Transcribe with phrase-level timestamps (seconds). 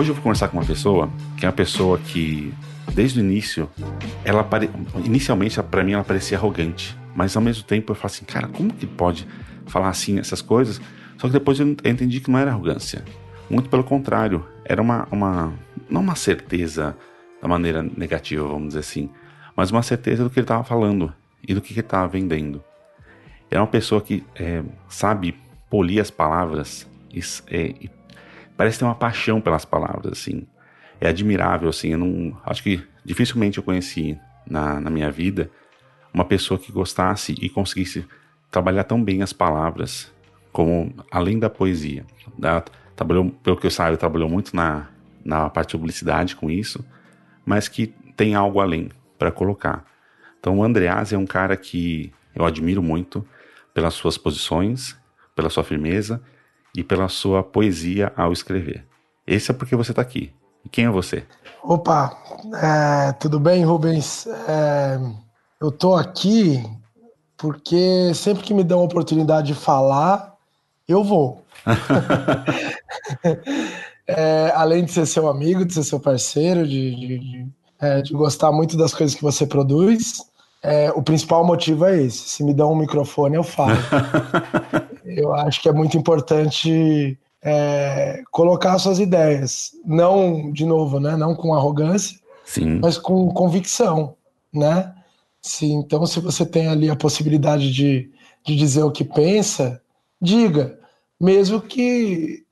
[0.00, 2.54] Hoje eu vou conversar com uma pessoa que é uma pessoa que,
[2.94, 3.68] desde o início,
[4.24, 4.70] ela pare...
[5.04, 8.72] inicialmente para mim ela parecia arrogante, mas ao mesmo tempo eu falo assim, cara, como
[8.72, 9.28] que pode
[9.66, 10.80] falar assim essas coisas?
[11.18, 13.04] Só que depois eu entendi que não era arrogância,
[13.50, 15.52] muito pelo contrário, era uma, uma
[15.90, 16.96] não uma certeza
[17.42, 19.10] da maneira negativa, vamos dizer assim,
[19.54, 21.12] mas uma certeza do que ele estava falando
[21.46, 22.64] e do que ele estava vendendo.
[23.50, 25.36] Era uma pessoa que é, sabe
[25.68, 27.99] polir as palavras e, é, e
[28.60, 30.46] parece ter uma paixão pelas palavras, assim.
[31.00, 31.92] É admirável, assim.
[31.92, 35.50] Eu não, acho que dificilmente eu conheci na, na minha vida
[36.12, 38.06] uma pessoa que gostasse e conseguisse
[38.50, 40.12] trabalhar tão bem as palavras
[40.52, 42.04] como além da poesia.
[42.36, 42.62] Da,
[42.94, 44.88] trabalhou, pelo que eu saiba, trabalhou muito na,
[45.24, 46.84] na parte de publicidade com isso,
[47.46, 49.86] mas que tem algo além para colocar.
[50.38, 53.26] Então o Andreas é um cara que eu admiro muito
[53.72, 54.98] pelas suas posições,
[55.34, 56.22] pela sua firmeza
[56.76, 58.84] e pela sua poesia ao escrever.
[59.26, 60.32] Esse é porque você está aqui.
[60.64, 61.24] E quem é você?
[61.62, 62.16] Opa,
[62.62, 64.26] é, tudo bem, Rubens?
[64.26, 65.00] É,
[65.60, 66.62] eu estou aqui
[67.36, 70.34] porque sempre que me dão a oportunidade de falar,
[70.86, 71.44] eu vou.
[74.06, 77.46] é, além de ser seu amigo, de ser seu parceiro, de, de, de
[77.80, 80.22] é, de gostar muito das coisas que você produz.
[80.62, 82.28] É, o principal motivo é esse.
[82.28, 83.72] Se me dão um microfone, eu falo.
[85.16, 89.72] eu acho que é muito importante é, colocar suas ideias.
[89.84, 91.16] Não, de novo, né?
[91.16, 92.78] Não com arrogância, Sim.
[92.80, 94.16] mas com convicção,
[94.52, 94.94] né?
[95.42, 98.10] Se, então, se você tem ali a possibilidade de,
[98.44, 99.80] de dizer o que pensa,
[100.20, 100.78] diga.
[101.20, 102.44] Mesmo que,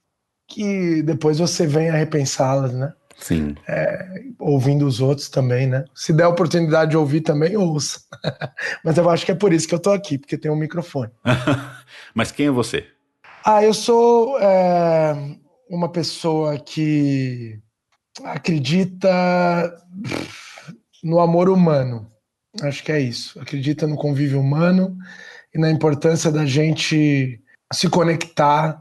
[0.46, 2.92] que depois você venha repensá-las, né?
[3.18, 3.56] Sim.
[3.66, 5.84] É, ouvindo os outros também, né?
[5.94, 8.00] Se der a oportunidade de ouvir também, ouça.
[8.84, 11.10] Mas eu acho que é por isso que eu tô aqui, porque tem um microfone.
[12.14, 12.86] Mas quem é você?
[13.44, 15.16] Ah, eu sou é,
[15.68, 17.58] uma pessoa que
[18.24, 19.10] acredita
[21.02, 22.10] no amor humano.
[22.62, 23.40] Acho que é isso.
[23.40, 24.96] Acredita no convívio humano
[25.54, 27.40] e na importância da gente
[27.72, 28.80] se conectar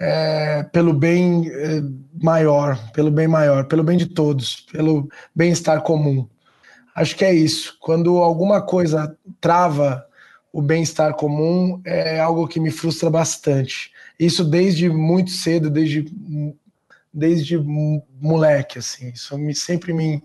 [0.00, 1.82] é, pelo bem é,
[2.22, 6.26] maior, pelo bem maior, pelo bem de todos, pelo bem-estar comum.
[6.94, 7.76] Acho que é isso.
[7.78, 10.04] Quando alguma coisa trava
[10.50, 13.92] o bem-estar comum, é algo que me frustra bastante.
[14.18, 16.06] Isso desde muito cedo, desde,
[17.12, 17.58] desde
[18.20, 19.10] moleque, assim.
[19.10, 20.24] Isso me, sempre me,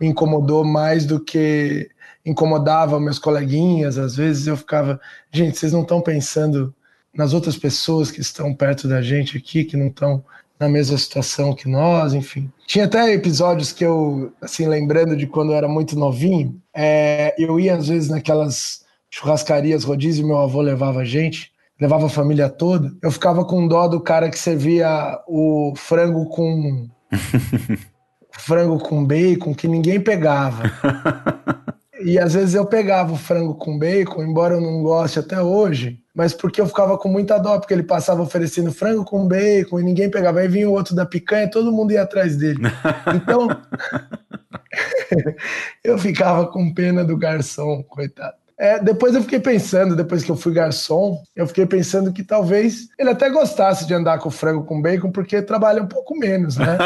[0.00, 1.90] me incomodou mais do que
[2.24, 3.98] incomodava meus coleguinhas.
[3.98, 5.00] Às vezes eu ficava,
[5.32, 6.74] gente, vocês não estão pensando
[7.16, 10.24] nas outras pessoas que estão perto da gente aqui, que não estão
[10.58, 12.50] na mesma situação que nós, enfim.
[12.66, 17.60] Tinha até episódios que eu, assim, lembrando de quando eu era muito novinho, é, eu
[17.60, 22.92] ia às vezes naquelas churrascarias rodízio, meu avô levava a gente, levava a família toda,
[23.02, 26.88] eu ficava com dó do cara que servia o frango com...
[28.32, 30.62] frango com bacon que ninguém pegava.
[31.98, 35.98] E às vezes eu pegava o frango com bacon, embora eu não goste até hoje,
[36.16, 39.82] mas porque eu ficava com muita dó, porque ele passava oferecendo frango com bacon e
[39.82, 40.40] ninguém pegava.
[40.40, 42.62] Aí vinha o outro da picanha, todo mundo ia atrás dele.
[43.14, 43.48] Então,
[45.84, 48.34] eu ficava com pena do garçom, coitado.
[48.58, 52.88] É, depois eu fiquei pensando, depois que eu fui garçom, eu fiquei pensando que talvez
[52.98, 56.78] ele até gostasse de andar com frango com bacon, porque trabalha um pouco menos, né?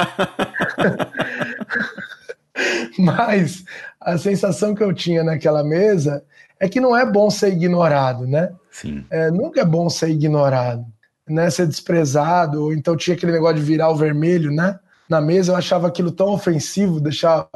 [2.98, 3.64] Mas
[4.00, 6.24] a sensação que eu tinha naquela mesa
[6.58, 8.50] é que não é bom ser ignorado, né?
[8.70, 9.04] Sim.
[9.10, 10.84] É, nunca é bom ser ignorado,
[11.28, 11.50] né?
[11.50, 14.78] Ser desprezado, ou então tinha aquele negócio de virar o vermelho, né?
[15.08, 17.48] Na mesa eu achava aquilo tão ofensivo, deixar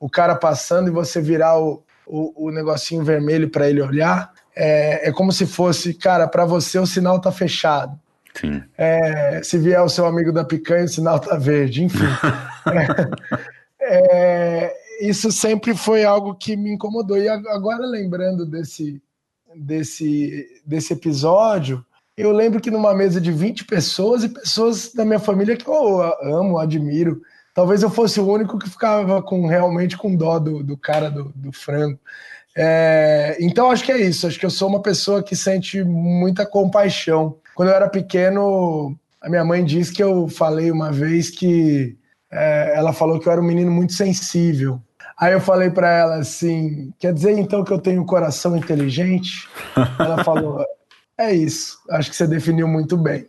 [0.00, 4.32] o cara passando e você virar o, o, o negocinho vermelho para ele olhar.
[4.56, 7.98] É, é como se fosse, cara, para você o sinal tá fechado.
[8.34, 8.62] Sim.
[8.76, 12.04] É, se vier o seu amigo da picanha, o sinal tá verde, enfim.
[13.80, 17.16] é, é isso sempre foi algo que me incomodou.
[17.16, 19.02] E agora, lembrando desse,
[19.56, 21.84] desse, desse episódio,
[22.16, 26.02] eu lembro que numa mesa de 20 pessoas e pessoas da minha família que eu
[26.22, 27.20] amo, admiro,
[27.52, 31.32] talvez eu fosse o único que ficava com realmente com dó do, do cara do,
[31.34, 31.98] do frango.
[32.56, 34.26] É, então acho que é isso.
[34.26, 37.36] Acho que eu sou uma pessoa que sente muita compaixão.
[37.54, 41.96] Quando eu era pequeno, a minha mãe disse que eu falei uma vez que
[42.30, 44.80] é, ela falou que eu era um menino muito sensível.
[45.18, 49.48] Aí eu falei para ela assim: quer dizer então que eu tenho um coração inteligente?
[49.98, 50.64] Ela falou:
[51.18, 51.78] é isso.
[51.90, 53.26] Acho que você definiu muito bem.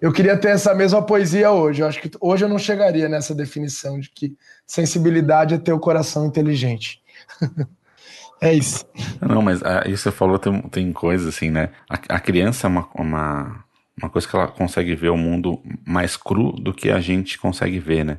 [0.00, 1.82] Eu queria ter essa mesma poesia hoje.
[1.82, 4.36] Eu acho que hoje eu não chegaria nessa definição de que
[4.66, 7.02] sensibilidade é ter o coração inteligente.
[8.40, 8.84] é isso.
[9.20, 11.70] Não, mas ah, isso você falou tem, tem coisa assim, né?
[11.88, 13.64] A, a criança é uma, uma,
[14.00, 17.78] uma coisa que ela consegue ver o mundo mais cru do que a gente consegue
[17.78, 18.18] ver, né?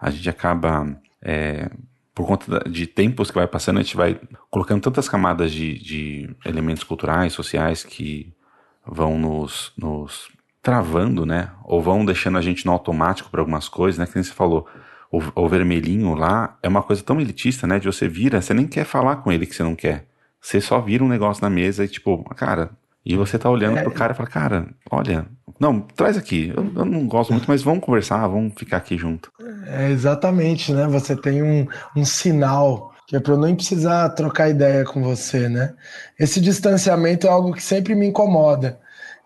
[0.00, 0.98] A gente acaba.
[1.22, 1.70] É,
[2.16, 4.18] por conta de tempos que vai passando, a gente vai
[4.50, 8.32] colocando tantas camadas de, de elementos culturais, sociais que
[8.86, 10.30] vão nos, nos
[10.62, 11.50] travando, né?
[11.62, 14.06] Ou vão deixando a gente no automático para algumas coisas, né?
[14.06, 14.66] Que nem você falou,
[15.12, 17.78] o, o, vermelhinho lá é uma coisa tão elitista, né?
[17.78, 20.08] De você vira, você nem quer falar com ele que você não quer.
[20.40, 22.70] Você só vira um negócio na mesa e tipo, cara,
[23.06, 23.82] e você tá olhando é.
[23.82, 25.26] pro cara e fala, cara, olha,
[25.60, 26.52] não, traz aqui.
[26.54, 29.30] Eu, eu, não gosto muito, mas vamos conversar, vamos ficar aqui junto.
[29.64, 30.88] É, exatamente, né?
[30.88, 35.48] Você tem um, um sinal que é para eu nem precisar trocar ideia com você,
[35.48, 35.74] né?
[36.18, 38.80] Esse distanciamento é algo que sempre me incomoda.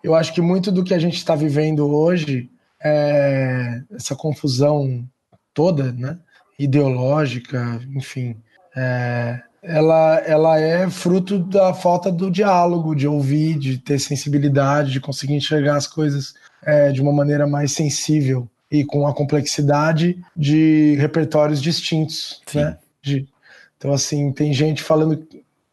[0.05, 2.50] Eu acho que muito do que a gente está vivendo hoje,
[2.82, 5.09] é essa confusão
[5.55, 6.19] toda, né?
[6.59, 8.37] Ideológica, enfim,
[8.77, 15.01] é, ela, ela é fruto da falta do diálogo, de ouvir, de ter sensibilidade, de
[15.01, 20.95] conseguir enxergar as coisas é, de uma maneira mais sensível e com a complexidade de
[20.97, 22.61] repertórios distintos, Sim.
[22.61, 22.79] né?
[23.03, 23.29] De,
[23.77, 25.27] então, assim, tem gente falando,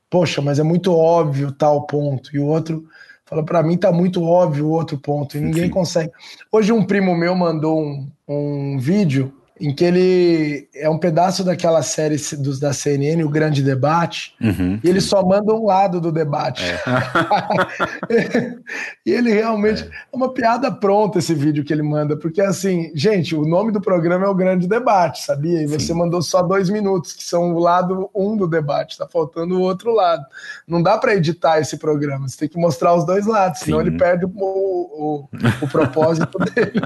[0.09, 2.87] poxa, mas é muito óbvio tal ponto, e o outro
[3.25, 5.69] fala, para mim tá muito óbvio o outro ponto, e ninguém Sim.
[5.69, 6.11] consegue.
[6.51, 11.81] Hoje um primo meu mandou um, um vídeo em que ele é um pedaço daquela
[11.81, 15.09] série dos da CNN, o Grande Debate, uhum, e ele sim.
[15.09, 16.63] só manda um lado do debate.
[16.63, 18.55] É.
[19.05, 19.87] e ele realmente é.
[19.87, 19.91] é.
[20.13, 24.25] uma piada pronta esse vídeo que ele manda, porque assim, gente, o nome do programa
[24.25, 25.61] é o Grande Debate, sabia?
[25.61, 25.93] E você sim.
[25.93, 29.93] mandou só dois minutos, que são o lado um do debate, tá faltando o outro
[29.93, 30.23] lado.
[30.67, 33.97] Não dá para editar esse programa, você tem que mostrar os dois lados, senão ele
[33.97, 35.29] perde o, o,
[35.61, 36.81] o propósito dele.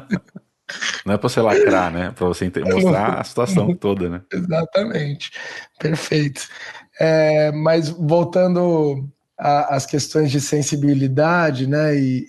[1.05, 2.11] Não é para você lacrar, né?
[2.11, 4.21] Para você mostrar a situação toda, né?
[4.31, 5.31] Exatamente.
[5.79, 6.47] Perfeito.
[6.99, 9.07] É, mas voltando
[9.37, 11.95] às questões de sensibilidade, né?
[11.95, 12.27] E,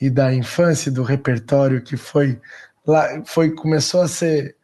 [0.00, 2.40] e, e, da infância, do repertório que foi
[2.86, 4.56] lá, foi começou a ser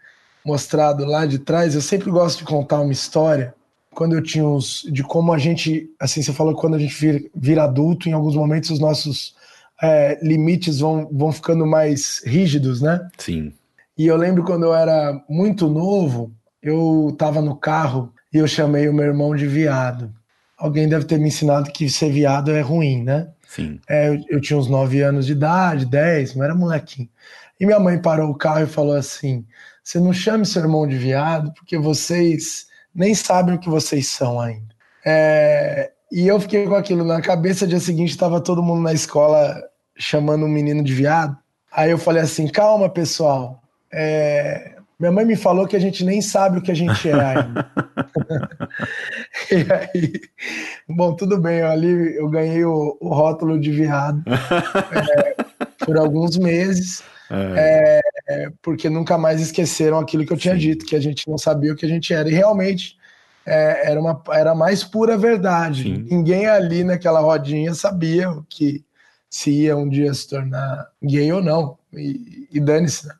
[0.44, 1.74] mostrado lá de trás.
[1.74, 3.54] Eu sempre gosto de contar uma história
[3.94, 7.20] quando eu tinha uns de como a gente, assim, você falou quando a gente vira,
[7.34, 9.33] vira adulto, em alguns momentos os nossos
[9.82, 13.08] é, limites vão, vão ficando mais rígidos, né?
[13.18, 13.52] Sim.
[13.96, 16.32] E eu lembro quando eu era muito novo,
[16.62, 20.12] eu estava no carro e eu chamei o meu irmão de viado.
[20.58, 23.28] Alguém deve ter me ensinado que ser viado é ruim, né?
[23.46, 23.80] Sim.
[23.88, 27.08] É, eu, eu, tinha uns 9 anos de idade, 10, não era molequinho.
[27.60, 29.44] E minha mãe parou o carro e falou assim:
[29.82, 34.40] Você não chame seu irmão de viado porque vocês nem sabem o que vocês são
[34.40, 34.74] ainda.
[35.06, 37.66] É, e eu fiquei com aquilo na cabeça.
[37.66, 39.60] Dia seguinte estava todo mundo na escola
[39.96, 41.36] chamando um menino de viado.
[41.72, 43.60] Aí eu falei assim: calma, pessoal.
[43.92, 44.76] É...
[44.96, 47.68] Minha mãe me falou que a gente nem sabe o que a gente é ainda.
[49.50, 50.20] e aí,
[50.88, 51.58] bom, tudo bem.
[51.58, 55.34] Eu, ali eu ganhei o, o rótulo de viado é,
[55.84, 57.02] por alguns meses.
[57.28, 58.00] É.
[58.28, 58.48] é.
[58.62, 60.60] porque nunca mais esqueceram aquilo que eu tinha Sim.
[60.60, 62.28] dito, que a gente não sabia o que a gente era.
[62.28, 62.96] E realmente
[63.46, 65.84] é, era, uma, era mais pura verdade.
[65.84, 66.06] Sim.
[66.10, 68.84] Ninguém ali naquela rodinha sabia o que
[69.28, 71.76] se ia um dia se tornar gay ou não.
[71.92, 73.14] E, e dane-se, né?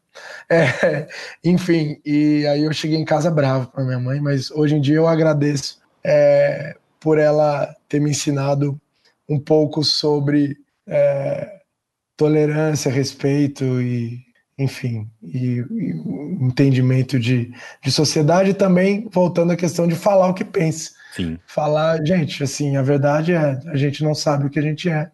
[0.48, 1.08] É,
[1.44, 4.96] enfim, e aí eu cheguei em casa bravo para minha mãe, mas hoje em dia
[4.96, 8.80] eu agradeço é, por ela ter me ensinado
[9.28, 11.60] um pouco sobre é,
[12.16, 14.20] tolerância, respeito e,
[14.58, 15.90] enfim, e, e
[16.40, 20.92] entendimento de, de sociedade também, voltando à questão de falar o que pensa.
[21.14, 21.38] Sim.
[21.46, 25.10] Falar, gente, assim, a verdade é, a gente não sabe o que a gente é,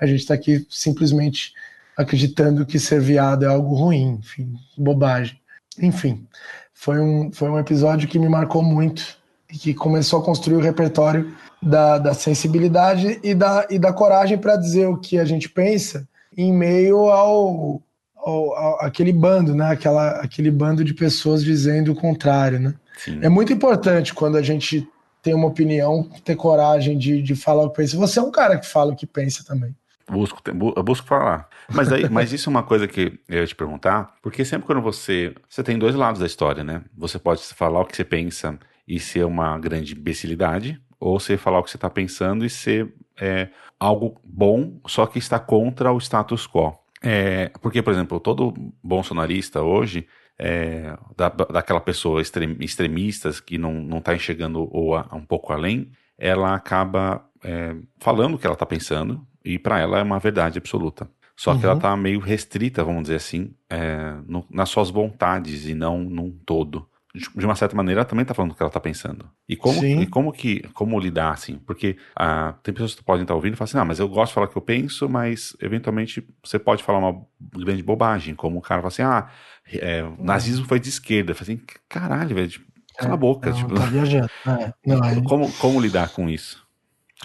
[0.00, 1.52] a gente está aqui simplesmente
[1.96, 5.40] acreditando que ser viado é algo ruim, enfim, bobagem.
[5.80, 6.26] Enfim,
[6.72, 9.18] foi um, foi um episódio que me marcou muito
[9.52, 14.38] e que começou a construir o repertório da, da sensibilidade e da, e da coragem
[14.38, 16.06] para dizer o que a gente pensa
[16.36, 17.82] em meio ao,
[18.28, 19.70] ao, ao, aquele bando, né?
[19.70, 22.74] Aquela, aquele bando de pessoas dizendo o contrário, né?
[22.98, 23.20] Sim.
[23.22, 24.86] É muito importante quando a gente
[25.22, 27.96] tem uma opinião, ter coragem de, de falar o que pensa.
[27.96, 29.74] Você é um cara que fala o que pensa também.
[30.10, 30.40] Busco,
[30.76, 31.48] eu busco falar.
[31.70, 34.80] Mas, aí, mas isso é uma coisa que eu ia te perguntar, porque sempre quando
[34.80, 35.34] você.
[35.48, 36.82] Você tem dois lados da história, né?
[36.96, 41.58] Você pode falar o que você pensa e ser uma grande imbecilidade, ou você falar
[41.58, 45.98] o que você está pensando e ser é, algo bom, só que está contra o
[45.98, 46.72] status quo.
[47.02, 50.06] É, porque, por exemplo, todo bolsonarista hoje,
[50.38, 55.90] é, da, daquela pessoa extrem, extremista que não está enxergando ou a, um pouco além,
[56.16, 60.58] ela acaba é, falando o que ela está pensando e para ela é uma verdade
[60.58, 61.08] absoluta.
[61.36, 62.00] Só que ela está uhum.
[62.00, 67.44] meio restrita, vamos dizer assim, é, no, nas suas vontades e não num todo de
[67.44, 69.28] uma certa maneira, ela também está falando o que ela está pensando.
[69.48, 71.58] E como, e como que como lidar, assim?
[71.58, 74.30] Porque ah, tem pessoas que podem estar ouvindo e falar assim, ah, mas eu gosto
[74.30, 78.58] de falar o que eu penso, mas eventualmente você pode falar uma grande bobagem, como
[78.58, 79.28] o cara fala assim, ah,
[79.72, 81.32] é, o nazismo foi de esquerda.
[81.32, 83.50] Eu falei assim, caralho, velho, tipo, cala a é, boca.
[83.50, 84.30] Não, tipo, tá viajando.
[84.46, 85.22] É, não, é...
[85.22, 86.66] como, como lidar com isso?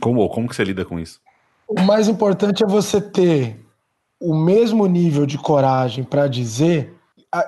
[0.02, 1.20] Como, como que você lida com isso?
[1.68, 3.60] O mais importante é você ter
[4.20, 6.94] o mesmo nível de coragem para dizer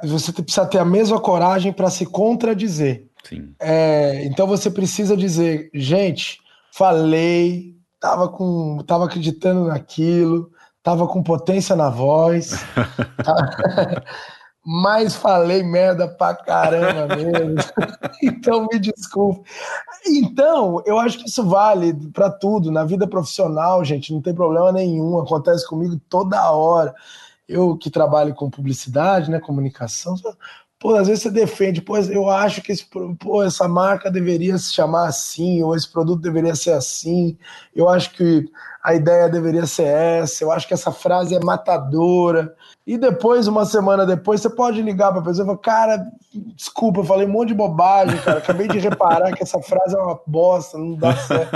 [0.04, 3.08] você precisa ter a mesma coragem para se contradizer.
[3.24, 3.54] Sim.
[3.60, 6.40] É, então você precisa dizer, gente,
[6.72, 10.52] falei, tava com, tava acreditando naquilo,
[10.82, 12.64] tava com potência na voz,
[13.24, 14.04] tá?
[14.66, 17.56] mas falei merda pra caramba mesmo.
[18.24, 19.48] então me desculpe.
[20.08, 24.72] Então, eu acho que isso vale para tudo, na vida profissional, gente, não tem problema
[24.72, 26.94] nenhum, acontece comigo toda hora
[27.48, 30.16] eu que trabalho com publicidade, né, comunicação,
[30.80, 32.86] pô, às vezes você defende, pô, eu acho que esse,
[33.20, 37.38] pô, essa marca deveria se chamar assim, ou esse produto deveria ser assim,
[37.76, 38.46] eu acho que
[38.84, 42.56] a ideia deveria ser essa, eu acho que essa frase é matadora.
[42.86, 46.08] E depois, uma semana depois, você pode ligar para a pessoa e falar: Cara,
[46.56, 48.38] desculpa, eu falei um monte de bobagem, cara.
[48.38, 51.52] Acabei de reparar que essa frase é uma bosta, não dá certo,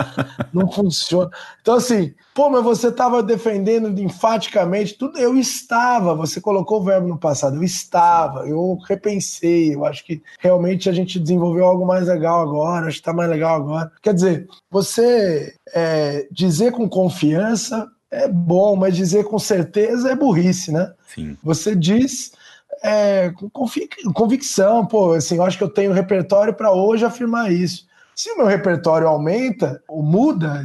[0.51, 1.29] não funciona.
[1.61, 5.19] Então, assim, pô, mas você estava defendendo enfaticamente tudo.
[5.19, 9.75] Eu estava, você colocou o verbo no passado, eu estava, eu repensei.
[9.75, 13.29] Eu acho que realmente a gente desenvolveu algo mais legal agora, acho que está mais
[13.29, 13.91] legal agora.
[14.01, 20.71] Quer dizer, você é, dizer com confiança é bom, mas dizer com certeza é burrice,
[20.71, 20.91] né?
[21.07, 21.37] Sim.
[21.43, 22.31] Você diz
[22.83, 27.51] é, com convic convicção, pô, assim, eu acho que eu tenho repertório para hoje afirmar
[27.51, 27.87] isso.
[28.15, 30.61] Se o meu repertório aumenta ou muda,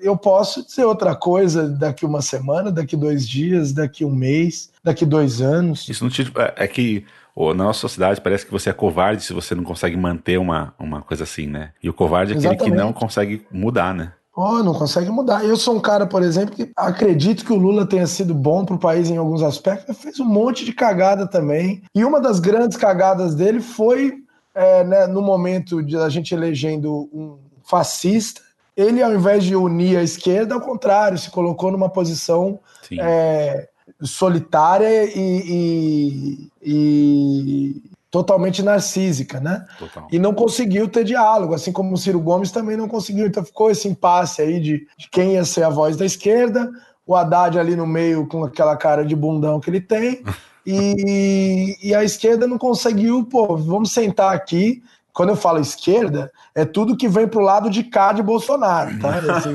[0.00, 5.06] eu posso dizer outra coisa daqui uma semana, daqui dois dias, daqui um mês, daqui
[5.06, 5.88] dois anos.
[5.88, 7.04] Isso não te, é, é que
[7.36, 10.74] ou na nossa sociedade parece que você é covarde se você não consegue manter uma,
[10.76, 11.70] uma coisa assim, né?
[11.80, 12.76] E o covarde é aquele Exatamente.
[12.76, 14.12] que não consegue mudar, né?
[14.40, 15.44] Oh, não consegue mudar.
[15.44, 18.76] Eu sou um cara, por exemplo, que acredito que o Lula tenha sido bom para
[18.76, 21.82] o país em alguns aspectos, mas fez um monte de cagada também.
[21.92, 24.22] E uma das grandes cagadas dele foi
[24.54, 28.40] é, né, no momento de a gente elegendo um fascista.
[28.76, 32.60] Ele, ao invés de unir a esquerda, ao contrário, se colocou numa posição
[32.92, 33.68] é,
[34.02, 39.64] solitária e, e, e totalmente narcísica, né?
[39.78, 40.08] Total.
[40.10, 43.26] E não conseguiu ter diálogo, assim como o Ciro Gomes também não conseguiu.
[43.26, 46.70] Então ficou esse impasse aí de, de quem ia ser a voz da esquerda,
[47.06, 50.22] o Haddad ali no meio com aquela cara de bundão que ele tem,
[50.66, 54.82] e, e a esquerda não conseguiu, pô, vamos sentar aqui.
[55.12, 59.18] Quando eu falo esquerda, é tudo que vem pro lado de cá de Bolsonaro, tá?
[59.34, 59.52] Assim,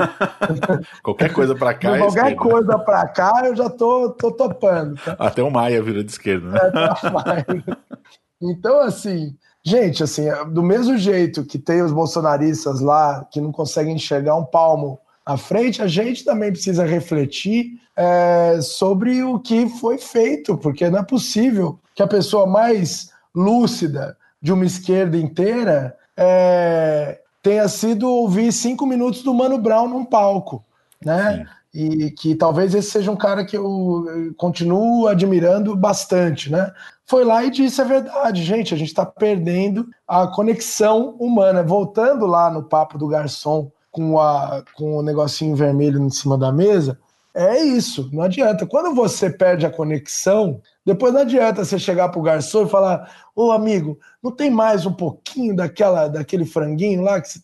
[1.01, 1.95] qualquer coisa para cá.
[1.95, 4.95] É qualquer coisa para cá, eu já tô, tô topando.
[4.95, 5.15] Tá?
[5.17, 6.59] Até o Maia vira de esquerda, né?
[6.61, 7.45] Até o Maia.
[8.43, 13.95] Então, assim, gente, assim, do mesmo jeito que tem os bolsonaristas lá que não conseguem
[13.95, 19.97] enxergar um palmo à frente, a gente também precisa refletir é, sobre o que foi
[19.97, 27.21] feito, porque não é possível que a pessoa mais lúcida de uma esquerda inteira é,
[27.41, 30.65] tenha sido ouvir cinco minutos do Mano Brown num palco,
[31.03, 31.37] né?
[31.37, 34.05] Sim e que talvez esse seja um cara que eu
[34.37, 36.71] continuo admirando bastante, né?
[37.05, 41.63] Foi lá e disse a verdade, gente, a gente está perdendo a conexão humana.
[41.63, 46.51] Voltando lá no papo do garçom com, a, com o negocinho vermelho em cima da
[46.51, 46.99] mesa,
[47.33, 48.67] é isso, não adianta.
[48.67, 53.51] Quando você perde a conexão, depois não adianta você chegar pro garçom e falar: Ô
[53.51, 57.39] amigo, não tem mais um pouquinho daquela, daquele franguinho lá que você.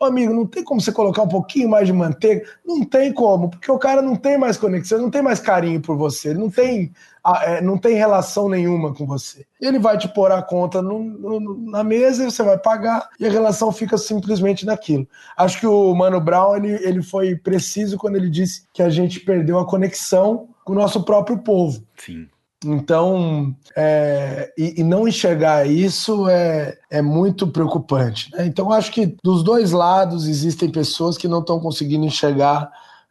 [0.00, 2.48] Ô amigo, não tem como você colocar um pouquinho mais de manteiga?
[2.64, 5.96] Não tem como, porque o cara não tem mais conexão, não tem mais carinho por
[5.98, 6.90] você, ele não tem,
[7.42, 9.44] é, não tem relação nenhuma com você.
[9.60, 13.26] Ele vai te pôr a conta no, no, na mesa e você vai pagar e
[13.26, 15.06] a relação fica simplesmente naquilo.
[15.36, 19.20] Acho que o Mano Brown ele, ele foi preciso quando ele disse que a gente
[19.20, 21.82] perdeu a conexão com o nosso próprio povo.
[21.96, 22.26] Sim.
[22.64, 28.32] Então, é, e, e, não enxergar isso é, é muito preocupante.
[28.32, 28.46] Né?
[28.46, 32.68] Então, acho que dos dois lados existem pessoas que não estão conseguindo enxergar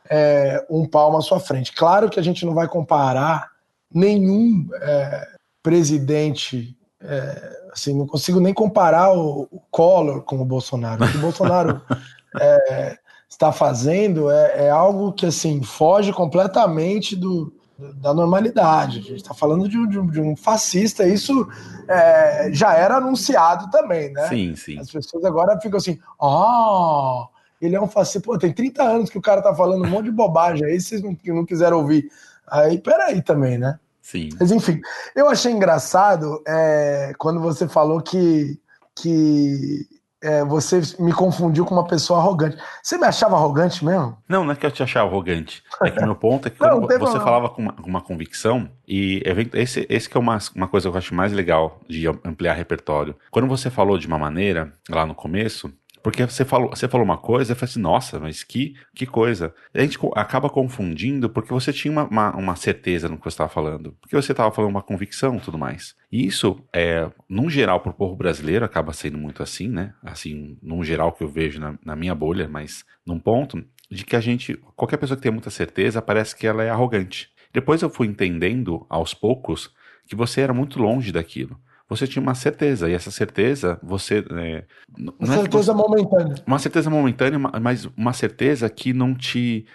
[0.10, 1.72] é, um palmo à sua frente.
[1.72, 3.50] Claro que a gente não vai comparar
[3.94, 5.28] nenhum é,
[5.64, 11.06] presidente, é, assim, não consigo nem comparar o, o Collor com o Bolsonaro.
[11.06, 11.82] O que o Bolsonaro
[12.40, 12.98] é,
[13.30, 17.54] está fazendo é, é, algo que assim foge completamente do,
[17.96, 19.00] da normalidade.
[19.00, 21.48] A gente está falando de um, de, de um, fascista, isso
[21.88, 24.28] é, já era anunciado também, né?
[24.28, 24.80] Sim, sim.
[24.80, 27.28] As pessoas agora ficam assim, ah,
[27.62, 28.22] ele é um fascista.
[28.22, 31.02] Pô, tem 30 anos que o cara tá falando um monte de bobagem aí, vocês
[31.02, 32.10] não, não quiseram ouvir.
[32.48, 33.80] Aí, peraí também, né?
[34.02, 34.30] Sim.
[34.40, 34.80] Mas enfim,
[35.16, 38.58] eu achei engraçado é, quando você falou que,
[38.96, 39.86] que
[40.22, 42.58] é, você me confundiu com uma pessoa arrogante.
[42.82, 44.18] Você me achava arrogante mesmo?
[44.28, 45.64] Não, não é que eu te achava arrogante.
[45.84, 47.24] É que meu ponto é que não, você problema.
[47.24, 49.22] falava com uma, uma, convicção, e
[49.54, 53.16] esse, esse que é uma, uma coisa que eu acho mais legal de ampliar repertório.
[53.30, 55.72] Quando você falou de uma maneira, lá no começo,
[56.02, 59.54] porque você falou, você falou uma coisa, eu falei assim, nossa, mas que, que coisa.
[59.74, 63.50] A gente acaba confundindo porque você tinha uma, uma, uma certeza no que você estava
[63.50, 63.96] falando.
[64.02, 65.96] Porque você estava falando uma convicção e tudo mais.
[66.12, 69.94] E isso, é, num geral, para o povo brasileiro, acaba sendo muito assim, né?
[70.04, 74.16] Assim, num geral que eu vejo na, na minha bolha, mas num ponto de que
[74.16, 77.30] a gente, qualquer pessoa que tem muita certeza, parece que ela é arrogante.
[77.54, 79.74] Depois eu fui entendendo, aos poucos,
[80.06, 84.24] que você era muito longe daquilo você tinha uma certeza, e essa certeza, você.
[84.32, 84.66] É,
[84.98, 86.36] uma é certeza você, momentânea.
[86.46, 89.66] Uma certeza momentânea, mas uma certeza que não te.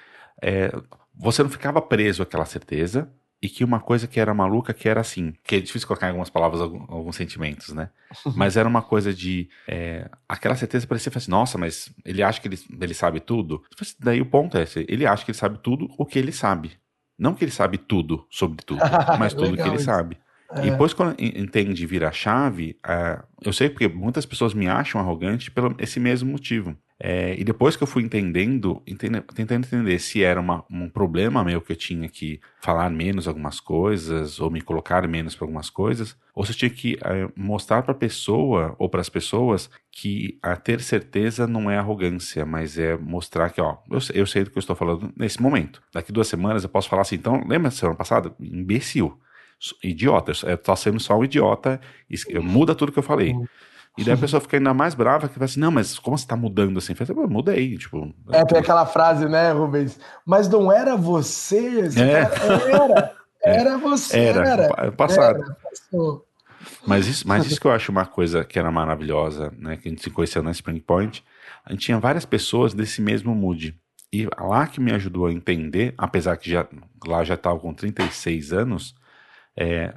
[0.42, 0.72] É,
[1.14, 3.08] você não ficava preso àquela certeza,
[3.42, 6.10] e que uma coisa que era maluca, que era assim, que é difícil colocar em
[6.10, 7.90] algumas palavras alguns, alguns sentimentos, né?
[8.36, 9.48] mas era uma coisa de.
[9.66, 13.62] É, aquela certeza parecia assim, nossa, mas ele acha que ele, ele sabe tudo.
[13.80, 16.30] Assim, daí o ponto é esse, ele acha que ele sabe tudo o que ele
[16.30, 16.72] sabe.
[17.18, 18.80] Não que ele sabe tudo sobre tudo,
[19.18, 19.86] mas tudo que ele isso.
[19.86, 20.18] sabe.
[20.54, 20.66] É.
[20.66, 25.00] E depois, quando entende vir a chave, uh, eu sei porque muitas pessoas me acham
[25.00, 26.76] arrogante pelo esse mesmo motivo.
[27.04, 31.42] É, e depois que eu fui entendendo, entende, tentando entender se era uma, um problema
[31.42, 35.68] meu que eu tinha que falar menos algumas coisas, ou me colocar menos para algumas
[35.68, 39.68] coisas, ou se eu tinha que é, mostrar para a pessoa, ou para as pessoas,
[39.90, 44.44] que a ter certeza não é arrogância, mas é mostrar que, ó, eu, eu sei
[44.44, 45.82] do que eu estou falando nesse momento.
[45.92, 48.32] Daqui duas semanas eu posso falar assim, então, lembra da semana passada?
[48.38, 49.18] Imbecil
[49.82, 51.80] idiota, é, tá sendo só um idiota,
[52.42, 53.34] muda tudo que eu falei.
[53.96, 56.26] E daí a pessoa fica ainda mais brava que vai assim, não, mas como você
[56.26, 56.94] tá mudando assim?
[56.94, 58.14] Falei, mudei, tipo.
[58.30, 60.00] É, tem aquela frase, né, Rubens?
[60.24, 62.72] Mas não era você, é.
[62.72, 64.48] era, era você, era.
[64.48, 64.92] era.
[64.92, 65.42] Passado.
[65.42, 66.22] Era,
[66.86, 69.76] mas isso, mas isso que eu acho uma coisa que era maravilhosa, né?
[69.76, 71.22] Que a gente se conheceu na Spring Point.
[71.64, 73.76] A gente tinha várias pessoas desse mesmo mood.
[74.10, 76.66] E lá que me ajudou a entender, apesar que já,
[77.06, 78.94] lá já estava com 36 anos,
[79.56, 79.94] é,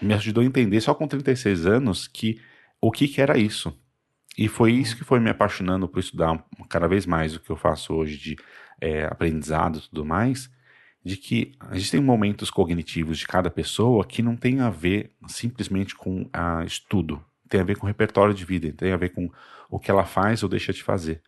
[0.00, 2.40] me ajudou a entender só com 36 anos que
[2.80, 3.76] o que, que era isso.
[4.36, 7.56] E foi isso que foi me apaixonando por estudar cada vez mais o que eu
[7.56, 8.36] faço hoje de
[8.80, 10.48] é, aprendizado e tudo mais,
[11.04, 15.10] de que a gente tem momentos cognitivos de cada pessoa que não tem a ver
[15.26, 19.08] simplesmente com a estudo, tem a ver com o repertório de vida, tem a ver
[19.08, 19.28] com
[19.68, 21.20] o que ela faz ou deixa de fazer.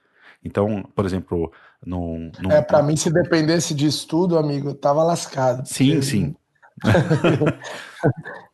[0.44, 1.52] Então, por exemplo,
[1.84, 2.30] no...
[2.50, 5.66] é para mim se dependesse de estudo, amigo, eu tava lascado.
[5.66, 6.36] Sim, sim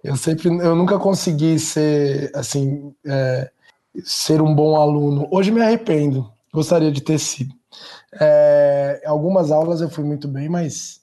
[0.02, 3.50] eu sempre, eu nunca consegui ser assim, é,
[4.04, 5.28] ser um bom aluno.
[5.30, 7.54] Hoje me arrependo, gostaria de ter sido.
[8.20, 11.00] É, algumas aulas eu fui muito bem, mas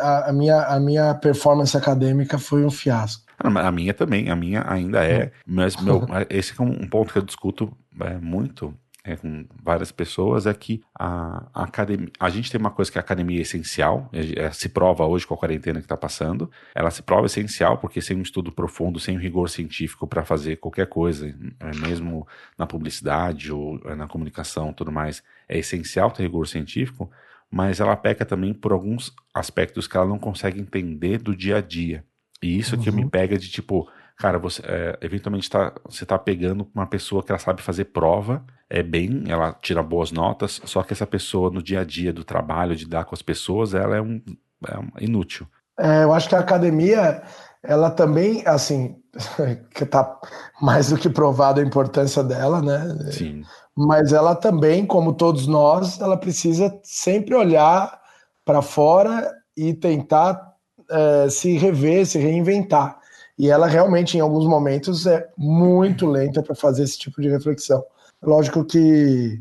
[0.00, 3.24] a, a, minha, a minha performance acadêmica foi um fiasco.
[3.38, 7.22] A minha também, a minha ainda é, mas meu, esse é um ponto que eu
[7.22, 8.74] discuto é, muito
[9.08, 12.98] é, com várias pessoas é que a, a, academia, a gente tem uma coisa que
[12.98, 16.50] a academia é essencial, é, é, se prova hoje com a quarentena que está passando,
[16.74, 20.56] ela se prova essencial porque sem um estudo profundo, sem um rigor científico para fazer
[20.56, 21.26] qualquer coisa,
[21.60, 27.10] é, mesmo na publicidade ou é, na comunicação tudo mais, é essencial ter rigor científico,
[27.50, 31.60] mas ela peca também por alguns aspectos que ela não consegue entender do dia a
[31.60, 32.04] dia.
[32.42, 32.82] E isso uhum.
[32.82, 33.08] que me uhum.
[33.08, 37.38] pega de tipo, cara, você é, eventualmente tá, você está pegando uma pessoa que ela
[37.38, 41.80] sabe fazer prova, é bem, ela tira boas notas, só que essa pessoa no dia
[41.80, 44.20] a dia do trabalho, de dar com as pessoas, ela é um,
[44.66, 45.46] é um inútil.
[45.78, 47.22] É, eu acho que a academia,
[47.62, 48.96] ela também, assim,
[49.74, 50.18] que tá
[50.60, 53.10] mais do que provado a importância dela, né?
[53.10, 53.42] Sim.
[53.76, 57.98] Mas ela também, como todos nós, ela precisa sempre olhar
[58.44, 60.52] para fora e tentar
[60.90, 62.98] é, se rever, se reinventar.
[63.38, 67.84] E ela realmente, em alguns momentos, é muito lenta para fazer esse tipo de reflexão.
[68.22, 69.40] Lógico que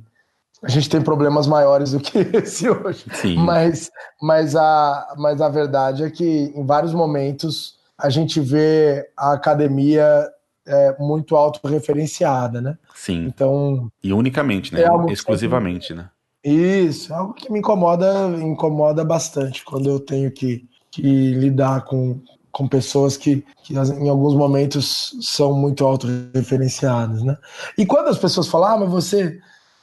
[0.62, 3.06] a gente tem problemas maiores do que esse hoje.
[3.14, 3.38] Sim.
[3.38, 9.34] Mas, mas, a, mas a verdade é que, em vários momentos, a gente vê a
[9.34, 10.28] academia
[10.66, 12.78] é, muito autorreferenciada, né?
[12.94, 13.26] Sim.
[13.26, 13.92] Então.
[14.04, 14.84] E unicamente, né?
[14.84, 16.10] É Exclusivamente, né?
[16.44, 22.22] Isso, algo que me incomoda, incomoda bastante quando eu tenho que, que lidar com,
[22.58, 27.38] com pessoas que, que em alguns momentos são muito autorreferenciadas, né?
[27.78, 29.40] E quando as pessoas falam, ah, mas você,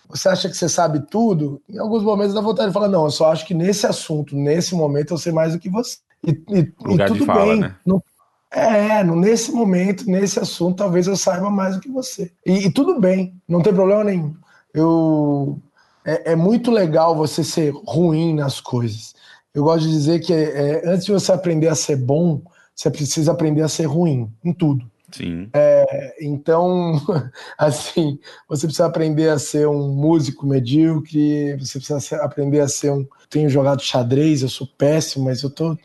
[0.09, 1.63] você acha que você sabe tudo?
[1.71, 4.75] Em alguns momentos dá vontade de falar, não, eu só acho que nesse assunto, nesse
[4.75, 5.99] momento, eu sei mais do que você.
[6.27, 7.61] E, e, Lugar e tudo de fala, bem.
[7.61, 7.77] né?
[7.87, 8.03] Não,
[8.51, 12.33] é, nesse momento, nesse assunto, talvez eu saiba mais do que você.
[12.45, 14.35] E, e tudo bem, não tem problema nenhum.
[14.75, 15.61] Eu
[16.05, 19.15] é, é, muito legal você ser ruim nas coisas.
[19.55, 22.43] Eu gosto de dizer que é, antes de você aprender a ser bom,
[22.75, 24.91] você precisa aprender a ser ruim em tudo.
[25.17, 25.49] Sim.
[25.53, 27.01] É, então,
[27.57, 33.07] assim, você precisa aprender a ser um músico medíocre, você precisa aprender a ser um.
[33.31, 35.77] Tenho jogado xadrez, eu sou péssimo, mas eu tô.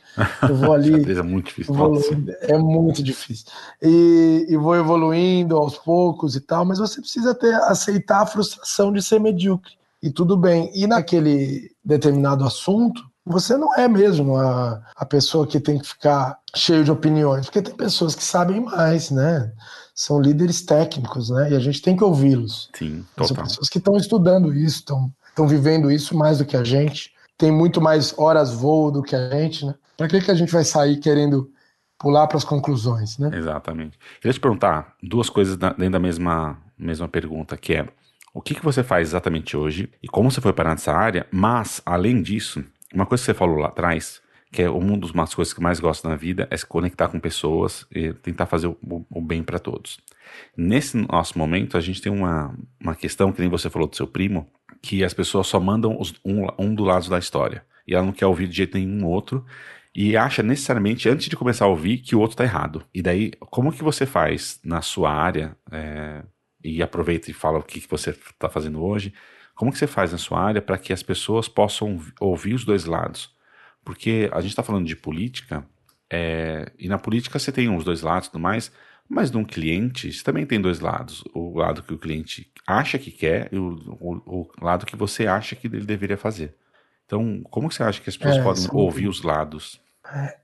[0.47, 0.91] Eu vou ali.
[0.97, 1.75] xadrez é muito difícil.
[2.41, 3.45] é muito difícil.
[3.81, 8.91] E, e, vou evoluindo aos poucos e tal, mas você precisa ter, aceitar a frustração
[8.91, 10.71] de ser medíocre e tudo bem.
[10.73, 16.39] E naquele determinado assunto, você não é mesmo a, a pessoa que tem que ficar
[16.55, 19.51] cheio de opiniões, porque tem pessoas que sabem mais, né?
[19.93, 21.51] São líderes técnicos, né?
[21.51, 22.69] E a gente tem que ouvi-los.
[22.73, 23.27] Sim, total.
[23.27, 27.51] São pessoas que estão estudando isso, estão, vivendo isso mais do que a gente, tem
[27.51, 29.75] muito mais horas voo do que a gente, né?
[29.95, 31.49] Para que, que a gente vai sair querendo
[31.97, 33.29] pular para as conclusões, né?
[33.33, 33.99] Exatamente.
[34.21, 37.87] Queria te perguntar duas coisas dentro da mesma, mesma pergunta, que é
[38.33, 41.81] o que, que você faz exatamente hoje e como você foi parar nessa área, mas,
[41.85, 44.21] além disso, uma coisa que você falou lá atrás,
[44.51, 47.85] que é uma das coisas que mais gosto na vida, é se conectar com pessoas
[47.91, 49.99] e tentar fazer o, o bem para todos.
[50.57, 54.07] Nesse nosso momento, a gente tem uma, uma questão, que nem você falou do seu
[54.07, 54.49] primo,
[54.81, 57.63] que as pessoas só mandam os, um, um do lado da história.
[57.87, 59.45] E ela não quer ouvir de jeito nenhum outro
[59.95, 62.83] e acha necessariamente, antes de começar a ouvir, que o outro está errado.
[62.93, 66.23] E daí, como que você faz na sua área é,
[66.63, 69.13] e aproveita e fala o que, que você está fazendo hoje.
[69.59, 72.85] Como que você faz na sua área para que as pessoas possam ouvir os dois
[72.85, 73.29] lados?
[73.83, 75.65] Porque a gente está falando de política,
[76.09, 78.71] é, e na política você tem os dois lados e tudo mais,
[79.09, 81.25] mas num cliente você também tem dois lados.
[81.35, 85.27] O lado que o cliente acha que quer e o, o, o lado que você
[85.27, 86.55] acha que ele deveria fazer.
[87.05, 89.81] Então, como que você acha que as pessoas é, podem ouvir os lados?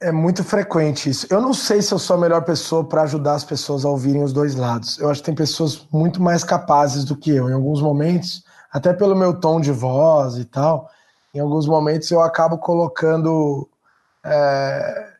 [0.01, 1.25] É muito frequente isso.
[1.29, 4.23] Eu não sei se eu sou a melhor pessoa para ajudar as pessoas a ouvirem
[4.23, 4.99] os dois lados.
[4.99, 7.49] Eu acho que tem pessoas muito mais capazes do que eu.
[7.49, 8.43] Em alguns momentos,
[8.75, 10.89] até pelo meu tom de voz e tal,
[11.33, 13.69] em alguns momentos eu acabo colocando.
[14.21, 15.13] É...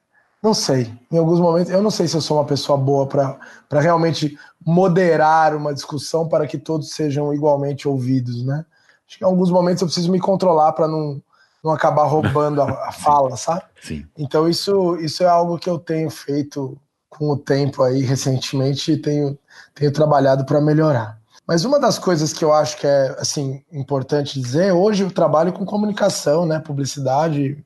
[0.43, 0.93] Não sei.
[1.09, 5.55] Em alguns momentos, eu não sei se eu sou uma pessoa boa para realmente moderar
[5.55, 8.65] uma discussão para que todos sejam igualmente ouvidos, né?
[9.07, 11.21] Acho que em alguns momentos eu preciso me controlar para não
[11.63, 13.63] não acabar roubando a, a fala, sabe?
[13.81, 14.05] Sim.
[14.17, 16.77] Então isso, isso é algo que eu tenho feito
[17.09, 19.39] com o tempo aí recentemente e tenho,
[19.73, 21.17] tenho trabalhado para melhorar.
[21.47, 25.53] Mas uma das coisas que eu acho que é assim importante dizer, hoje eu trabalho
[25.53, 27.63] com comunicação, né, publicidade,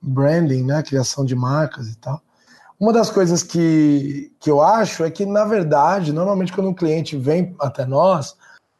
[0.00, 2.20] branding, né, criação de marcas e tal.
[2.78, 7.16] Uma das coisas que, que eu acho é que, na verdade, normalmente quando um cliente
[7.16, 8.36] vem até nós,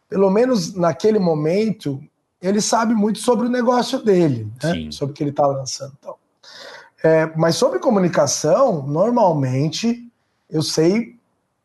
[0.08, 2.02] pelo menos naquele momento,
[2.40, 4.90] ele sabe muito sobre o negócio dele, né?
[4.90, 5.92] sobre o que ele está lançando.
[5.98, 6.16] Então.
[7.02, 10.08] É, mas sobre comunicação, normalmente
[10.50, 11.16] eu sei,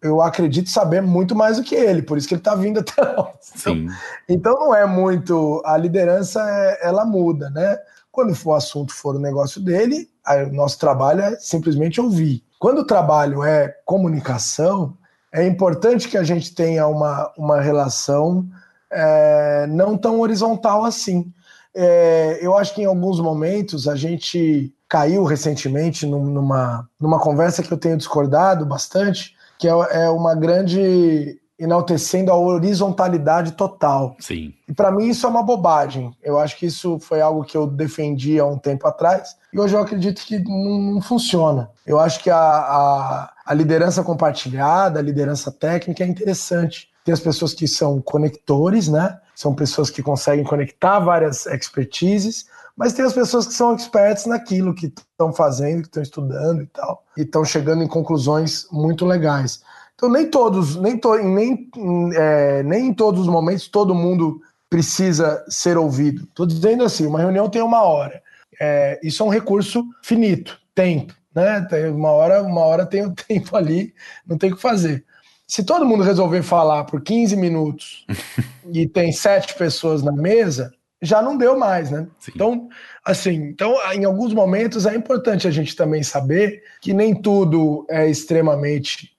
[0.02, 3.02] eu acredito saber muito mais do que ele, por isso que ele está vindo até
[3.16, 3.52] nós.
[3.56, 3.88] Então,
[4.28, 5.62] então, não é muito.
[5.66, 7.78] A liderança é, ela muda, né?
[8.12, 10.10] Quando for o assunto for o negócio dele,
[10.50, 12.44] o nosso trabalho é simplesmente ouvir.
[12.60, 14.98] Quando o trabalho é comunicação,
[15.32, 18.48] é importante que a gente tenha uma, uma relação
[18.92, 21.32] é, não tão horizontal assim.
[21.76, 27.72] É, eu acho que em alguns momentos a gente caiu recentemente numa, numa conversa que
[27.72, 34.16] eu tenho discordado bastante, que é, é uma grande enaltecendo a horizontalidade total.
[34.20, 34.54] Sim.
[34.68, 36.16] E para mim isso é uma bobagem.
[36.24, 39.76] Eu acho que isso foi algo que eu defendi há um tempo atrás e hoje
[39.76, 41.72] eu acredito que não, não funciona.
[41.86, 47.22] Eu acho que a, a, a liderança compartilhada, a liderança técnica é interessante tem as
[47.22, 49.18] pessoas que são conectores, né?
[49.34, 54.74] São pessoas que conseguem conectar várias expertises, mas tem as pessoas que são experts naquilo
[54.74, 59.64] que estão fazendo, que estão estudando e tal, e estão chegando em conclusões muito legais.
[59.96, 61.70] Então nem todos, nem, to, nem,
[62.16, 66.24] é, nem em todos os momentos todo mundo precisa ser ouvido.
[66.26, 68.22] Estou dizendo assim, uma reunião tem uma hora.
[68.62, 71.66] É, isso é um recurso finito, tempo, né?
[71.68, 73.92] Tem uma hora, uma hora tem o tempo ali,
[74.26, 75.04] não tem o que fazer.
[75.48, 78.06] Se todo mundo resolver falar por 15 minutos
[78.72, 82.08] e tem sete pessoas na mesa, já não deu mais, né?
[82.20, 82.32] Sim.
[82.36, 82.70] Então,
[83.06, 88.10] assim, então, em alguns momentos é importante a gente também saber que nem tudo é
[88.10, 89.12] extremamente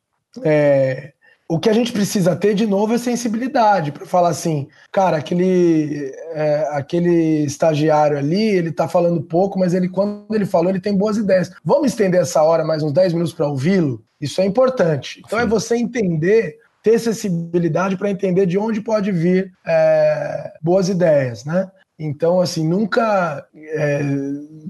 [0.45, 1.13] é,
[1.51, 6.13] o que a gente precisa ter de novo é sensibilidade para falar assim, cara, aquele,
[6.33, 10.95] é, aquele estagiário ali, ele tá falando pouco, mas ele quando ele falou, ele tem
[10.95, 11.51] boas ideias.
[11.65, 14.05] Vamos estender essa hora mais uns 10 minutos para ouvi-lo?
[14.21, 15.23] Isso é importante.
[15.25, 15.47] Então é Sim.
[15.47, 21.71] é você entender, ter sensibilidade para entender de onde pode vir é, boas ideias, né?
[21.99, 24.01] Então, assim, nunca é,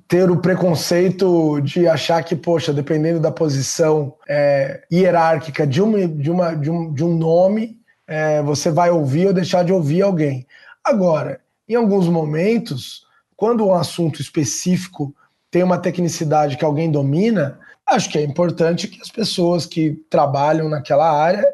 [0.08, 6.28] ter o preconceito de achar que, poxa, dependendo da posição é, hierárquica de, uma, de,
[6.28, 10.44] uma, de, um, de um nome, é, você vai ouvir ou deixar de ouvir alguém.
[10.82, 13.04] Agora, em alguns momentos,
[13.36, 15.14] quando um assunto específico
[15.52, 20.68] tem uma tecnicidade que alguém domina, acho que é importante que as pessoas que trabalham
[20.68, 21.46] naquela área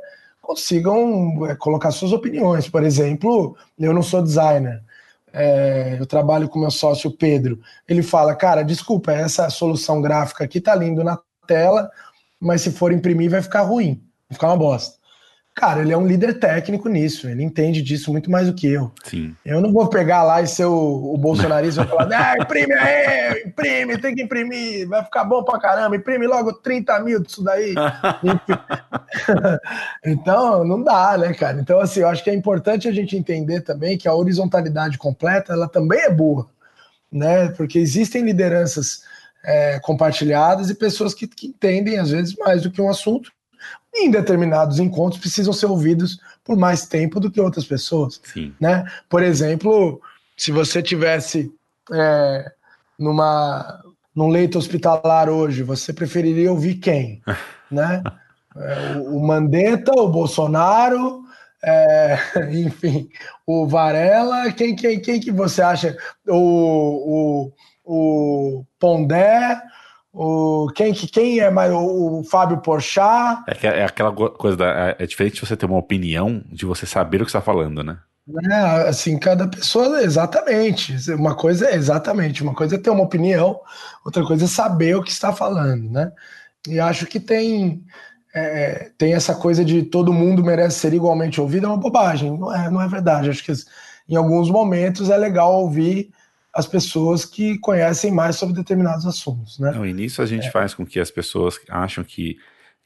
[0.45, 2.69] consigam é, colocar suas opiniões.
[2.69, 4.83] Por exemplo, eu não sou designer
[5.35, 10.61] é, eu trabalho com meu sócio Pedro, ele fala, cara, desculpa, essa solução gráfica aqui
[10.61, 11.91] tá lindo na tela,
[12.39, 14.97] mas se for imprimir vai ficar ruim, vai ficar uma bosta.
[15.55, 18.91] Cara, ele é um líder técnico nisso, ele entende disso muito mais do que eu.
[19.05, 19.37] Sim.
[19.47, 23.45] Eu não vou pegar lá e ser o, o bolsonarista e falar, ah, imprime aí,
[23.47, 27.73] imprime, tem que imprimir, vai ficar bom pra caramba, imprime logo 30 mil disso daí.
[30.05, 31.61] então, não dá, né, cara?
[31.61, 35.53] Então, assim, eu acho que é importante a gente entender também que a horizontalidade completa,
[35.53, 36.49] ela também é boa,
[37.13, 37.49] né?
[37.51, 39.05] Porque existem lideranças
[39.45, 43.33] é, compartilhadas e pessoas que, que entendem, às vezes, mais do que um assunto
[43.95, 48.21] em determinados encontros precisam ser ouvidos por mais tempo do que outras pessoas.
[48.25, 48.55] Sim.
[48.61, 48.85] Né?
[49.09, 50.01] Por exemplo,
[50.37, 51.53] se você tivesse
[51.93, 52.53] é,
[52.99, 53.83] numa
[54.15, 57.21] num leito hospitalar hoje, você preferiria ouvir quem?
[57.71, 58.03] né?
[58.57, 61.25] É, o, o Mandetta, o Bolsonaro,
[61.65, 62.19] é,
[62.53, 63.09] enfim,
[63.47, 65.97] o Varela, quem, quem, quem que você acha?
[66.29, 67.53] O,
[67.85, 69.61] o, o Pondé,
[70.15, 73.43] o, quem, quem é mais o, o Fábio Porchat?
[73.49, 77.21] É, é aquela coisa da, é, é diferente você ter uma opinião de você saber
[77.21, 77.99] o que está falando, né?
[78.49, 80.95] É, assim, cada pessoa, exatamente.
[81.13, 83.61] Uma coisa é exatamente, uma coisa é ter uma opinião,
[84.05, 86.13] outra coisa é saber o que está falando, né?
[86.69, 87.85] E acho que tem
[88.33, 92.55] é, tem essa coisa de todo mundo merece ser igualmente ouvido, é uma bobagem, não
[92.55, 93.31] é, não é verdade.
[93.31, 93.53] Acho que
[94.09, 96.11] em alguns momentos é legal ouvir
[96.55, 99.59] as pessoas que conhecem mais sobre determinados assuntos.
[99.59, 99.73] Né?
[99.73, 100.51] No início a gente é.
[100.51, 102.39] faz com que as pessoas acham que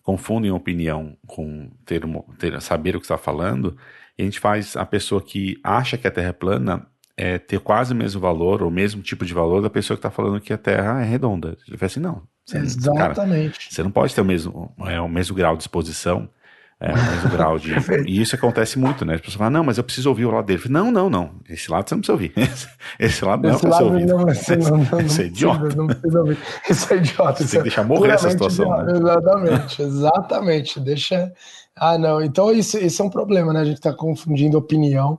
[0.02, 2.02] confundem opinião com ter,
[2.38, 3.76] ter saber o que está falando,
[4.16, 7.60] e a gente faz a pessoa que acha que a Terra é plana é, ter
[7.60, 10.40] quase o mesmo valor, ou o mesmo tipo de valor da pessoa que está falando
[10.40, 11.58] que a Terra é redonda.
[11.66, 12.22] Ele fala assim, não.
[12.46, 13.58] Você, Exatamente.
[13.58, 16.30] Cara, você não pode ter o mesmo, é, o mesmo grau de exposição
[16.80, 17.74] é, o mesmo grau de.
[18.06, 19.14] e isso acontece muito, né?
[19.14, 20.62] As pessoas falam, não, mas eu preciso ouvir o lado dele.
[20.68, 21.32] Não, não, não.
[21.48, 22.32] Esse lado você não precisa ouvir.
[23.00, 24.06] Esse lado não é para você ouvir.
[24.06, 25.76] Não, você não, não, isso é idiota.
[25.76, 26.38] Não precisa ouvir.
[26.70, 27.42] Isso é idiota.
[27.42, 28.70] Você tem que deixar morrer essa situação.
[28.84, 28.92] Né?
[28.92, 30.80] Exatamente, exatamente.
[30.80, 31.32] Deixa.
[31.74, 32.22] Ah, não.
[32.22, 33.60] Então, isso, isso é um problema, né?
[33.60, 35.18] A gente tá confundindo opinião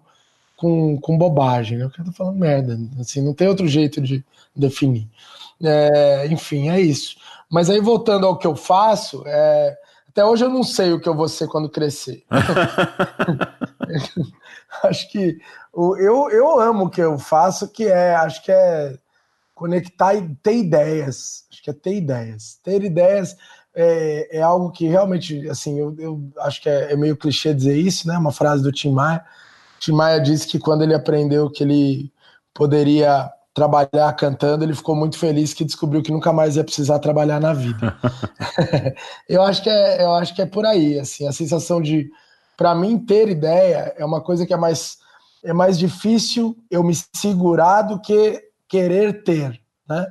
[0.55, 1.77] com, com bobagem.
[1.77, 1.89] Né?
[1.99, 2.79] Eu tô falando merda.
[2.97, 4.23] Assim, não tem outro jeito de
[4.55, 5.05] definir.
[5.61, 7.17] É, enfim, é isso.
[7.51, 9.77] Mas aí, voltando ao que eu faço, é
[10.19, 12.25] até hoje eu não sei o que eu vou ser quando crescer.
[14.83, 15.39] acho que
[15.73, 18.97] eu, eu amo o que eu faço, que é, acho que é
[19.55, 21.45] conectar e ter ideias.
[21.49, 22.59] Acho que é ter ideias.
[22.61, 23.37] Ter ideias
[23.73, 27.77] é, é algo que realmente, assim, eu, eu acho que é, é, meio clichê dizer
[27.77, 28.17] isso, né?
[28.17, 29.23] Uma frase do Tim Maia.
[29.79, 32.11] Tim Maia disse que quando ele aprendeu que ele
[32.53, 37.39] poderia trabalhar cantando, ele ficou muito feliz que descobriu que nunca mais ia precisar trabalhar
[37.39, 37.97] na vida.
[39.27, 42.09] eu acho que é, eu acho que é por aí, assim, a sensação de
[42.57, 44.97] para mim ter ideia é uma coisa que é mais
[45.41, 50.05] é mais difícil eu me segurar do que querer ter, né?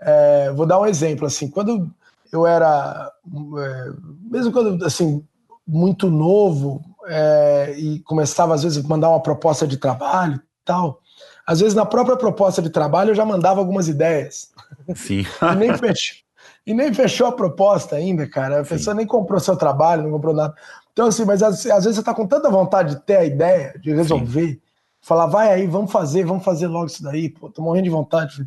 [0.00, 1.88] É, vou dar um exemplo assim, quando
[2.32, 3.10] eu era
[3.58, 3.92] é,
[4.28, 5.24] mesmo quando assim
[5.64, 11.01] muito novo é, e começava às vezes a mandar uma proposta de trabalho tal
[11.46, 14.50] às vezes, na própria proposta de trabalho, eu já mandava algumas ideias.
[14.94, 15.24] Sim.
[15.42, 16.16] e, nem fechou,
[16.66, 18.60] e nem fechou a proposta ainda, cara.
[18.60, 18.98] A pessoa Sim.
[18.98, 20.54] nem comprou seu trabalho, não comprou nada.
[20.92, 23.74] Então, assim, mas às, às vezes você tá com tanta vontade de ter a ideia,
[23.80, 24.60] de resolver, Sim.
[25.00, 28.46] falar, vai aí, vamos fazer, vamos fazer logo isso daí, pô, tô morrendo de vontade.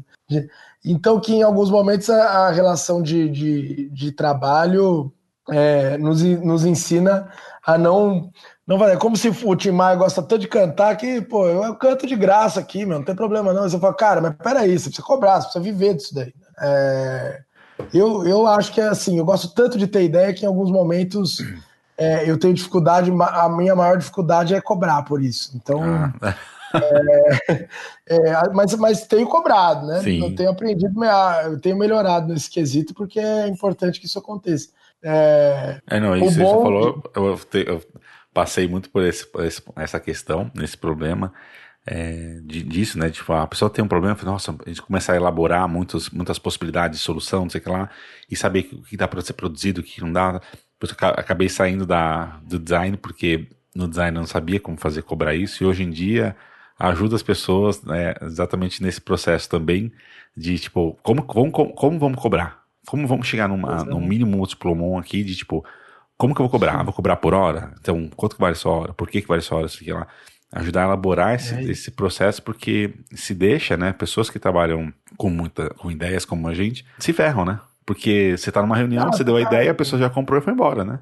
[0.84, 5.12] Então, que em alguns momentos a, a relação de, de, de trabalho
[5.50, 7.30] é, nos, nos ensina
[7.66, 8.32] a não
[8.68, 11.76] não vai, é como se o Tim Maia gosta tanto de cantar que, pô, eu
[11.76, 13.64] canto de graça aqui, meu, não tem problema não.
[13.64, 16.34] Você fala, cara, mas peraí, você precisa cobrar, você precisa viver disso daí.
[16.60, 17.42] É,
[17.94, 20.72] eu, eu acho que é assim, eu gosto tanto de ter ideia que em alguns
[20.72, 21.38] momentos
[21.96, 25.52] é, eu tenho dificuldade, a minha maior dificuldade é cobrar por isso.
[25.56, 25.82] Então.
[25.84, 26.36] Ah.
[26.76, 30.02] É, é, mas, mas tenho cobrado, né?
[30.02, 30.22] Sim.
[30.22, 30.94] Eu tenho aprendido,
[31.46, 34.70] eu tenho melhorado nesse quesito, porque é importante que isso aconteça.
[35.02, 36.46] É, é não, isso bom...
[36.46, 37.82] você falou, eu, eu,
[38.36, 41.34] passei muito por, esse, por essa questão, nesse problema.
[41.88, 43.10] É, de, disso, né?
[43.10, 47.00] Tipo, a pessoa tem um problema, nossa, a gente começa a elaborar muitos, muitas possibilidades
[47.00, 47.90] de solução, não sei o que lá,
[48.30, 50.42] e saber o que dá para ser produzido, o que não dá.
[51.16, 55.64] Acabei saindo da, do design, porque no design eu não sabia como fazer cobrar isso,
[55.64, 56.36] e hoje em dia
[56.78, 59.94] ajuda as pessoas né, exatamente nesse processo também
[60.36, 62.66] de tipo, como, como, como, como vamos cobrar?
[62.86, 65.64] Como vamos chegar numa, num mínimo multiplomon aqui de tipo,
[66.18, 66.84] como que eu vou cobrar?
[66.84, 67.74] vou cobrar por hora?
[67.80, 68.94] Então, quanto que vale essa hora?
[68.94, 69.66] Por que, que vale essa hora?
[69.66, 70.08] Isso aqui lá.
[70.52, 73.92] Ajudar a elaborar esse, é esse processo, porque se deixa, né?
[73.92, 77.60] Pessoas que trabalham com muita, com ideias como a gente, se ferram, né?
[77.86, 80.54] Porque você tá numa reunião, você deu a ideia, a pessoa já comprou e foi
[80.54, 81.00] embora, né?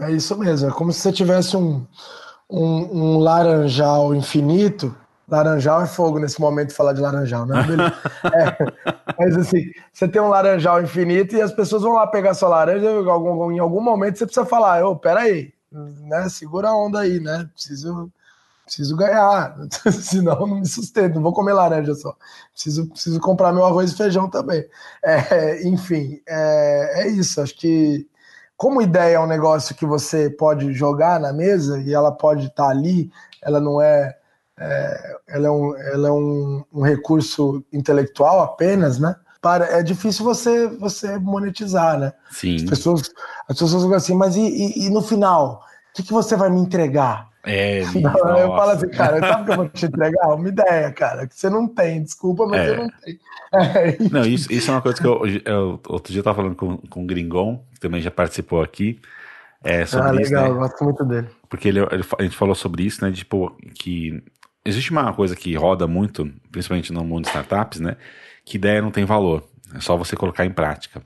[0.00, 0.68] É isso mesmo.
[0.68, 1.86] É como se você tivesse um,
[2.50, 4.94] um, um laranjal infinito.
[5.28, 7.54] Laranjal é fogo nesse momento de falar de laranjal, né?
[8.34, 12.48] é, mas assim, você tem um laranjal infinito e as pessoas vão lá pegar sua
[12.48, 16.28] laranja em algum, em algum momento você precisa falar, ô, peraí, né?
[16.28, 17.48] Segura a onda aí, né?
[17.52, 18.10] Preciso,
[18.64, 19.56] preciso ganhar,
[19.92, 22.16] senão não me sustento, não vou comer laranja só.
[22.52, 24.64] Preciso, preciso comprar meu arroz e feijão também.
[25.02, 27.40] É, enfim, é, é isso.
[27.40, 28.08] Acho que
[28.56, 32.64] como ideia é um negócio que você pode jogar na mesa e ela pode estar
[32.64, 33.10] tá ali,
[33.42, 34.16] ela não é,
[34.58, 39.16] é ela é, um, ela é um, um, recurso intelectual apenas, né?
[39.40, 42.12] Para, é difícil você você monetizar, né?
[42.30, 42.56] Sim.
[42.56, 43.10] As pessoas,
[43.48, 45.60] as pessoas ficam assim, mas e, e, e no final?
[45.90, 47.28] O que, que você vai me entregar?
[47.44, 50.34] É, não, eu falo assim, cara, sabe o que eu vou te entregar?
[50.34, 52.70] Uma ideia, cara, que você não tem, desculpa, mas é.
[52.70, 53.18] eu não tenho.
[53.54, 56.56] É, não, isso, isso é uma coisa que eu, eu outro dia eu tava falando
[56.56, 59.00] com, com o Gringon, que também já participou aqui.
[59.62, 60.48] É, sobre ah, legal, isso, né?
[60.48, 61.28] eu gosto muito dele.
[61.48, 63.12] Porque ele, ele, a gente falou sobre isso, né?
[63.12, 64.22] Tipo, que
[64.64, 67.96] existe uma coisa que roda muito, principalmente no mundo de startups, né?
[68.44, 71.02] Que ideia não tem valor, é só você colocar em prática.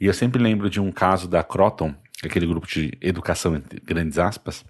[0.00, 4.18] E eu sempre lembro de um caso da Croton, aquele grupo de educação, entre grandes
[4.18, 4.64] aspas,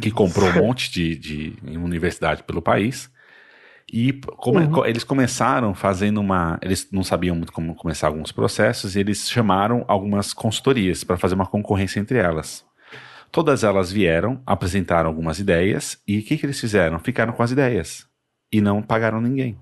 [0.00, 3.10] que comprou um monte de, de universidade pelo país.
[3.90, 4.84] E como uhum.
[4.84, 6.58] eles começaram fazendo uma.
[6.60, 11.34] Eles não sabiam muito como começar alguns processos, e eles chamaram algumas consultorias para fazer
[11.34, 12.67] uma concorrência entre elas.
[13.30, 16.98] Todas elas vieram, apresentaram algumas ideias, e o que, que eles fizeram?
[16.98, 18.06] Ficaram com as ideias.
[18.50, 19.58] E não pagaram ninguém.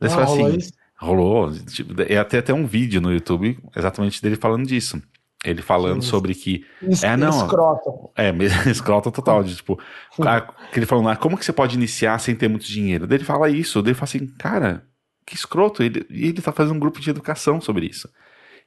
[0.00, 0.72] ah, assim, rolou isso?
[0.96, 1.52] Rolou.
[1.52, 5.02] Tipo, é até, até um vídeo no YouTube exatamente dele falando disso.
[5.44, 6.64] Ele falando Sim, sobre que.
[6.80, 7.44] Es, é, não.
[7.44, 7.90] Escrota.
[8.16, 8.30] É,
[8.70, 9.42] escrota total.
[9.42, 9.78] De, tipo,
[10.20, 13.08] a, que ele falou, ah, como que você pode iniciar sem ter muito dinheiro?
[13.08, 14.86] Daí ele fala isso, daí ele fala assim, cara,
[15.26, 15.82] que escroto.
[15.82, 18.08] Ele, e ele tá fazendo um grupo de educação sobre isso.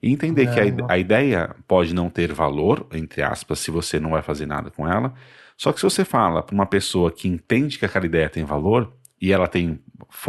[0.06, 4.00] E entender é, que a, a ideia pode não ter valor, entre aspas, se você
[4.00, 5.12] não vai fazer nada com ela.
[5.58, 8.94] Só que se você fala para uma pessoa que entende que aquela ideia tem valor
[9.20, 9.80] e ela tem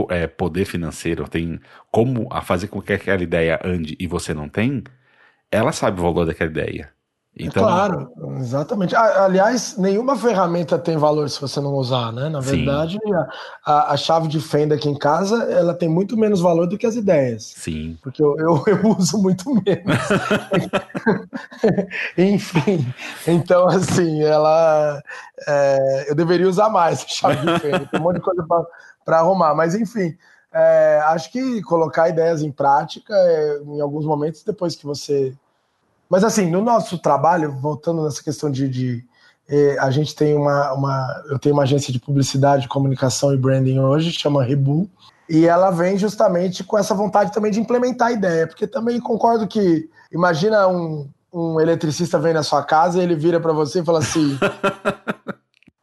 [0.08, 1.60] é, poder financeiro, tem
[1.90, 4.82] como a fazer com que aquela ideia ande e você não tem,
[5.50, 6.95] ela sabe o valor daquela ideia.
[7.38, 8.96] Então, claro, exatamente.
[8.96, 12.30] Aliás, nenhuma ferramenta tem valor se você não usar, né?
[12.30, 12.98] Na verdade,
[13.64, 16.86] a, a, chave de fenda aqui em casa, ela tem muito menos valor do que
[16.86, 17.52] as ideias.
[17.56, 17.98] Sim.
[18.02, 19.98] Porque eu, eu, eu uso muito menos.
[22.16, 22.86] Enfim,
[23.26, 25.02] então assim, ela...
[25.46, 27.86] É, eu deveria usar mais a chave de fenda.
[27.86, 28.46] Tem um monte de coisa
[29.04, 29.54] para arrumar.
[29.54, 30.16] Mas enfim,
[30.52, 35.34] é, acho que colocar ideias em prática, é, em alguns momentos, depois que você.
[36.08, 38.68] Mas assim, no nosso trabalho, voltando nessa questão de.
[38.68, 39.04] de
[39.48, 41.24] é, a gente tem uma, uma.
[41.28, 44.88] Eu tenho uma agência de publicidade, comunicação e branding hoje, chama Rebu.
[45.28, 49.46] E ela vem justamente com essa vontade também de implementar a ideia, porque também concordo
[49.46, 49.88] que.
[50.12, 53.98] Imagina um, um eletricista vem na sua casa e ele vira para você e fala
[53.98, 54.38] assim: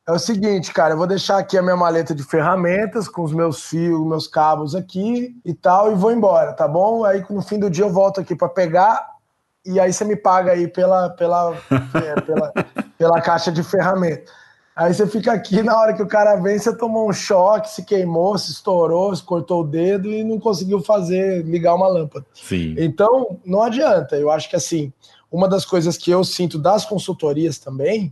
[0.06, 3.32] É o seguinte, cara, eu vou deixar aqui a minha maleta de ferramentas com os
[3.32, 7.06] meus fios, meus cabos aqui e tal, e vou embora, tá bom?
[7.06, 9.13] Aí no fim do dia eu volto aqui para pegar
[9.66, 11.56] e aí você me paga aí pela, pela,
[11.96, 12.54] é, pela,
[12.98, 14.32] pela caixa de ferramentas.
[14.76, 17.84] Aí você fica aqui, na hora que o cara vem, você tomou um choque, se
[17.84, 22.26] queimou, se estourou, se cortou o dedo e não conseguiu fazer, ligar uma lâmpada.
[22.34, 22.74] Sim.
[22.78, 24.16] Então, não adianta.
[24.16, 24.92] Eu acho que assim,
[25.32, 28.12] uma das coisas que eu sinto das consultorias também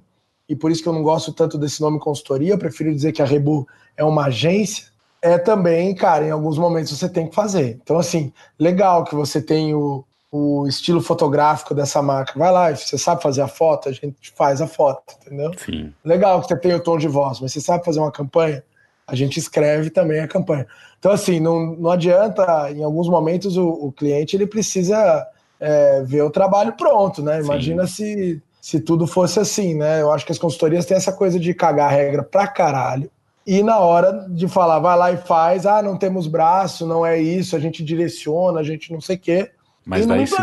[0.51, 3.21] e por isso que eu não gosto tanto desse nome consultoria, eu prefiro dizer que
[3.21, 4.87] a Rebu é uma agência,
[5.21, 7.79] é também, cara, em alguns momentos você tem que fazer.
[7.81, 12.39] Então, assim, legal que você tem o, o estilo fotográfico dessa marca.
[12.39, 15.51] Vai lá, você sabe fazer a foto, a gente faz a foto, entendeu?
[15.57, 15.93] Sim.
[16.05, 18.63] Legal que você tem o tom de voz, mas você sabe fazer uma campanha?
[19.05, 20.65] A gente escreve também a campanha.
[20.97, 25.27] Então, assim, não, não adianta, em alguns momentos, o, o cliente ele precisa
[25.59, 27.41] é, ver o trabalho pronto, né?
[27.41, 27.93] Imagina Sim.
[27.93, 30.01] se se tudo fosse assim, né?
[30.01, 33.09] Eu acho que as consultorias têm essa coisa de cagar a regra pra caralho.
[33.45, 37.19] E na hora de falar, vai lá e faz, ah, não temos braço, não é
[37.19, 39.51] isso, a gente direciona, a gente não sei o quê.
[39.85, 40.35] Mas daí, se,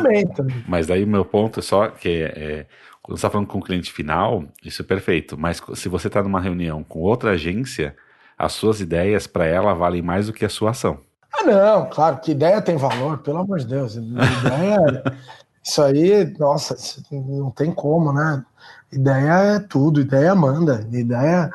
[0.66, 2.66] mas daí o meu ponto é só que é,
[3.02, 5.38] quando você está falando com o cliente final, isso é perfeito.
[5.38, 7.96] Mas se você está numa reunião com outra agência,
[8.36, 11.00] as suas ideias para ela valem mais do que a sua ação.
[11.32, 13.96] Ah, não, claro, que ideia tem valor, pelo amor de Deus.
[13.96, 15.02] Ideia,
[15.62, 16.76] isso aí, nossa,
[17.10, 18.44] não tem como, né?
[18.92, 21.50] Ideia é tudo, ideia manda, ideia.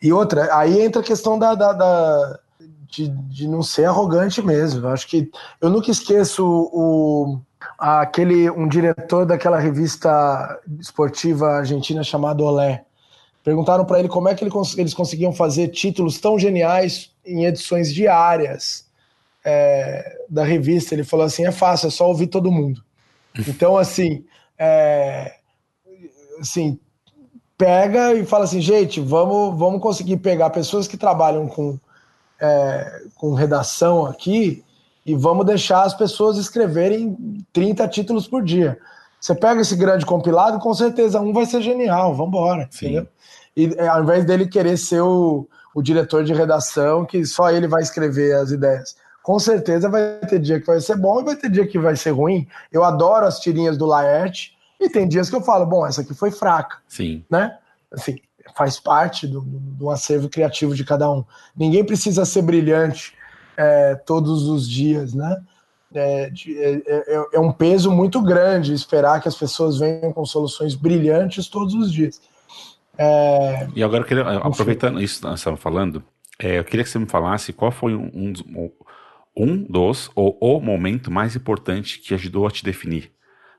[0.00, 2.40] E outra, aí entra a questão da, da, da
[2.88, 4.86] de, de não ser arrogante mesmo.
[4.86, 5.30] Eu acho que
[5.60, 7.38] eu nunca esqueço o,
[7.78, 12.84] aquele um diretor daquela revista esportiva argentina chamada Olé.
[13.42, 17.94] Perguntaram para ele como é que ele, eles conseguiam fazer títulos tão geniais em edições
[17.94, 18.86] diárias
[19.44, 20.94] é, da revista.
[20.94, 22.84] Ele falou assim: é fácil, é só ouvir todo mundo.
[23.46, 24.24] Então, assim,
[24.58, 25.34] é,
[26.40, 26.80] assim
[27.56, 31.78] pega e fala assim, gente, vamos, vamos conseguir pegar pessoas que trabalham com,
[32.40, 34.64] é, com redação aqui
[35.04, 38.78] e vamos deixar as pessoas escreverem 30 títulos por dia.
[39.20, 42.68] Você pega esse grande compilado, com certeza um vai ser genial, vamos embora?
[43.56, 47.66] E é, ao invés dele querer ser o, o diretor de redação, que só ele
[47.66, 48.96] vai escrever as ideias.
[49.22, 51.96] Com certeza vai ter dia que vai ser bom e vai ter dia que vai
[51.96, 52.46] ser ruim.
[52.70, 56.14] Eu adoro as tirinhas do Laerte, e tem dias que eu falo, bom, essa aqui
[56.14, 56.76] foi fraca.
[56.86, 57.24] Sim.
[57.30, 57.56] Né?
[57.90, 58.18] Assim,
[58.54, 61.24] faz parte do, do acervo criativo de cada um.
[61.56, 63.14] Ninguém precisa ser brilhante
[63.56, 65.42] é, todos os dias, né?
[65.94, 70.74] É, é, é, é, um peso muito grande esperar que as pessoas venham com soluções
[70.74, 72.20] brilhantes todos os dias.
[72.98, 76.02] É, e agora, eu queria, aproveitando isso que nós estamos falando,
[76.38, 78.70] é, eu queria que você me falasse qual foi um, um,
[79.36, 83.12] um dos, ou o momento mais importante que ajudou a te definir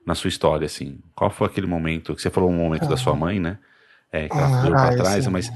[0.06, 0.98] na sua história, assim?
[1.14, 2.88] Qual foi aquele momento, que você falou um momento ah.
[2.88, 3.58] da sua mãe, né?
[4.10, 5.50] É, que ela ah, para trás, mas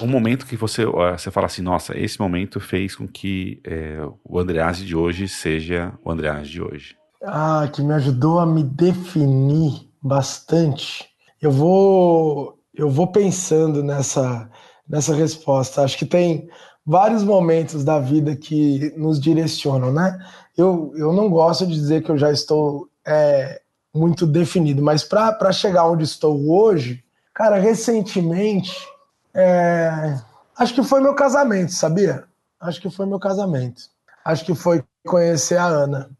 [0.00, 4.38] um momento que você, você fala assim, nossa, esse momento fez com que é, o
[4.38, 6.96] Andrease de hoje seja o Andrease de hoje.
[7.22, 11.06] Ah, que me ajudou a me definir bastante.
[11.40, 14.48] Eu vou, eu vou pensando nessa,
[14.88, 15.82] nessa resposta.
[15.82, 16.48] Acho que tem
[16.86, 20.18] vários momentos da vida que nos direcionam, né?
[20.56, 23.60] Eu, eu não gosto de dizer que eu já estou é,
[23.94, 27.03] muito definido, mas para chegar onde estou hoje,
[27.34, 28.72] cara, recentemente,
[29.34, 30.16] é,
[30.56, 32.24] acho que foi meu casamento, sabia?
[32.60, 33.82] Acho que foi meu casamento.
[34.24, 36.10] Acho que foi conhecer a Ana.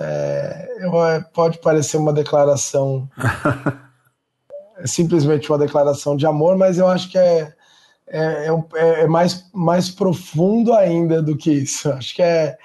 [0.00, 3.08] É, eu, é, pode parecer uma declaração,
[4.78, 7.52] é simplesmente uma declaração de amor, mas eu acho que é,
[8.06, 11.90] é, é, é, mais, mais profundo ainda do que isso.
[11.92, 12.56] Acho que é,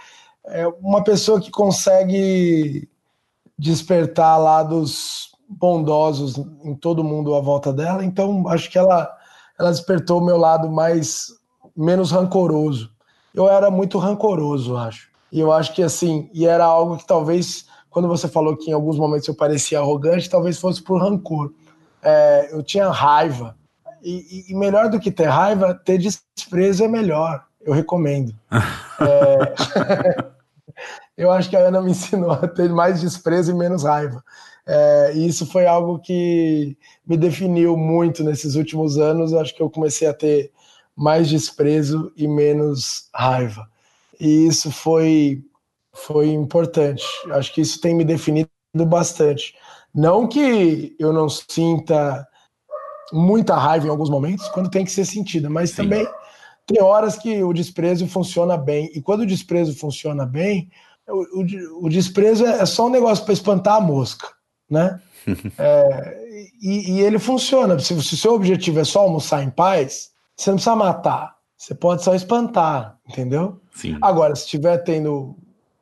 [0.45, 2.89] é uma pessoa que consegue
[3.57, 8.03] despertar lados bondosos em todo mundo à volta dela.
[8.03, 9.09] Então, acho que ela,
[9.59, 11.27] ela despertou o meu lado mais
[11.75, 12.91] menos rancoroso.
[13.33, 15.09] Eu era muito rancoroso, acho.
[15.31, 17.65] E eu acho que assim, e era algo que talvez
[17.97, 21.51] quando você falou que em alguns momentos eu parecia arrogante, talvez fosse por rancor.
[22.01, 23.55] É, eu tinha raiva.
[24.03, 27.43] E, e, melhor do que ter raiva, ter desprezo é melhor.
[27.59, 28.35] Eu recomendo.
[29.01, 30.27] é...
[31.17, 34.23] eu acho que a Ana me ensinou a ter mais desprezo e menos raiva.
[34.67, 39.31] É, e isso foi algo que me definiu muito nesses últimos anos.
[39.31, 40.51] Eu acho que eu comecei a ter
[40.95, 43.67] mais desprezo e menos raiva.
[44.19, 45.41] E isso foi,
[45.93, 47.05] foi importante.
[47.31, 48.49] Acho que isso tem me definido
[48.85, 49.55] bastante.
[49.93, 52.27] Não que eu não sinta
[53.13, 55.83] muita raiva em alguns momentos, quando tem que ser sentida, mas Sim.
[55.83, 56.07] também
[56.65, 58.91] tem horas que o desprezo funciona bem.
[58.93, 60.69] E quando o desprezo funciona bem,
[61.07, 64.27] o, o, o desprezo é só um negócio para espantar a mosca,
[64.69, 64.99] né?
[65.57, 66.17] é,
[66.61, 67.77] e, e, ele funciona.
[67.79, 71.35] Se, se o seu objetivo é só almoçar em paz, você não precisa matar.
[71.57, 73.59] Você pode só espantar, entendeu?
[73.73, 73.97] Sim.
[74.01, 75.35] Agora, se estiver tendo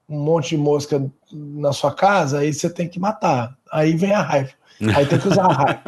[0.07, 3.57] um monte de mosca na sua casa, aí você tem que matar.
[3.71, 4.51] Aí vem a raiva.
[4.95, 5.83] Aí tem que usar a raiva.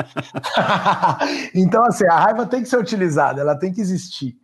[1.55, 4.35] então, assim, a raiva tem que ser utilizada, ela tem que existir.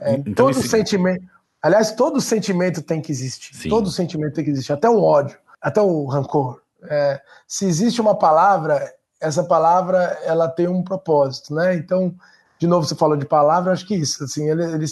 [0.00, 0.68] É, então, todo esse...
[0.68, 1.24] sentimento.
[1.62, 3.54] Aliás, todo sentimento tem que existir.
[3.54, 3.68] Sim.
[3.68, 6.60] Todo sentimento tem que existir, até o ódio, até o rancor.
[6.84, 11.74] É, se existe uma palavra, essa palavra ela tem um propósito, né?
[11.74, 12.14] Então,
[12.58, 14.84] de novo, você falou de palavra, acho que isso, assim, ele, ele,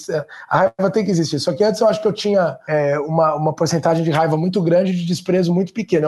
[0.49, 1.41] a raiva tem que existir.
[1.41, 4.63] Só que antes eu acho que eu tinha é, uma, uma porcentagem de raiva muito
[4.63, 6.07] grande de desprezo muito pequena.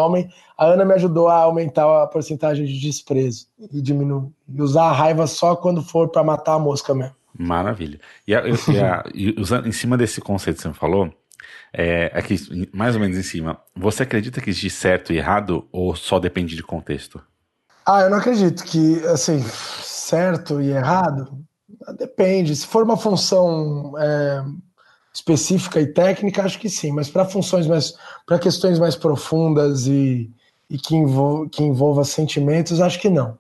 [0.56, 4.28] A Ana me ajudou a aumentar a porcentagem de desprezo e diminuir.
[4.48, 7.14] E usar a raiva só quando for para matar a mosca mesmo.
[7.36, 8.00] Maravilha.
[8.26, 11.12] E, a, e, a, e usando, em cima desse conceito que você falou,
[11.72, 12.36] é, aqui,
[12.72, 16.56] mais ou menos em cima, você acredita que existe certo e errado ou só depende
[16.56, 17.22] de contexto?
[17.86, 19.42] Ah, eu não acredito que, assim,
[19.82, 21.38] certo e errado,
[21.96, 22.54] depende.
[22.54, 24.44] Se for uma função é,
[25.12, 27.94] específica e técnica, acho que sim, mas para funções mais,
[28.26, 30.30] para questões mais profundas e,
[30.68, 33.38] e que, envol que envolva sentimentos, acho que não.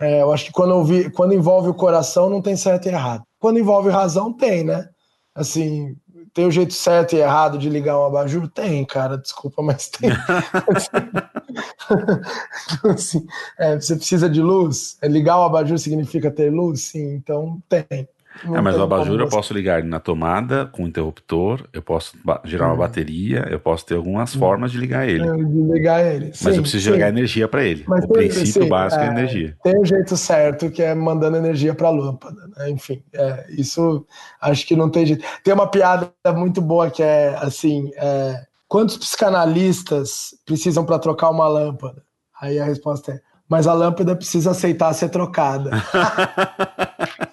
[0.00, 3.24] É, eu acho que quando, ouvi, quando envolve o coração não tem certo e errado.
[3.40, 4.88] Quando envolve razão, tem, né?
[5.34, 5.96] Assim,
[6.38, 8.46] tem o jeito certo e errado de ligar um abajur?
[8.48, 10.08] Tem, cara, desculpa, mas tem.
[12.78, 13.26] então, assim,
[13.58, 14.96] é, você precisa de luz?
[15.02, 16.82] É, ligar o abajur significa ter luz?
[16.82, 18.08] Sim, então tem.
[18.44, 22.74] É, mas o abajur eu posso ligar na tomada com interruptor, eu posso girar uma
[22.74, 22.78] hum.
[22.78, 24.38] bateria, eu posso ter algumas hum.
[24.38, 25.24] formas de ligar ele.
[25.24, 26.26] De ligar ele.
[26.26, 27.00] Mas sim, eu preciso sim.
[27.00, 27.84] energia para ele.
[27.86, 29.56] Mas o princípio sim, básico é, é energia.
[29.62, 32.46] Tem o jeito certo que é mandando energia para a lâmpada.
[32.56, 32.70] Né?
[32.70, 34.06] Enfim, é, isso
[34.40, 35.24] acho que não tem jeito.
[35.42, 41.48] Tem uma piada muito boa que é assim: é, quantos psicanalistas precisam para trocar uma
[41.48, 42.02] lâmpada?
[42.40, 45.70] Aí a resposta é: mas a lâmpada precisa aceitar ser trocada.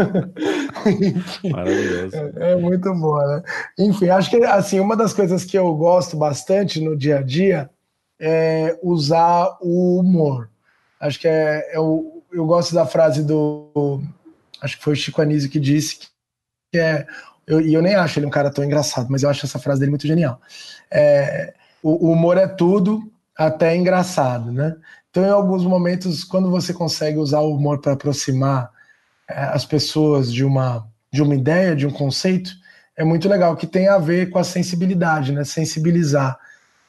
[1.50, 2.16] Maravilhoso.
[2.16, 3.42] É, é, muito boa, né?
[3.78, 7.70] Enfim, acho que assim, uma das coisas que eu gosto bastante no dia a dia
[8.18, 10.50] é usar o humor.
[11.00, 14.02] Acho que é, é o, eu gosto da frase do.
[14.60, 15.98] Acho que foi o Chico Anísio que disse
[16.72, 17.06] que é.
[17.46, 19.80] Eu, e eu nem acho ele um cara tão engraçado, mas eu acho essa frase
[19.80, 20.40] dele muito genial.
[20.90, 24.76] É, o, o humor é tudo, até engraçado, né?
[25.10, 28.79] Então, em alguns momentos, quando você consegue usar o humor para aproximar é,
[29.34, 32.50] as pessoas de uma, de uma ideia, de um conceito,
[32.96, 35.44] é muito legal, que tem a ver com a sensibilidade, né?
[35.44, 36.38] Sensibilizar.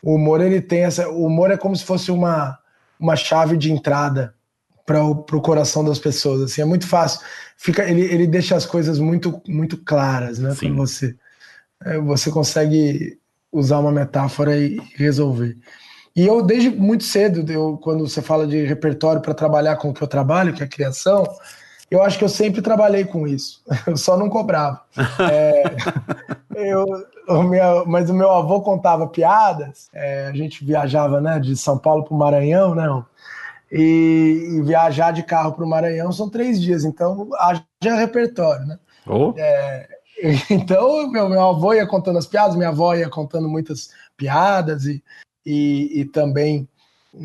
[0.04, 1.08] O humor, ele tem essa.
[1.10, 2.58] O humor é como se fosse uma,
[3.00, 4.34] uma chave de entrada
[4.86, 6.42] para o coração das pessoas.
[6.42, 7.22] Assim, é muito fácil.
[7.56, 10.54] Fica, ele, ele deixa as coisas muito, muito claras, né?
[10.54, 11.16] Para você.
[11.84, 13.18] É, você consegue
[13.52, 15.58] usar uma metáfora e resolver.
[16.16, 19.94] E eu, desde muito cedo, eu, quando você fala de repertório para trabalhar com o
[19.94, 21.24] que eu trabalho, que é a criação,
[21.92, 24.82] eu acho que eu sempre trabalhei com isso, eu só não cobrava.
[25.30, 25.64] É,
[26.56, 26.86] eu,
[27.28, 32.06] o mas o meu avô contava piadas, é, a gente viajava né, de São Paulo
[32.06, 32.88] para o Maranhão, né?
[33.72, 37.64] E, e, viajar de carro para o Maranhão são três dias, então haja
[37.96, 38.80] repertório, né?
[39.08, 39.34] Oh.
[39.38, 39.88] É,
[40.50, 45.04] então, meu, meu avô ia contando as piadas, minha avó ia contando muitas piadas e,
[45.46, 46.68] e, e também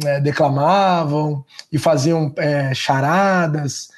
[0.05, 3.89] é, declamavam e faziam é, charadas.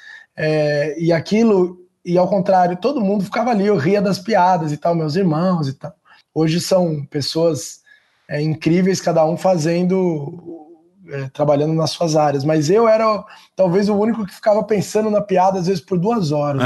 [0.41, 4.77] É, e aquilo, e ao contrário, todo mundo ficava ali, eu ria das piadas e
[4.77, 5.93] tal, meus irmãos e tal.
[6.33, 7.81] Hoje são pessoas
[8.29, 10.71] é, incríveis, cada um fazendo,
[11.09, 12.45] é, trabalhando nas suas áreas.
[12.45, 13.21] Mas eu era
[13.53, 16.63] talvez o único que ficava pensando na piada, às vezes por duas horas.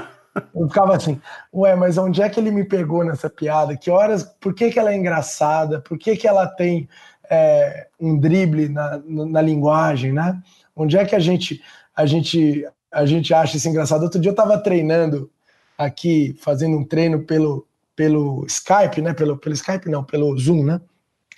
[0.56, 1.20] eu ficava assim,
[1.52, 3.76] ué, mas onde é que ele me pegou nessa piada?
[3.76, 5.78] Que horas, por que, que ela é engraçada?
[5.78, 6.88] Por que, que ela tem
[7.28, 10.40] é, um drible na, na, na linguagem, né?
[10.74, 11.62] Onde é que a gente,
[11.94, 14.02] a gente a gente acha isso engraçado.
[14.02, 15.30] Outro dia eu estava treinando
[15.76, 19.14] aqui, fazendo um treino pelo, pelo Skype, né?
[19.14, 20.80] Pelo, pelo Skype, não, pelo Zoom, né?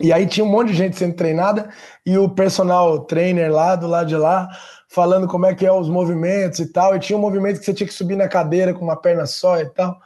[0.01, 1.69] E aí tinha um monte de gente sendo treinada
[2.05, 4.49] e o personal trainer lá do lado de lá
[4.89, 6.97] falando como é que é os movimentos e tal.
[6.97, 9.61] E tinha um movimento que você tinha que subir na cadeira com uma perna só
[9.61, 10.01] e tal.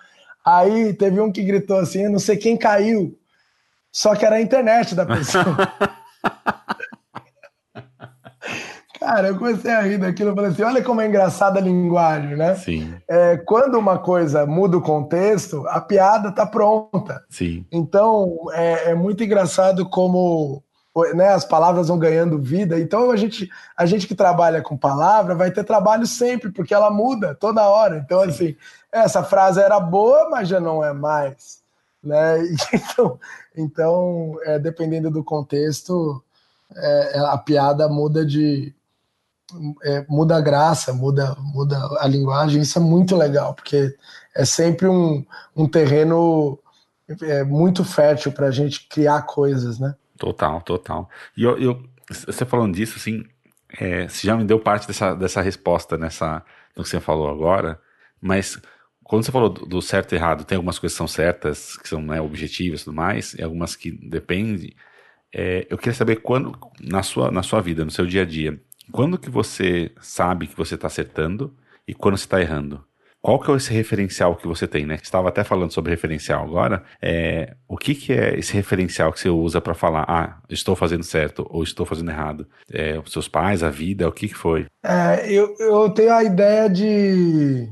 [0.44, 3.18] Aí teve um que gritou assim, eu não sei quem caiu.
[3.90, 5.44] Só que era a internet da pessoa.
[9.06, 12.34] Cara, eu comecei a rir daquilo, eu falei assim, olha como é engraçada a linguagem,
[12.34, 12.56] né?
[12.56, 12.92] Sim.
[13.06, 17.22] É, quando uma coisa muda o contexto, a piada tá pronta.
[17.30, 17.64] Sim.
[17.70, 20.60] Então, é, é muito engraçado como
[21.14, 22.80] né, as palavras vão ganhando vida.
[22.80, 26.90] Então, a gente, a gente que trabalha com palavra vai ter trabalho sempre, porque ela
[26.90, 27.98] muda toda hora.
[27.98, 28.28] Então, Sim.
[28.28, 28.56] assim,
[28.90, 31.60] essa frase era boa, mas já não é mais.
[32.02, 32.38] Né?
[32.74, 33.20] Então,
[33.56, 36.20] então é, dependendo do contexto,
[36.74, 38.74] é, a piada muda de,
[39.82, 43.94] é, muda a graça, muda, muda a linguagem, isso é muito legal, porque
[44.34, 45.24] é sempre um,
[45.54, 46.58] um terreno
[47.22, 49.94] é, muito fértil para a gente criar coisas, né?
[50.18, 51.08] Total, total.
[51.36, 53.24] E eu, eu você falando disso, assim,
[53.78, 56.42] é, você já me deu parte dessa, dessa resposta nessa,
[56.76, 57.80] no que você falou agora,
[58.20, 58.58] mas
[59.04, 61.88] quando você falou do, do certo e errado, tem algumas coisas que são certas, que
[61.88, 64.74] são né, objetivas e tudo mais, e algumas que dependem.
[65.32, 68.60] É, eu queria saber quando, na sua, na sua vida, no seu dia a dia,
[68.92, 71.54] quando que você sabe que você está acertando
[71.86, 72.84] e quando você está errando?
[73.26, 75.00] Qual que é esse referencial que você tem, né?
[75.02, 76.84] Estava até falando sobre referencial agora.
[77.02, 81.02] É, o que, que é esse referencial que você usa para falar, ah, estou fazendo
[81.02, 82.46] certo ou estou fazendo errado?
[82.70, 84.66] É, os seus pais, a vida, o que, que foi?
[84.84, 87.68] É, eu, eu tenho a ideia de,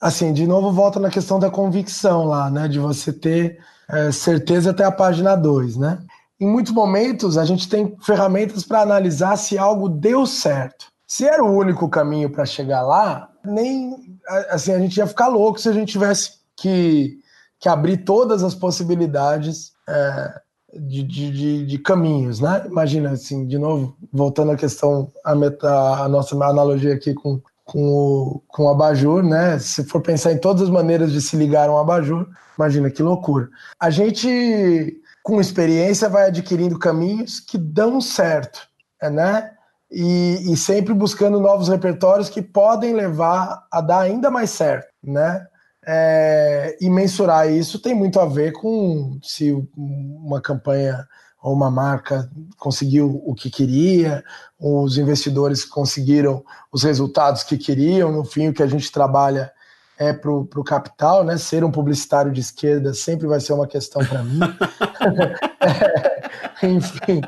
[0.00, 2.68] assim, de novo volta na questão da convicção lá, né?
[2.68, 3.58] De você ter
[3.90, 5.98] é, certeza até a página 2, né?
[6.40, 10.86] Em muitos momentos a gente tem ferramentas para analisar se algo deu certo.
[11.06, 14.18] Se era o único caminho para chegar lá, nem
[14.50, 17.18] assim a gente ia ficar louco se a gente tivesse que,
[17.60, 20.40] que abrir todas as possibilidades é,
[20.74, 22.64] de, de, de, caminhos, né?
[22.66, 27.88] Imagina, assim, de novo, voltando à questão, a, meta, a nossa analogia aqui com, com,
[27.88, 29.58] o, com o abajur, né?
[29.58, 32.26] Se for pensar em todas as maneiras de se ligar a um abajur,
[32.58, 33.48] imagina que loucura.
[33.78, 38.60] A gente, com experiência, vai adquirindo caminhos que dão certo,
[39.02, 39.50] né?
[39.90, 45.44] E, e sempre buscando novos repertórios que podem levar a dar ainda mais certo, né?
[45.84, 51.04] É, e mensurar isso tem muito a ver com se uma campanha
[51.42, 54.22] ou uma marca conseguiu o que queria,
[54.60, 58.12] os investidores conseguiram os resultados que queriam.
[58.12, 59.50] No fim, o que a gente trabalha
[59.98, 61.38] é para o capital, né?
[61.38, 64.40] Ser um publicitário de esquerda sempre vai ser uma questão para mim.
[66.62, 67.20] é, enfim,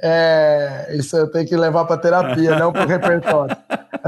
[0.00, 3.56] é, isso eu tenho que levar para terapia, não para o repertório.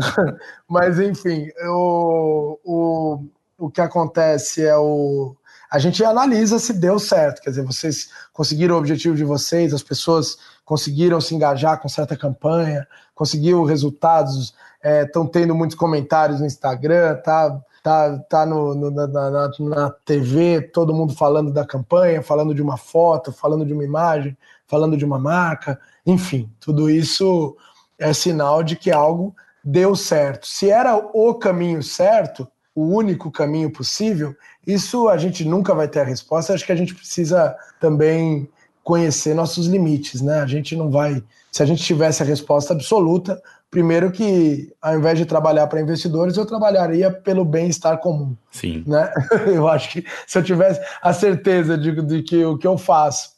[0.69, 3.25] Mas, enfim, o, o,
[3.59, 5.37] o que acontece é o.
[5.71, 9.83] A gente analisa se deu certo, quer dizer, vocês conseguiram o objetivo de vocês, as
[9.83, 10.39] pessoas
[10.69, 14.55] conseguiram se engajar com certa campanha, conseguiram resultados,
[15.03, 19.91] estão é, tendo muitos comentários no Instagram, tá, tá, tá no, no na, na, na,
[20.05, 24.95] TV, todo mundo falando da campanha, falando de uma foto, falando de uma imagem, falando
[24.95, 27.57] de uma marca, enfim, tudo isso
[27.99, 30.47] é sinal de que algo deu certo.
[30.47, 36.01] Se era o caminho certo, o único caminho possível, isso a gente nunca vai ter
[36.01, 36.53] a resposta.
[36.53, 38.47] Acho que a gente precisa também
[38.89, 40.41] conhecer nossos limites, né?
[40.41, 41.23] A gente não vai.
[41.53, 43.39] Se a gente tivesse a resposta absoluta,
[43.71, 48.35] primeiro que ao invés de trabalhar para investidores, eu trabalharia pelo bem-estar comum.
[48.51, 48.83] Sim.
[48.87, 49.13] Né?
[49.47, 53.33] Eu acho que se eu tivesse a certeza de, de que o que eu faço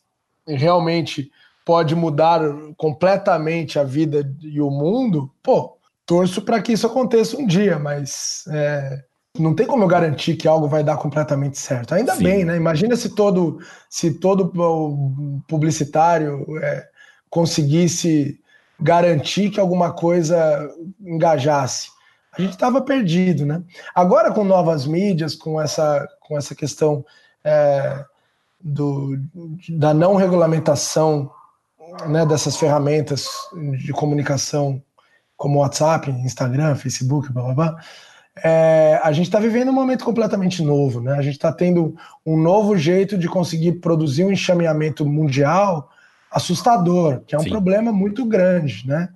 [0.46, 1.32] realmente
[1.64, 2.40] pode mudar
[2.76, 5.76] completamente a vida e o mundo, pô,
[6.06, 9.02] torço para que isso aconteça um dia, mas é,
[9.40, 11.94] não tem como eu garantir que algo vai dar completamente certo.
[11.94, 12.24] Ainda Sim.
[12.24, 12.56] bem, né?
[12.56, 14.52] Imagina se todo, se todo
[15.48, 16.86] publicitário é,
[17.28, 18.38] conseguisse
[18.78, 20.70] garantir que alguma coisa
[21.00, 21.90] engajasse.
[22.36, 23.62] A gente estava perdido, né?
[23.94, 27.04] Agora com novas mídias, com essa, com essa questão
[27.42, 28.04] é,
[28.60, 29.18] do,
[29.70, 31.30] da não regulamentação
[32.06, 33.26] né, dessas ferramentas
[33.84, 34.82] de comunicação
[35.36, 37.76] como WhatsApp, Instagram, Facebook, blá blá blá,
[38.36, 41.14] é, a gente está vivendo um momento completamente novo, né?
[41.14, 45.90] A gente está tendo um novo jeito de conseguir produzir um enxameamento mundial
[46.30, 47.50] assustador, que é um Sim.
[47.50, 49.08] problema muito grande, né?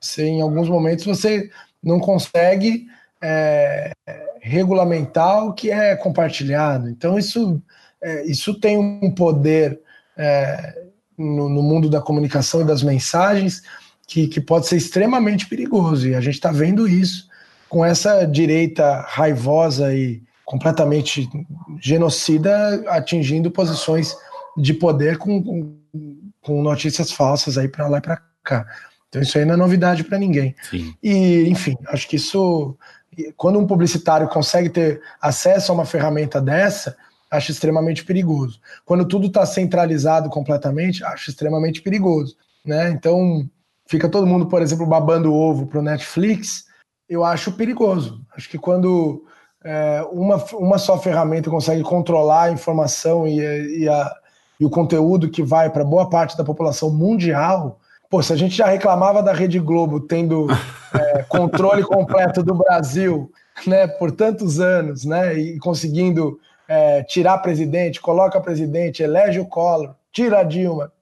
[0.00, 1.48] Você, em alguns momentos você
[1.82, 2.86] não consegue
[3.22, 3.92] é,
[4.40, 6.88] regulamentar o que é compartilhado.
[6.90, 7.62] Então isso,
[8.02, 9.80] é, isso tem um poder
[10.16, 10.82] é,
[11.16, 13.62] no, no mundo da comunicação e das mensagens
[14.06, 16.08] que, que pode ser extremamente perigoso.
[16.08, 17.25] E a gente está vendo isso
[17.68, 21.28] com essa direita raivosa e completamente
[21.80, 24.16] genocida atingindo posições
[24.56, 25.76] de poder com, com,
[26.40, 28.66] com notícias falsas aí para lá e para cá.
[29.08, 30.54] Então isso aí não é novidade para ninguém.
[30.70, 30.94] Sim.
[31.02, 32.76] E, enfim, acho que isso,
[33.36, 36.96] quando um publicitário consegue ter acesso a uma ferramenta dessa,
[37.30, 38.60] acho extremamente perigoso.
[38.84, 42.36] Quando tudo está centralizado completamente, acho extremamente perigoso.
[42.64, 42.90] Né?
[42.90, 43.48] Então,
[43.86, 46.66] fica todo mundo, por exemplo, babando ovo para o Netflix,
[47.08, 48.20] eu acho perigoso.
[48.36, 49.24] Acho que quando
[49.64, 53.38] é, uma, uma só ferramenta consegue controlar a informação e,
[53.80, 54.12] e, a,
[54.60, 57.78] e o conteúdo que vai para boa parte da população mundial,
[58.10, 60.46] pô, se a gente já reclamava da Rede Globo tendo
[60.94, 63.30] é, controle completo do Brasil
[63.66, 66.38] né, por tantos anos, né, e conseguindo
[66.68, 70.92] é, tirar presidente, coloca presidente, elege o Collor, tira a Dilma,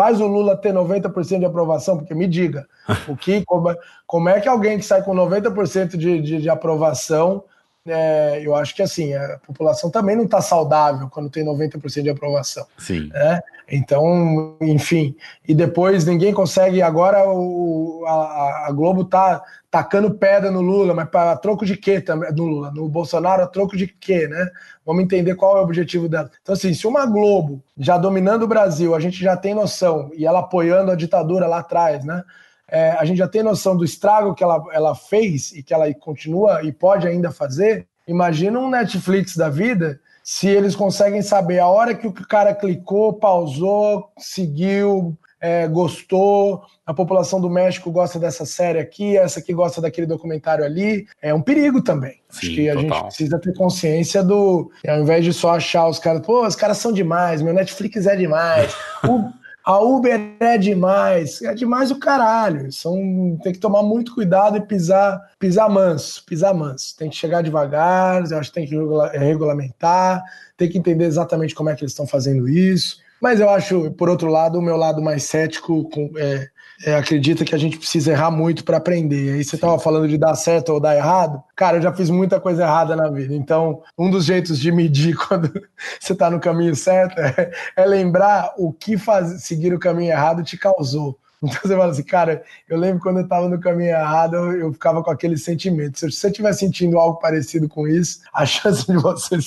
[0.00, 2.66] faz o Lula ter 90% de aprovação, porque me diga,
[3.06, 3.76] o que, como, é,
[4.06, 7.44] como é que alguém que sai com 90% de, de, de aprovação,
[7.90, 12.10] é, eu acho que assim, a população também não está saudável quando tem 90% de
[12.10, 12.66] aprovação.
[12.78, 13.08] Sim.
[13.08, 13.40] Né?
[13.70, 15.14] Então, enfim,
[15.46, 16.82] e depois ninguém consegue.
[16.82, 22.00] Agora o, a, a Globo tá tacando pedra no Lula, mas para troco de quê
[22.00, 22.32] também?
[22.32, 24.50] No Lula, no Bolsonaro, a troco de quê, né?
[24.84, 26.28] Vamos entender qual é o objetivo dela.
[26.42, 30.26] Então, assim, se uma Globo já dominando o Brasil, a gente já tem noção, e
[30.26, 32.24] ela apoiando a ditadura lá atrás, né?
[32.70, 35.92] É, a gente já tem noção do estrago que ela, ela fez e que ela
[35.94, 37.86] continua e pode ainda fazer.
[38.06, 43.14] Imagina um Netflix da vida se eles conseguem saber a hora que o cara clicou,
[43.14, 49.80] pausou, seguiu, é, gostou, a população do México gosta dessa série aqui, essa aqui gosta
[49.80, 52.20] daquele documentário ali, é um perigo também.
[52.28, 54.70] Sim, Acho que a gente precisa ter consciência do.
[54.86, 58.14] Ao invés de só achar os caras, pô, os caras são demais, meu Netflix é
[58.14, 58.74] demais.
[59.08, 59.30] o,
[59.70, 62.72] a Uber é demais, é demais o caralho.
[62.72, 66.96] São, tem que tomar muito cuidado e pisar, pisar manso, pisar manso.
[66.96, 68.76] Tem que chegar devagar, eu acho que tem que
[69.16, 70.22] regulamentar,
[70.56, 72.98] ter que entender exatamente como é que eles estão fazendo isso.
[73.20, 76.48] Mas eu acho, por outro lado, o meu lado mais cético é,
[76.84, 79.34] é, acredita que a gente precisa errar muito para aprender.
[79.34, 81.42] Aí você estava falando de dar certo ou dar errado.
[81.54, 83.34] Cara, eu já fiz muita coisa errada na vida.
[83.34, 85.52] Então, um dos jeitos de medir quando
[86.00, 90.42] você está no caminho certo é, é lembrar o que faz, seguir o caminho errado
[90.42, 91.18] te causou.
[91.42, 94.72] Então você fala assim, cara, eu lembro quando eu estava no caminho errado, eu, eu,
[94.74, 95.98] ficava com aquele sentimento.
[95.98, 99.38] Se você estiver sentindo algo parecido com isso, a chance de você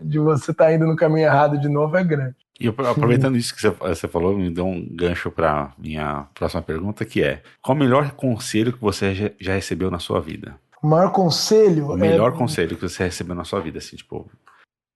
[0.00, 2.45] de você estar tá indo no caminho errado de novo é grande.
[2.58, 7.22] E aproveitando isso que você falou, me deu um gancho para minha próxima pergunta, que
[7.22, 10.58] é: qual o melhor conselho que você já recebeu na sua vida?
[10.82, 11.92] O maior conselho?
[11.92, 12.36] O melhor é...
[12.36, 14.30] conselho que você recebeu na sua vida, assim, tipo.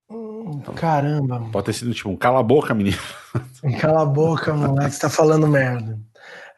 [0.09, 1.47] Hum, caramba.
[1.51, 2.97] Pode ter sido tipo um cala a boca, menino.
[3.79, 5.99] Cala a boca, moleque, você tá falando merda.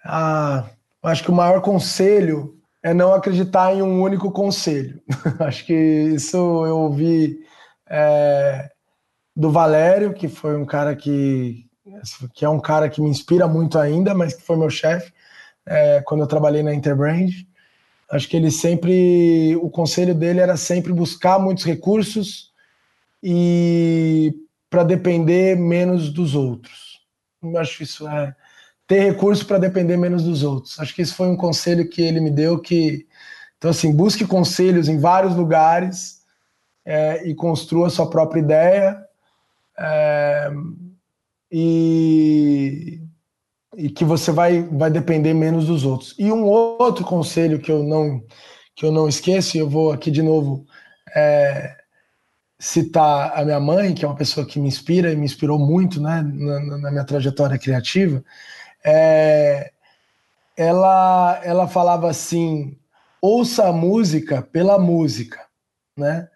[0.05, 0.65] Ah,
[1.03, 5.01] acho que o maior conselho é não acreditar em um único conselho.
[5.39, 7.39] acho que isso eu ouvi.
[7.89, 8.72] É
[9.36, 11.65] do Valério, que foi um cara que,
[12.34, 15.11] que é um cara que me inspira muito ainda, mas que foi meu chefe
[15.65, 17.31] é, quando eu trabalhei na Interbrand.
[18.11, 22.51] Acho que ele sempre, o conselho dele era sempre buscar muitos recursos
[23.21, 24.36] e
[24.69, 27.01] para depender menos dos outros.
[27.41, 28.36] Eu acho isso é
[28.88, 30.79] ter recursos para depender menos dos outros.
[30.79, 33.07] Acho que isso foi um conselho que ele me deu que
[33.57, 36.21] então assim busque conselhos em vários lugares
[36.86, 39.03] é, e construa sua própria ideia
[39.78, 40.51] é,
[41.51, 43.01] e,
[43.76, 46.15] e que você vai, vai depender menos dos outros.
[46.17, 48.24] E um outro conselho que eu não
[48.76, 50.65] que eu não esqueço, e eu vou aqui de novo
[51.15, 51.78] é,
[52.59, 56.01] citar a minha mãe, que é uma pessoa que me inspira e me inspirou muito
[56.01, 58.24] né, na, na minha trajetória criativa.
[58.84, 59.71] É,
[60.57, 62.78] ela, ela falava assim:
[63.21, 65.45] ouça a música pela música,
[65.97, 66.28] né?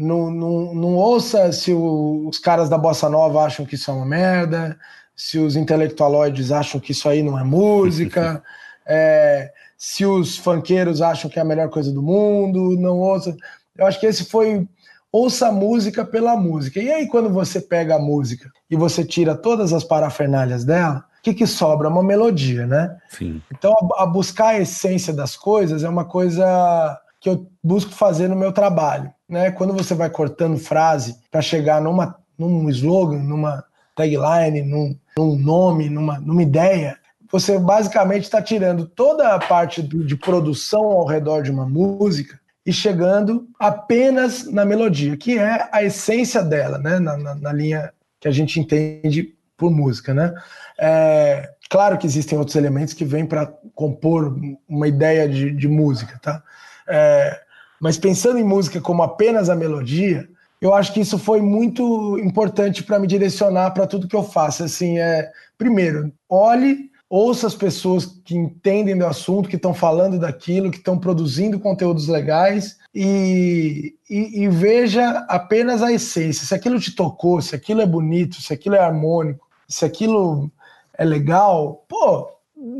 [0.00, 3.94] Não, não, não ouça se o, os caras da Bossa Nova acham que isso é
[3.94, 4.78] uma merda,
[5.14, 8.42] se os intelectualoides acham que isso aí não é música,
[8.86, 13.36] é, se os funkeiros acham que é a melhor coisa do mundo, não ouça.
[13.76, 14.66] Eu acho que esse foi
[15.12, 16.80] ouça a música pela música.
[16.80, 21.22] E aí, quando você pega a música e você tira todas as parafernálias dela, o
[21.22, 21.88] que, que sobra?
[21.88, 22.96] Uma melodia, né?
[23.08, 23.42] Sim.
[23.52, 28.28] Então, a, a buscar a essência das coisas é uma coisa que eu busco fazer
[28.28, 29.12] no meu trabalho.
[29.28, 29.50] Né?
[29.50, 33.62] Quando você vai cortando frase para chegar numa, num slogan, numa
[33.94, 36.96] tagline, num, num nome, numa, numa ideia,
[37.30, 42.72] você basicamente está tirando toda a parte de produção ao redor de uma música e
[42.72, 46.98] chegando apenas na melodia, que é a essência dela, né?
[46.98, 50.14] na, na, na linha que a gente entende por música.
[50.14, 50.34] Né?
[50.78, 56.18] É, claro que existem outros elementos que vêm para compor uma ideia de, de música,
[56.22, 56.42] tá?
[56.90, 57.40] É,
[57.80, 60.28] mas pensando em música como apenas a melodia,
[60.60, 64.62] eu acho que isso foi muito importante para me direcionar para tudo que eu faço.
[64.62, 70.70] Assim, é, primeiro, olhe, ouça as pessoas que entendem do assunto, que estão falando daquilo,
[70.70, 76.46] que estão produzindo conteúdos legais e, e, e, veja apenas a essência.
[76.46, 80.50] Se aquilo te tocou, se aquilo é bonito, se aquilo é harmônico, se aquilo
[80.94, 82.28] é legal, pô,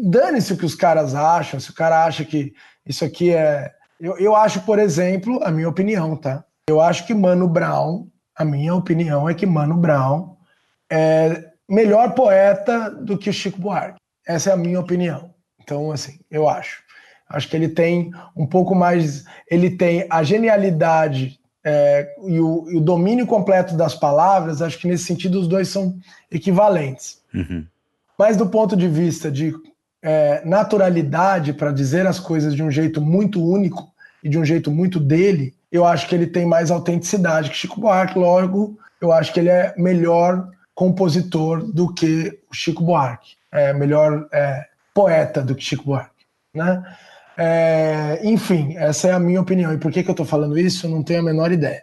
[0.04, 1.58] dane-se o que os caras acham.
[1.58, 2.52] Se o cara acha que
[2.84, 6.44] isso aqui é eu, eu acho, por exemplo, a minha opinião, tá?
[6.68, 10.36] Eu acho que Mano Brown, a minha opinião é que Mano Brown
[10.90, 14.00] é melhor poeta do que o Chico Buarque.
[14.26, 15.34] Essa é a minha opinião.
[15.60, 16.82] Então, assim, eu acho.
[17.28, 19.24] Acho que ele tem um pouco mais.
[19.48, 24.62] Ele tem a genialidade é, e, o, e, o, domínio completo das palavras.
[24.62, 25.96] Acho que nesse sentido os dois são
[26.30, 27.20] equivalentes.
[27.32, 27.64] Uhum.
[28.18, 29.52] Mas do ponto de vista de
[30.02, 33.92] é, naturalidade para dizer as coisas de um jeito muito único
[34.22, 37.80] e de um jeito muito dele, eu acho que ele tem mais autenticidade que Chico
[37.80, 38.18] Buarque.
[38.18, 44.26] Logo, eu acho que ele é melhor compositor do que o Chico Buarque, é melhor
[44.32, 46.24] é, poeta do que Chico Buarque,
[46.54, 46.82] né?
[47.42, 49.72] É, enfim, essa é a minha opinião.
[49.72, 50.86] E por que, que eu estou falando isso?
[50.86, 51.82] Eu não tenho a menor ideia.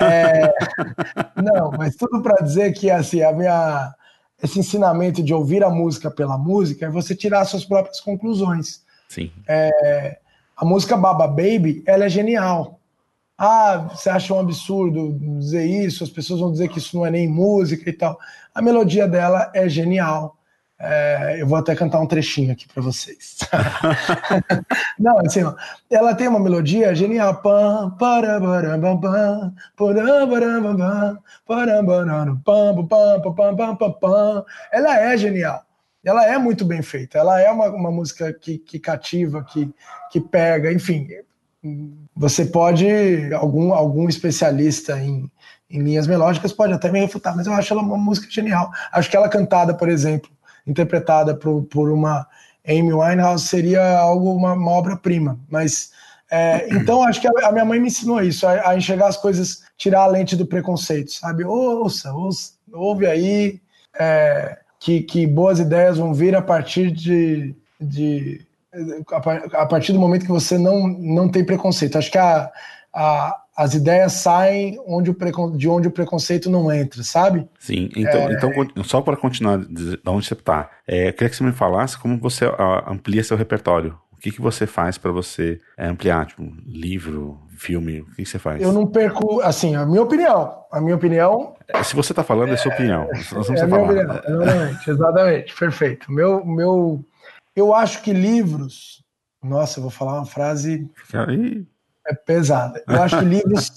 [0.00, 0.52] É,
[1.40, 3.94] não, mas tudo para dizer que assim, a minha,
[4.46, 8.82] esse ensinamento de ouvir a música pela música é você tirar suas próprias conclusões.
[9.08, 9.30] Sim.
[9.46, 10.18] É,
[10.56, 12.80] a música Baba Baby, ela é genial.
[13.36, 17.10] Ah, você acha um absurdo dizer isso, as pessoas vão dizer que isso não é
[17.10, 18.18] nem música e tal.
[18.54, 20.35] A melodia dela é genial.
[20.78, 23.38] É, eu vou até cantar um trechinho aqui para vocês.
[24.98, 25.54] Não, assim, ó,
[25.90, 27.42] ela tem uma melodia genial.
[34.70, 35.64] Ela é genial.
[36.04, 37.18] Ela é muito bem feita.
[37.18, 39.72] Ela é uma, uma música que, que cativa, que,
[40.10, 41.08] que pega, enfim.
[42.14, 42.86] Você pode,
[43.34, 45.30] algum, algum especialista em,
[45.70, 48.70] em linhas melódicas, pode até me refutar, mas eu acho ela uma música genial.
[48.92, 50.30] Acho que ela cantada, por exemplo,
[50.66, 52.26] interpretada por, por uma
[52.66, 55.38] Amy Winehouse seria algo, uma, uma obra-prima.
[55.48, 55.90] Mas
[56.30, 59.62] é, então acho que a, minha mãe me ensinou isso, a, a, enxergar as coisas,
[59.76, 61.44] tirar a lente do preconceito, sabe?
[61.44, 63.60] Ouça, ouça ouve aí
[63.98, 68.44] é, que, que boas ideias vão vir a partir de, de
[69.52, 71.96] a partir do momento que você não, não tem preconceito.
[71.96, 72.50] Acho que a,
[72.92, 75.16] a, as ideias saem onde o
[75.56, 77.48] de onde o preconceito não entra, sabe?
[77.58, 78.32] Sim, então, é...
[78.34, 78.50] então
[78.84, 82.18] só para continuar de onde você está, é, eu queria que você me falasse como
[82.18, 82.44] você
[82.86, 83.98] amplia seu repertório.
[84.12, 86.26] O que, que você faz para você é, ampliar?
[86.26, 88.60] Tipo, livro, filme, o que, que, você faz?
[88.62, 90.64] Eu não perco, assim, a minha opinião.
[90.72, 91.54] A minha opinião.
[91.68, 93.08] É, se você está falando, é sua opinião.
[93.12, 93.84] Nós vamos é a minha falar.
[93.84, 96.10] opinião, exatamente, exatamente, perfeito.
[96.10, 97.04] Meu, meu,
[97.54, 99.04] eu acho que livros.
[99.44, 100.90] Nossa, eu vou falar uma frase.
[101.12, 101.66] Aí
[102.06, 102.82] é pesada.
[102.86, 103.72] Eu acho que livros,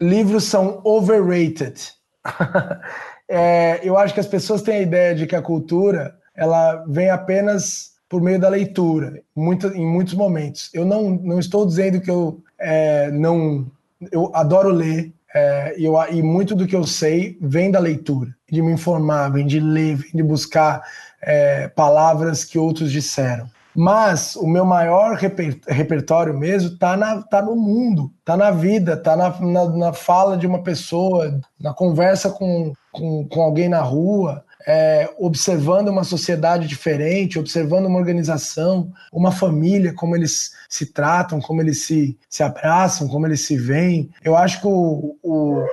[0.00, 1.92] livros são overrated.
[3.28, 7.10] é, eu acho que as pessoas têm a ideia de que a cultura ela vem
[7.10, 10.70] apenas por meio da leitura, muito, em muitos momentos.
[10.72, 13.66] Eu não, não estou dizendo que eu é, não.
[14.12, 18.34] Eu adoro ler, é, e, eu, e muito do que eu sei vem da leitura,
[18.50, 20.82] de me informar, vem de ler, vem de buscar
[21.20, 23.50] é, palavras que outros disseram.
[23.80, 29.16] Mas o meu maior reper, repertório mesmo está tá no mundo, está na vida, está
[29.16, 34.44] na, na, na, fala de uma pessoa, na conversa com, com, com alguém na rua,
[34.66, 41.62] é, observando uma sociedade diferente, observando uma organização, uma família, como eles se tratam, como
[41.62, 44.10] eles se, se abraçam, como eles se veem.
[44.24, 45.64] Eu acho que o, o,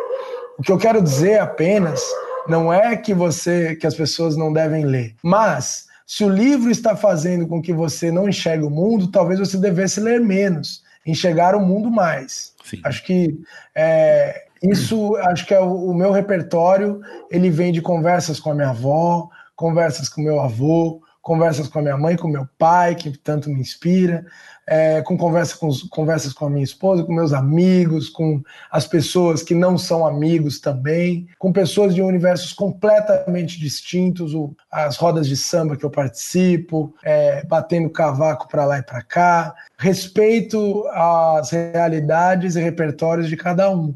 [0.60, 2.03] o que eu quero dizer apenas
[2.47, 6.95] não é que você que as pessoas não devem ler, mas se o livro está
[6.95, 11.66] fazendo com que você não enxergue o mundo, talvez você devesse ler menos, enxergar o
[11.66, 12.53] mundo mais.
[12.64, 12.80] Sim.
[12.84, 13.39] Acho que
[13.74, 17.01] é, isso, acho que é o, o meu repertório,
[17.32, 21.82] ele vem de conversas com a minha avó, conversas com meu avô, conversas com a
[21.82, 24.26] minha mãe, com meu pai, que tanto me inspira,
[24.68, 28.41] é, com, conversa com conversas com a minha esposa, com meus amigos, com
[28.72, 34.97] as pessoas que não são amigos também, com pessoas de universos completamente distintos, o, as
[34.97, 40.86] rodas de samba que eu participo, é, batendo cavaco para lá e para cá, respeito
[40.89, 43.93] às realidades e repertórios de cada um.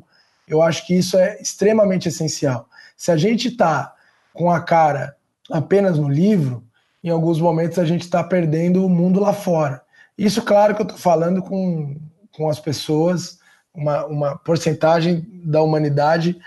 [0.48, 2.68] Eu acho que isso é extremamente essencial.
[2.96, 3.94] Se a gente está
[4.34, 5.16] com a cara
[5.52, 6.64] apenas no livro,
[7.04, 9.82] em alguns momentos a gente está perdendo o mundo lá fora.
[10.20, 11.96] Isso, claro, que eu estou falando com,
[12.32, 13.40] com as pessoas,
[13.74, 16.38] uma, uma porcentagem da humanidade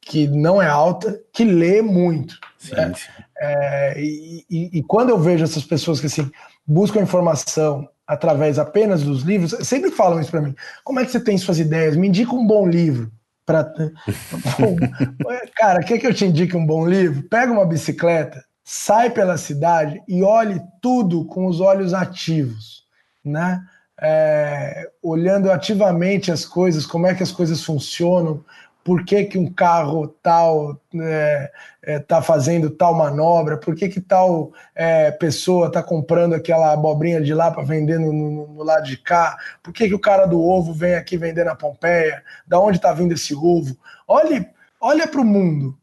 [0.00, 2.38] que não é alta, que lê muito.
[2.58, 2.92] Sim, né?
[2.96, 3.22] sim.
[3.40, 6.30] É, e, e, e, quando eu vejo essas pessoas que assim,
[6.66, 10.54] buscam informação através apenas dos livros, sempre falam isso para mim.
[10.82, 11.96] Como é que você tem suas ideias?
[11.96, 13.12] Me indica um bom livro.
[13.46, 13.64] Pra...
[15.56, 17.22] Cara, quer que eu te indique um bom livro?
[17.28, 22.84] Pega uma bicicleta, sai pela cidade e olhe tudo com os olhos ativos,
[23.24, 23.62] né?
[24.02, 28.42] É, olhando ativamente as coisas, como é que as coisas funcionam,
[28.82, 31.52] por que, que um carro tal está é,
[31.82, 37.20] é, tá fazendo tal manobra, por que, que tal é, pessoa está comprando aquela abobrinha
[37.20, 40.24] de lá para vender no, no, no, lado de cá, por que, que o cara
[40.24, 43.76] do ovo vem aqui vender na Pompeia, da onde está vindo esse ovo.
[44.08, 44.48] Olhe,
[44.80, 45.76] olha para o mundo.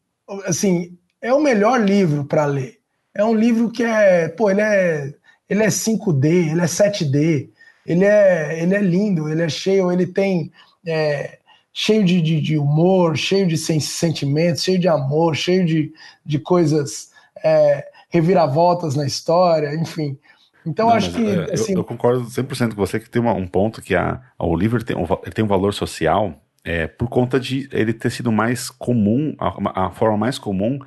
[0.46, 2.78] Assim, é o melhor livro para ler
[3.18, 5.12] é um livro que é, pô, ele é,
[5.50, 7.50] ele é 5D, ele é 7D,
[7.86, 10.52] ele é, ele é lindo, ele é cheio, ele tem
[10.86, 11.40] é,
[11.74, 15.94] cheio de, de, de, humor, cheio de sentimentos, cheio de amor, cheio de,
[16.26, 17.12] de coisas,
[17.44, 20.18] é, reviravoltas na história, enfim.
[20.66, 21.26] Então, Não, acho que.
[21.26, 24.22] É, assim, eu, eu, concordo 100% com você que tem uma, um ponto que a,
[24.38, 28.10] o livro tem um, ele tem um valor social é, por conta de ele ter
[28.10, 30.80] sido mais comum, a, a forma mais comum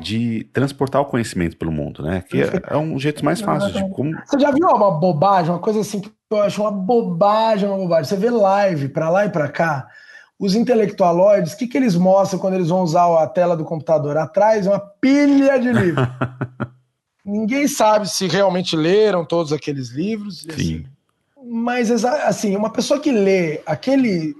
[0.00, 2.22] de transportar o conhecimento pelo mundo, né?
[2.28, 4.12] Que é, é um jeito mais fácil de como.
[4.26, 8.04] Você já viu uma bobagem, uma coisa assim que eu acho uma bobagem, uma bobagem.
[8.04, 9.88] Você vê live para lá e para cá,
[10.38, 14.16] os intelectualoides, o que, que eles mostram quando eles vão usar a tela do computador?
[14.16, 16.08] Atrás uma pilha de livros.
[17.24, 20.40] Ninguém sabe se realmente leram todos aqueles livros.
[20.40, 20.50] Sim.
[20.50, 20.84] Assim.
[21.42, 24.34] Mas, assim, uma pessoa que lê aquele,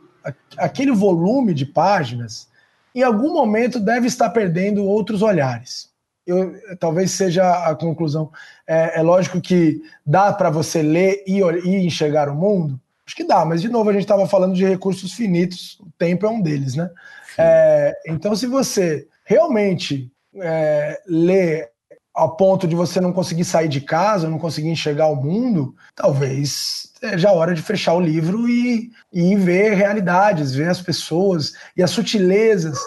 [0.57, 2.49] aquele volume de páginas,
[2.95, 5.91] em algum momento deve estar perdendo outros olhares.
[6.27, 8.31] Eu, talvez seja a conclusão.
[8.67, 12.79] É, é lógico que dá para você ler e, e, enxergar o mundo?
[13.07, 16.27] Acho que dá, mas de novo a gente estava falando de recursos finitos, o tempo
[16.27, 16.89] é um deles, né?
[17.37, 21.69] É, então, se você realmente é, lê
[22.15, 26.90] ao ponto de você não conseguir sair de casa, não conseguir enxergar o mundo, talvez
[27.01, 31.83] seja a hora de fechar o livro e, e ver realidades, ver as pessoas e
[31.83, 32.79] as sutilezas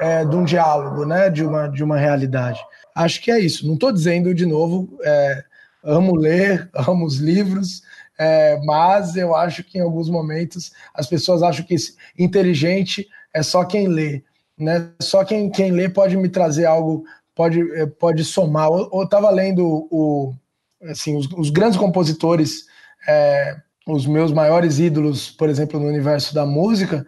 [0.00, 1.28] é, de um diálogo, né?
[1.28, 2.60] De uma, de uma realidade.
[2.94, 3.66] Acho que é isso.
[3.66, 5.44] Não estou dizendo de novo, é,
[5.84, 7.82] amo ler, amo os livros,
[8.18, 11.76] é, mas eu acho que em alguns momentos as pessoas acham que
[12.18, 14.22] inteligente é só quem lê.
[14.56, 14.90] Né?
[15.00, 17.04] Só quem, quem lê pode me trazer algo,
[17.34, 18.68] pode, é, pode somar.
[18.68, 20.34] Eu estava lendo o,
[20.82, 22.66] assim, os, os grandes compositores,
[23.08, 23.56] é,
[23.86, 27.06] os meus maiores ídolos, por exemplo, no universo da música,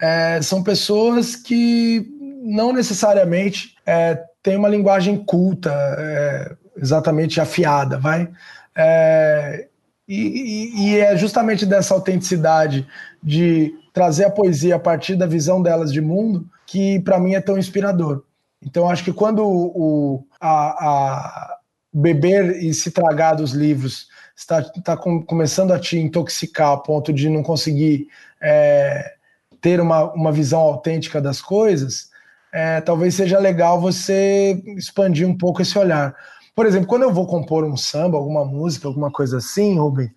[0.00, 2.06] é, são pessoas que
[2.42, 8.28] não necessariamente é, têm uma linguagem culta, é, exatamente afiada, vai.
[8.74, 9.68] É,
[10.08, 12.86] e, e, é justamente dessa autenticidade
[13.22, 17.40] de trazer a poesia a partir da visão delas de mundo que para mim é
[17.40, 18.24] tão inspirador.
[18.60, 21.56] Então acho que quando o, a, a
[21.92, 24.08] beber e se tragar dos livros
[24.42, 28.08] está, está com, começando a te intoxicar a ponto de não conseguir
[28.40, 29.14] é,
[29.60, 32.10] ter uma, uma visão autêntica das coisas,
[32.52, 36.14] é, talvez seja legal você expandir um pouco esse olhar.
[36.54, 40.10] Por exemplo, quando eu vou compor um samba, alguma música, alguma coisa assim, Rubem,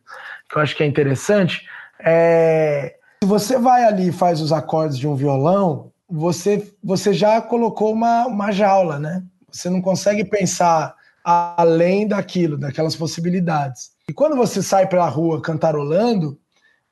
[0.49, 1.65] que eu acho que é interessante,
[1.99, 2.95] é...
[3.23, 7.93] se você vai ali e faz os acordes de um violão, você, você já colocou
[7.93, 9.23] uma, uma jaula, né?
[9.49, 13.94] Você não consegue pensar além daquilo, daquelas possibilidades.
[14.07, 16.39] E quando você sai para a rua cantarolando,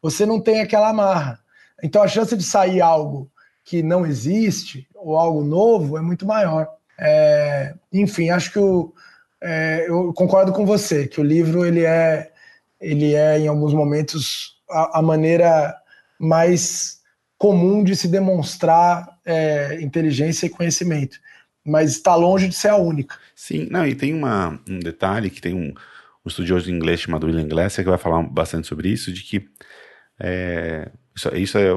[0.01, 1.39] você não tem aquela amarra.
[1.84, 3.32] Então a chance de sair algo
[3.64, 6.68] que não existe ou algo novo é muito maior.
[6.99, 8.93] É, enfim, acho que o,
[9.41, 12.32] é, eu concordo com você que o livro ele é,
[12.80, 15.76] ele é em alguns momentos a, a maneira
[16.20, 17.01] mais
[17.38, 21.18] comum de se demonstrar é, inteligência e conhecimento,
[21.64, 23.18] mas está longe de ser a única.
[23.36, 25.74] Sim, não, e tem uma, um detalhe que tem um,
[26.26, 29.45] um estudioso inglês chamado William Glasser que vai falar bastante sobre isso, de que
[30.19, 31.69] é, isso, isso é,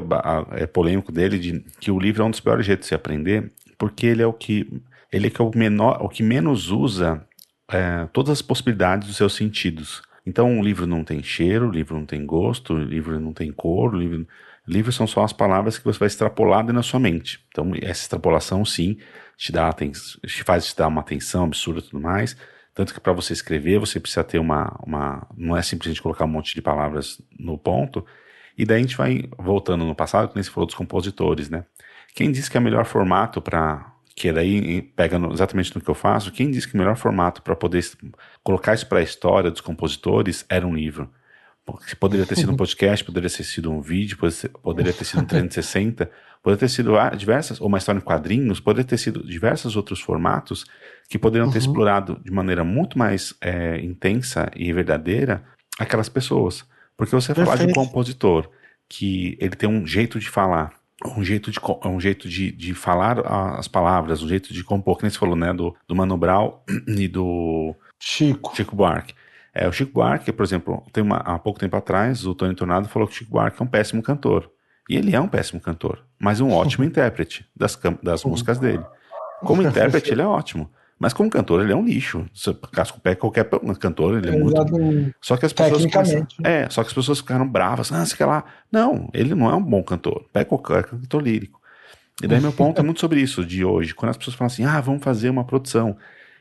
[0.61, 3.51] é, polêmico dele, de que o livro é um dos piores jeitos de se aprender,
[3.77, 4.81] porque ele é o que
[5.11, 7.25] ele é, que é o menor, o que menos usa
[7.71, 10.01] é, todas as possibilidades dos seus sentidos.
[10.25, 13.51] Então, o livro não tem cheiro, o livro não tem gosto, o livro não tem
[13.51, 14.27] cor, o livro,
[14.67, 17.39] livros são só as palavras que você vai extrapolar na sua mente.
[17.47, 18.97] Então, essa extrapolação, sim,
[19.37, 22.35] te dá te faz te dar uma atenção absurda e tudo mais.
[22.77, 25.27] Tanto que para você escrever, você precisa ter uma, uma.
[25.35, 28.05] Não é simplesmente colocar um monte de palavras no ponto.
[28.55, 31.65] E daí a gente vai voltando no passado, que nem se falou dos compositores, né?
[32.13, 35.89] Quem disse que é o melhor formato para que daí pega no, exatamente no que
[35.89, 37.83] eu faço, quem disse que o melhor formato para poder
[38.43, 41.09] colocar isso para a história dos compositores era um livro?
[41.99, 44.17] Poderia ter sido um podcast, poderia ter sido um vídeo,
[44.63, 46.09] poderia ter sido um 360,
[46.41, 50.65] poderia ter sido diversas, ou uma história em quadrinhos, poderia ter sido diversos outros formatos
[51.09, 51.65] que poderiam ter uhum.
[51.65, 55.43] explorado de maneira muito mais é, intensa e verdadeira
[55.77, 56.65] aquelas pessoas.
[56.95, 57.57] Porque você Perfeito.
[57.57, 58.49] falar de um compositor
[58.89, 60.73] que ele tem um jeito de falar,
[61.05, 63.19] um jeito de, um jeito de, de falar
[63.57, 66.59] as palavras, um jeito de compor, que nem você falou, né, do, do Mano Brown
[66.87, 69.13] e do Chico, Chico Buarque.
[69.59, 72.87] É, o Chico Buarque, por exemplo, tem uma, há pouco tempo atrás, o Tony Tornado
[72.87, 74.51] falou que o Chico Buarque é um péssimo cantor.
[74.87, 78.85] E ele é um péssimo cantor, mas um ótimo intérprete das, das músicas dele.
[79.41, 80.69] Como intérprete, ele é ótimo.
[80.99, 82.25] Mas como cantor, ele é um lixo.
[82.33, 83.47] Se casca o pé qualquer
[83.79, 84.55] cantor, ele é muito.
[85.21, 85.85] Só que as pessoas.
[85.85, 86.27] Começam...
[86.43, 87.91] É, só que as pessoas ficaram bravas.
[87.91, 88.43] Ah, sei lá.
[88.71, 90.25] Não, ele não é um bom cantor.
[90.33, 91.61] Pega qualquer cantor lírico.
[92.21, 93.93] E daí meu ponto é muito sobre isso de hoje.
[93.93, 95.95] Quando as pessoas falam assim, ah, vamos fazer uma produção.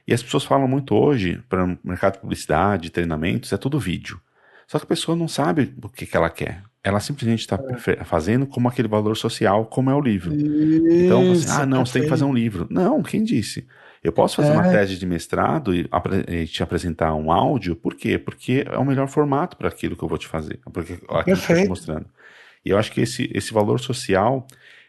[0.07, 4.21] E as pessoas falam muito hoje, para o mercado de publicidade, treinamentos, é tudo vídeo.
[4.67, 6.63] Só que a pessoa não sabe o que, que ela quer.
[6.83, 8.05] Ela simplesmente está é.
[8.05, 10.35] fazendo como aquele valor social, como é o livro.
[10.35, 12.67] Isso, então, assim, ah, não, você tem que fazer um livro.
[12.71, 13.67] Não, quem disse?
[14.03, 14.53] Eu posso fazer é.
[14.53, 15.89] uma tese de mestrado e,
[16.29, 18.19] e, te apresentar um áudio, por quê?
[18.19, 21.25] Porque é o melhor formato para aquilo que eu vou te fazer, porque aquilo Perfeito.
[21.25, 22.07] que eu estou te mostrando.
[22.65, 24.47] E eu acho que esse, esse valor social,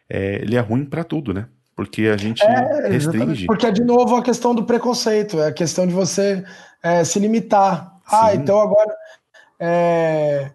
[0.07, 1.47] é, ele é ruim para tudo, né?
[1.77, 3.45] Porque a gente é, restringe.
[3.45, 6.43] Porque é de novo a questão do preconceito, é a questão de você
[6.83, 7.95] é, se limitar.
[8.05, 8.17] Ah, Sim.
[8.19, 8.93] Ah, então agora.
[9.59, 10.51] É,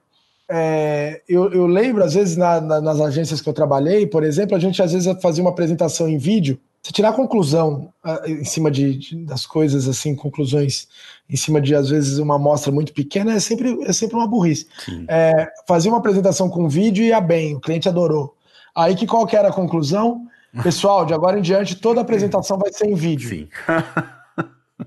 [0.51, 4.55] é, eu, eu, lembro, às vezes, na, na, nas agências que eu trabalhei, por exemplo,
[4.55, 8.69] a gente às vezes fazia uma apresentação em vídeo você tirar conclusão uh, em cima
[8.69, 10.89] de, de, das coisas, assim, conclusões
[11.31, 14.67] em cima de, às vezes, uma amostra muito pequena, é sempre, é sempre uma burrice.
[15.07, 18.35] É, fazer uma apresentação com vídeo ia bem, o cliente adorou.
[18.75, 20.27] Aí que qual que era a conclusão?
[20.63, 23.29] Pessoal, de agora em diante, toda apresentação vai ser em vídeo.
[23.29, 23.49] Sim.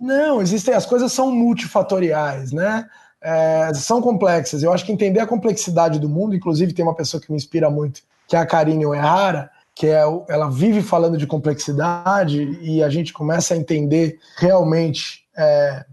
[0.00, 2.88] Não, existem, as coisas são multifatoriais, né?
[3.20, 4.62] É, são complexas.
[4.62, 7.70] Eu acho que entender a complexidade do mundo, inclusive tem uma pessoa que me inspira
[7.70, 12.88] muito, que é a Karine O'Hara, que é, ela vive falando de complexidade e a
[12.88, 15.84] gente começa a entender realmente é,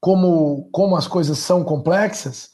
[0.00, 2.50] como, como as coisas são complexas,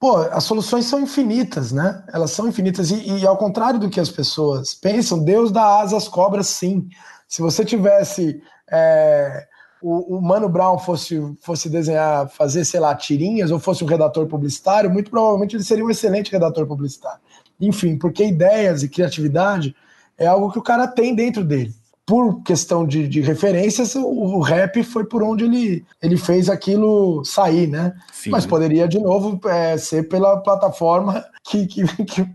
[0.00, 2.02] pô, as soluções são infinitas, né?
[2.12, 2.90] Elas são infinitas.
[2.90, 6.88] E, e, ao contrário do que as pessoas pensam, Deus dá asas às cobras, sim.
[7.28, 8.42] Se você tivesse.
[8.72, 9.46] É,
[9.82, 14.26] o, o, Mano Brown fosse, fosse desenhar, fazer, sei lá, tirinhas, ou fosse um redator
[14.26, 17.20] publicitário, muito provavelmente ele seria um excelente redator publicitário.
[17.58, 19.74] Enfim, porque ideias e criatividade
[20.18, 21.74] é algo que o cara tem dentro dele
[22.10, 27.24] por questão de, de referências, o, o, rap foi por onde ele, ele fez aquilo
[27.24, 27.94] sair, né?
[28.12, 28.30] Sim.
[28.30, 32.26] Mas poderia, de novo, é, ser pela plataforma que, que, que,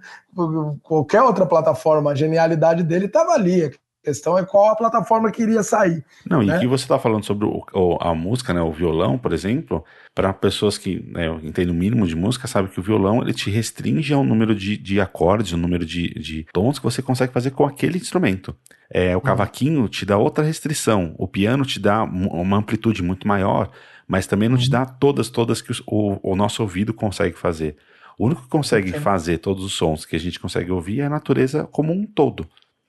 [0.81, 3.69] qualquer outra plataforma, a genialidade dele estava ali
[4.05, 6.05] questão é qual a plataforma que iria sair.
[6.29, 6.55] Não, né?
[6.55, 9.83] e que você está falando sobre o, o, a música, né, o violão, por exemplo,
[10.13, 13.49] para pessoas que né, entendem o mínimo de música, sabe que o violão ele te
[13.49, 17.51] restringe ao número de, de acordes, o número de, de tons que você consegue fazer
[17.51, 18.55] com aquele instrumento.
[18.89, 23.71] É, o cavaquinho te dá outra restrição, o piano te dá uma amplitude muito maior,
[24.07, 27.75] mas também não te dá todas, todas que o, o nosso ouvido consegue fazer.
[28.17, 31.09] O único que consegue fazer todos os sons que a gente consegue ouvir é a
[31.09, 32.47] natureza como um todo.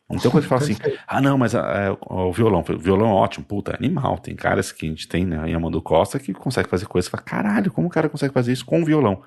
[0.09, 0.77] Então quando ele fala assim,
[1.07, 4.19] ah não, mas é, o violão, o violão é ótimo, puta, é animal.
[4.19, 7.23] Tem caras que a gente tem, né, em Amando Costa, que consegue fazer coisas, fala,
[7.23, 9.23] caralho, como o cara consegue fazer isso com o violão?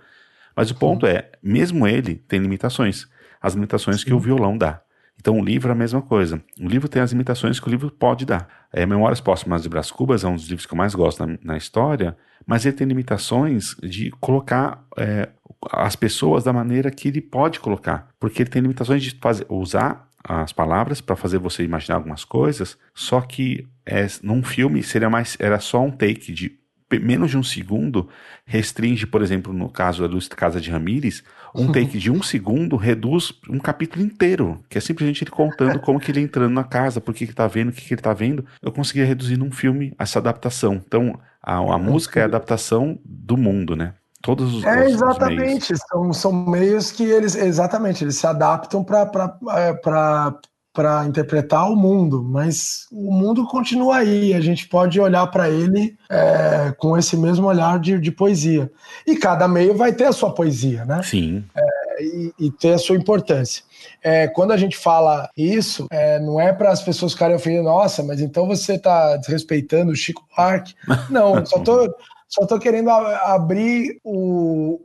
[0.56, 1.14] Mas o ponto Sim.
[1.14, 3.08] é, mesmo ele tem limitações,
[3.42, 4.06] as limitações Sim.
[4.06, 4.82] que o violão dá.
[5.20, 6.42] Então o livro é a mesma coisa.
[6.60, 8.48] O livro tem as limitações que o livro pode dar.
[8.72, 11.38] É, Memórias Póstumas de Brás Cubas é um dos livros que eu mais gosto na,
[11.44, 12.18] na história,
[12.48, 15.28] mas ele tem limitações de colocar é,
[15.72, 18.10] as pessoas da maneira que ele pode colocar.
[18.18, 22.78] Porque ele tem limitações de fazer, usar as palavras para fazer você imaginar algumas coisas,
[22.94, 26.60] só que é, num filme seria mais era só um take de
[27.02, 28.08] menos de um segundo
[28.46, 31.24] restringe, por exemplo, no caso da Casa de Ramírez,
[31.54, 36.00] um take de um segundo reduz um capítulo inteiro, que é simplesmente ele contando como
[36.00, 38.14] que ele entrando na casa, por que ele tá vendo, o que, que ele tá
[38.14, 38.46] vendo.
[38.62, 40.76] Eu conseguia reduzir num filme essa adaptação.
[40.76, 43.94] Então, a, a música é a adaptação do mundo, né?
[44.22, 45.74] Todos os É, exatamente.
[45.74, 52.22] Os são, são meios que eles, exatamente, eles se adaptam para é, interpretar o mundo,
[52.24, 54.34] mas o mundo continua aí.
[54.34, 58.70] A gente pode olhar para ele é, com esse mesmo olhar de, de, poesia.
[59.08, 61.02] E cada meio vai ter a sua poesia, né?
[61.02, 61.44] Sim.
[61.56, 63.64] É, e, e, ter a sua importância.
[64.02, 68.04] É, quando a gente fala isso, é, não é para as pessoas ficarem ofendendo, nossa,
[68.04, 70.76] mas então você está desrespeitando o Chico Buarque.
[71.10, 71.94] Não, só estou
[72.30, 74.80] só estou querendo abrir o,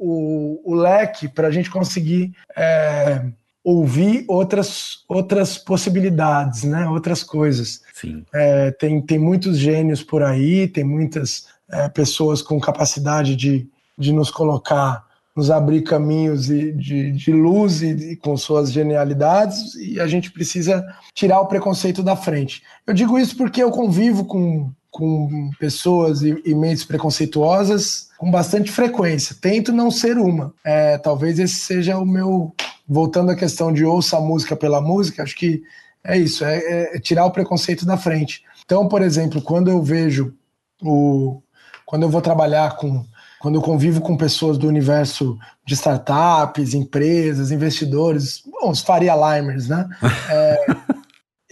[0.65, 3.27] o, o leque para a gente conseguir é,
[3.63, 6.89] ouvir outras, outras possibilidades, né?
[6.89, 7.83] outras coisas.
[7.93, 8.25] Sim.
[8.33, 14.11] É, tem, tem muitos gênios por aí, tem muitas é, pessoas com capacidade de, de
[14.11, 15.05] nos colocar,
[15.37, 20.31] nos abrir caminhos de, de, de luz e, e com suas genialidades, e a gente
[20.31, 20.83] precisa
[21.13, 22.63] tirar o preconceito da frente.
[22.87, 28.71] Eu digo isso porque eu convivo com com pessoas e, e, mentes preconceituosas com bastante
[28.71, 29.35] frequência.
[29.41, 30.55] Tento não ser uma.
[30.65, 32.55] É, talvez esse seja o meu.
[32.87, 35.63] Voltando à questão de ouça a música pela música, acho que
[36.05, 38.45] é isso, é, é, é tirar o preconceito da frente.
[38.65, 40.33] Então, por exemplo, quando eu vejo
[40.81, 41.43] o.
[41.85, 43.05] Quando eu vou trabalhar com.
[43.41, 45.37] Quando eu convivo com pessoas do universo
[45.67, 49.89] de startups, empresas, investidores, bom, os Faria Limers, né?
[50.31, 50.67] É,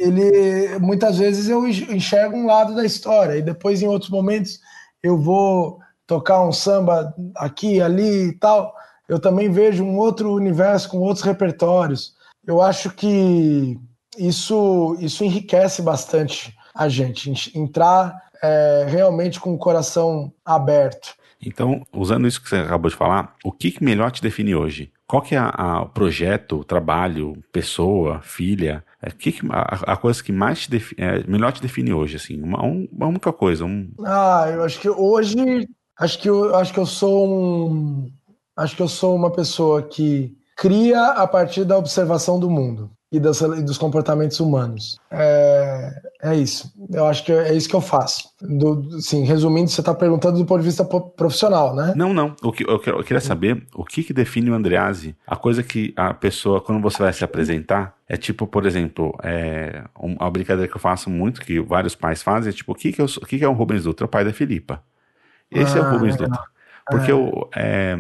[0.03, 3.37] ele muitas vezes eu enxergo um lado da história.
[3.37, 4.61] E depois em outros momentos
[5.03, 8.75] eu vou tocar um samba aqui ali e tal.
[9.09, 12.15] Eu também vejo um outro universo com outros repertórios.
[12.47, 13.79] Eu acho que
[14.19, 21.15] isso isso enriquece bastante a gente entrar é, realmente com o coração aberto.
[21.45, 24.93] Então usando isso que você acabou de falar o que melhor te define hoje?
[25.07, 28.83] Qual que é o projeto, trabalho, pessoa, filha?
[29.03, 32.41] É, que, a, a, coisa que mais te define, é, melhor te define hoje, assim?
[32.41, 33.65] Uma, uma única coisa.
[33.65, 33.91] Um...
[34.05, 35.69] Ah, eu acho que hoje.
[35.99, 38.11] Acho que eu, acho que eu sou um.
[38.57, 43.19] Acho que eu sou uma pessoa que cria a partir da observação do mundo e,
[43.19, 44.99] das, dos comportamentos humanos.
[45.11, 45.91] É,
[46.23, 46.73] é, isso.
[46.89, 48.29] Eu acho que é isso que eu faço.
[48.41, 51.95] Do, assim, resumindo, você está perguntando do ponto de vista profissional, né?
[51.97, 52.37] Não, não.
[52.41, 55.17] O que, eu, eu queria saber o que, que define o Andreazzi.
[55.27, 59.83] A coisa que a pessoa, quando você vai se apresentar, é tipo, por exemplo, é,
[59.99, 63.03] uma brincadeira que eu faço muito, que vários pais fazem, é tipo, o que, que,
[63.03, 64.07] eu, o que, que é o Rubens Dutra?
[64.07, 64.81] O pai da Filipa.
[65.51, 66.41] Esse ah, é o ah, Rubens Dutra.
[66.89, 67.15] Porque é.
[67.15, 67.99] eu, é,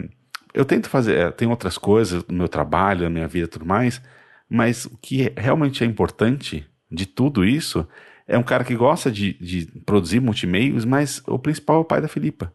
[0.54, 3.66] eu tento fazer, é, tem outras coisas no meu trabalho, na minha vida e tudo
[3.66, 4.00] mais,
[4.48, 7.84] mas o que realmente é importante de tudo isso
[8.32, 12.00] é um cara que gosta de, de produzir multimeios, mas o principal é o pai
[12.00, 12.50] da Filipa.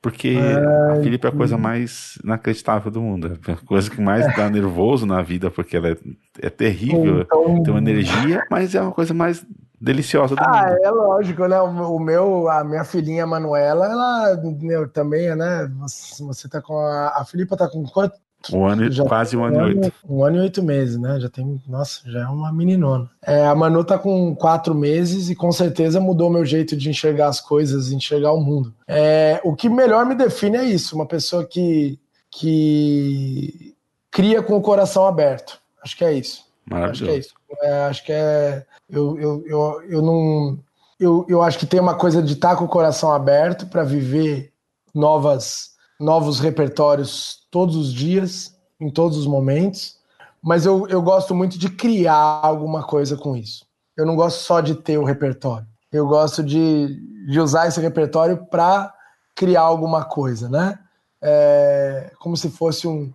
[0.00, 3.36] Porque Ai, a Felipe é a coisa mais inacreditável do mundo.
[3.48, 5.96] É a coisa que mais dá nervoso na vida, porque ela é,
[6.42, 7.62] é terrível, então...
[7.64, 9.44] tem uma energia, mas é uma coisa mais
[9.80, 10.78] deliciosa do ah, mundo.
[10.84, 11.60] é lógico, né?
[11.60, 15.68] O meu, a minha filhinha Manuela, ela meu, também, né?
[15.80, 18.14] Você, você tá com a, a Filipa tá com quanto,
[18.52, 19.94] um ano, já quase um ano, um ano e oito.
[20.08, 21.18] Um ano e oito meses, né?
[21.20, 21.60] Já tem.
[21.66, 23.10] Nossa, já é uma meninona.
[23.22, 27.28] É, a Manu tá com quatro meses e com certeza mudou meu jeito de enxergar
[27.28, 28.74] as coisas, enxergar o mundo.
[28.86, 31.98] É, o que melhor me define é isso: uma pessoa que,
[32.30, 33.74] que
[34.10, 35.60] cria com o coração aberto.
[35.82, 36.44] Acho que é isso.
[36.68, 37.04] Maravilhoso.
[37.04, 37.34] Acho que é isso.
[37.62, 38.66] É, acho que é.
[38.88, 40.58] Eu, eu, eu, eu não.
[40.98, 43.84] Eu, eu acho que tem uma coisa de estar tá com o coração aberto para
[43.84, 44.52] viver
[44.94, 49.96] novas novos repertórios todos os dias, em todos os momentos,
[50.42, 53.66] mas eu, eu gosto muito de criar alguma coisa com isso.
[53.96, 58.46] Eu não gosto só de ter o repertório, eu gosto de, de usar esse repertório
[58.46, 58.92] para
[59.34, 60.78] criar alguma coisa, né?
[61.22, 63.12] É, como se fosse um,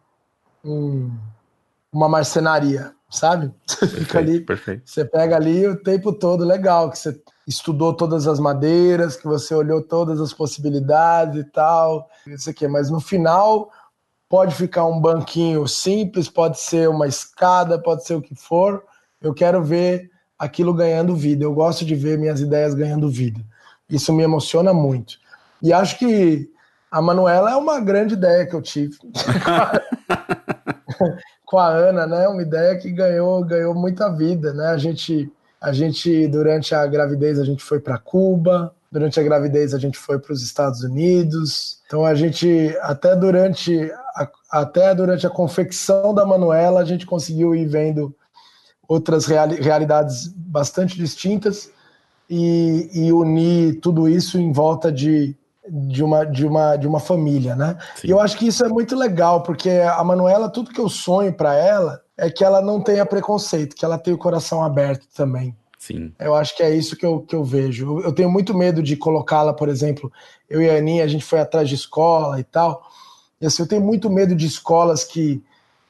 [0.65, 1.11] um,
[1.91, 3.53] uma marcenaria, sabe?
[3.67, 4.89] Você perfeito, fica ali, perfeito.
[4.89, 9.53] você pega ali o tempo todo, legal, que você estudou todas as madeiras, que você
[9.53, 12.67] olhou todas as possibilidades e tal, isso aqui.
[12.67, 13.69] Mas no final
[14.29, 18.83] pode ficar um banquinho simples, pode ser uma escada, pode ser o que for.
[19.21, 20.09] Eu quero ver
[20.39, 21.43] aquilo ganhando vida.
[21.43, 23.41] Eu gosto de ver minhas ideias ganhando vida.
[23.89, 25.19] Isso me emociona muito.
[25.61, 26.49] E acho que
[26.89, 28.97] a Manuela é uma grande ideia que eu tive.
[31.45, 32.27] Com a Ana, né?
[32.27, 34.67] Uma ideia que ganhou, ganhou muita vida, né?
[34.67, 35.31] A gente
[35.61, 39.97] a gente, durante a gravidez, a gente foi para Cuba, durante a gravidez, a gente
[39.97, 41.79] foi para os Estados Unidos.
[41.85, 47.53] Então, a gente, até durante a, até durante a confecção da Manuela, a gente conseguiu
[47.53, 48.13] ir vendo
[48.87, 51.69] outras reali realidades bastante distintas
[52.29, 55.35] e, e, unir tudo isso em volta de,
[55.69, 57.77] de, uma, de, uma, de uma família, né?
[57.95, 58.07] Sim.
[58.07, 61.31] E eu acho que isso é muito legal, porque a Manuela, tudo que eu sonho
[61.31, 65.57] para ela é que ela não tenha preconceito, que ela tenha o coração aberto também.
[65.79, 66.13] Sim.
[66.19, 67.99] Eu acho que é isso que eu, que eu vejo.
[68.01, 70.13] Eu tenho muito medo de colocá-la, por exemplo,
[70.47, 72.87] eu e a Aninha, a gente foi atrás de escola e tal.
[73.41, 75.43] E assim, eu tenho muito medo de escolas que,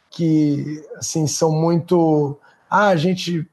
[0.10, 2.40] que assim, são muito.
[2.70, 3.46] Ah, a gente.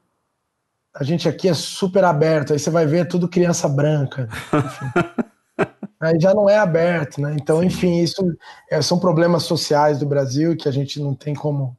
[0.95, 4.29] A gente aqui é super aberto, aí você vai ver é tudo criança branca.
[5.99, 7.35] aí já não é aberto, né?
[7.39, 7.65] Então, Sim.
[7.65, 8.21] enfim, isso
[8.71, 11.77] é, são problemas sociais do Brasil que a gente não tem como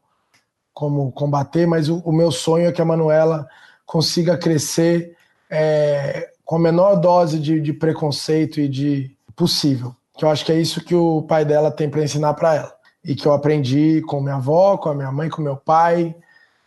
[0.80, 3.46] como combater, mas o, o meu sonho é que a Manuela
[3.84, 5.14] consiga crescer
[5.50, 9.94] é, com a menor dose de, de, preconceito e de possível.
[10.16, 12.74] Que eu acho que é isso que o pai dela tem para ensinar para ela.
[13.04, 16.14] E que eu aprendi com minha avó, com a minha mãe, com meu pai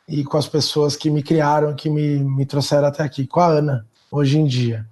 [0.08, 3.48] e com as pessoas que me criaram, que me, me trouxeram até aqui, com a
[3.48, 4.86] Ana, hoje em dia.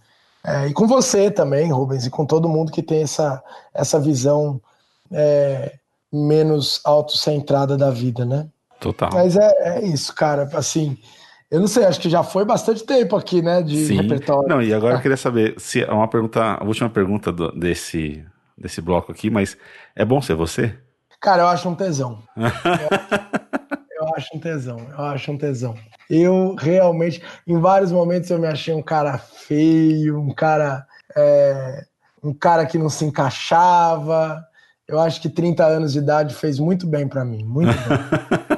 [0.43, 4.59] É, e com você também, Rubens, e com todo mundo que tem essa, essa visão
[5.11, 5.75] é,
[6.11, 8.47] menos autocentrada da vida, né?
[8.81, 9.09] Total.
[9.13, 10.49] Mas é, é isso, cara.
[10.53, 10.97] Assim,
[11.49, 14.01] eu não sei, acho que já foi bastante tempo aqui, né, de Sim.
[14.01, 14.49] repertório.
[14.49, 18.25] Não, e agora eu queria saber se é uma pergunta, a última pergunta do, desse
[18.57, 19.57] desse bloco aqui, mas
[19.95, 20.75] é bom ser você?
[21.19, 22.19] Cara, eu acho um tesão.
[22.37, 25.75] eu, eu acho um tesão, eu acho um tesão.
[26.09, 30.85] Eu realmente, em vários momentos eu me achei um cara feio, um cara
[31.15, 31.85] é,
[32.23, 34.43] um cara que não se encaixava.
[34.87, 38.49] Eu acho que 30 anos de idade fez muito bem para mim, muito bem.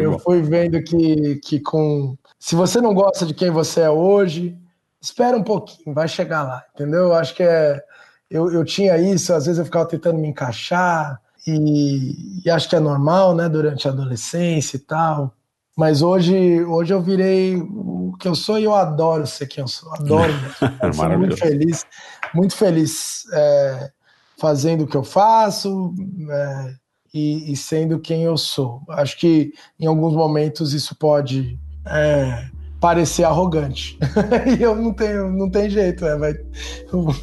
[0.00, 0.18] eu bom.
[0.18, 2.16] fui vendo que, que com.
[2.38, 4.56] Se você não gosta de quem você é hoje,
[5.00, 7.04] espera um pouquinho, vai chegar lá, entendeu?
[7.04, 7.82] Eu acho que é.
[8.30, 12.76] Eu, eu tinha isso, às vezes eu ficava tentando me encaixar, e, e acho que
[12.76, 15.34] é normal, né, durante a adolescência e tal.
[15.76, 19.68] Mas hoje, hoje eu virei o que eu sou e eu adoro ser quem eu
[19.68, 19.94] sou.
[19.94, 20.32] Adoro.
[20.92, 21.86] sou muito feliz,
[22.34, 23.90] muito feliz é,
[24.36, 25.94] fazendo o que eu faço.
[26.28, 26.74] É,
[27.12, 28.82] e, e, sendo quem eu sou.
[28.90, 32.46] Acho que em alguns momentos isso pode é,
[32.80, 33.98] parecer arrogante.
[34.58, 36.34] e eu não tenho, não tem jeito, é, vai,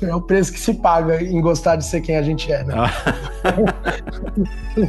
[0.02, 2.74] é o preço que se paga em gostar de ser quem a gente é, né?
[2.76, 2.92] Ah.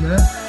[0.00, 0.41] né?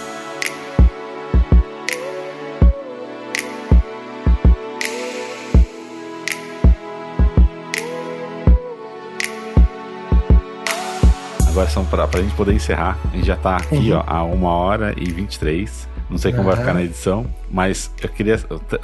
[11.54, 12.98] Agora são para a gente poder encerrar.
[13.12, 14.00] A gente já está aqui uhum.
[14.00, 15.88] ó, a uma hora e 23.
[16.10, 16.50] Não sei como uhum.
[16.50, 18.40] vai ficar na edição, mas eu queria.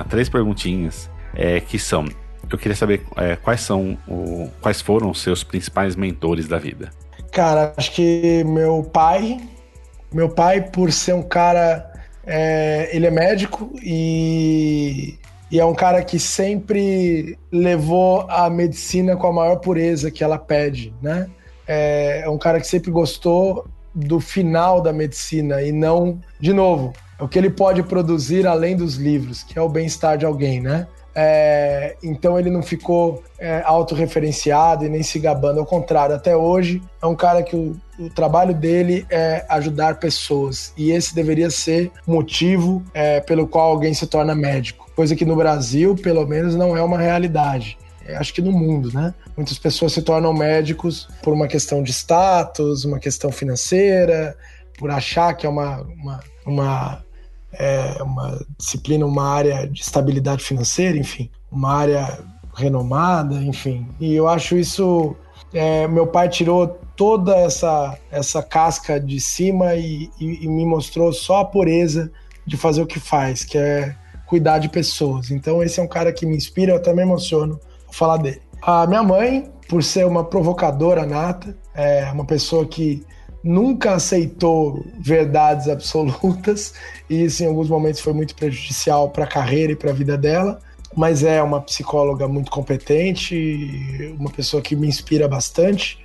[0.07, 2.05] Três perguntinhas é, que são.
[2.47, 6.91] Eu queria saber é, quais são o, quais foram os seus principais mentores da vida.
[7.31, 9.39] Cara, acho que meu pai,
[10.13, 11.91] meu pai por ser um cara,
[12.23, 15.17] é, ele é médico e,
[15.49, 20.37] e é um cara que sempre levou a medicina com a maior pureza que ela
[20.37, 21.27] pede, né?
[21.69, 26.93] É, é um cara que sempre gostou do final da medicina e não, de novo,
[27.19, 30.87] o que ele pode produzir além dos livros, que é o bem-estar de alguém, né?
[31.13, 36.81] É, então ele não ficou é, autorreferenciado e nem se gabando, ao contrário, até hoje
[37.01, 41.91] é um cara que o, o trabalho dele é ajudar pessoas e esse deveria ser
[42.07, 46.77] motivo é, pelo qual alguém se torna médico, coisa que no Brasil, pelo menos, não
[46.77, 47.77] é uma realidade.
[48.09, 49.13] É, acho que no mundo, né?
[49.39, 54.35] Muitas pessoas se tornam médicos por uma questão de status, uma questão financeira,
[54.77, 57.05] por achar que é uma, uma, uma
[57.53, 62.19] é uma disciplina, uma área de estabilidade financeira, enfim, uma área
[62.53, 63.87] renomada, enfim.
[63.97, 65.15] E eu acho isso.
[65.53, 71.13] É, meu pai tirou toda essa, essa casca de cima e, e, e, me mostrou
[71.13, 72.11] só a pureza
[72.45, 73.95] de fazer o que faz, que é
[74.25, 75.31] cuidar de pessoas.
[75.31, 77.57] Então, esse é um cara que me inspira, eu até me emociono
[77.89, 78.48] falar dele.
[78.61, 83.05] A minha mãe, por ser uma provocadora nata, é uma pessoa que
[83.43, 86.73] nunca aceitou verdades absolutas
[87.09, 90.17] e isso em alguns momentos foi muito prejudicial para a carreira e para a vida
[90.17, 90.59] dela.
[90.95, 95.99] Mas é uma psicóloga muito competente, uma pessoa que me inspira bastante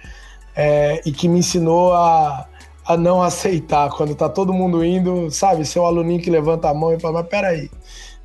[0.55, 2.47] é, e que me ensinou a,
[2.87, 5.65] a não aceitar quando tá todo mundo indo, sabe?
[5.65, 7.71] Ser o aluninho que levanta a mão e fala, mas peraí,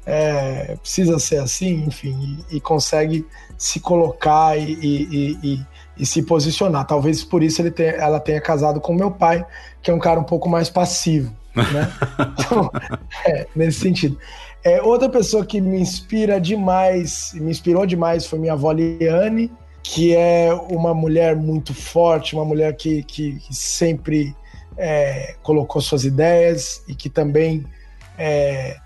[0.05, 3.26] é, precisa ser assim, enfim, e, e consegue
[3.57, 5.65] se colocar e, e,
[5.97, 6.88] e se posicionar.
[6.88, 9.45] Talvez por isso ele tenha, ela tenha casado com meu pai,
[9.81, 11.91] que é um cara um pouco mais passivo, né?
[12.39, 12.71] então,
[13.26, 14.17] é, nesse sentido.
[14.63, 19.51] É, outra pessoa que me inspira demais, me inspirou demais, foi minha avó Liane,
[19.84, 24.35] que é uma mulher muito forte, uma mulher que, que, que sempre
[24.77, 27.65] é, colocou suas ideias e que também
[28.17, 28.77] é,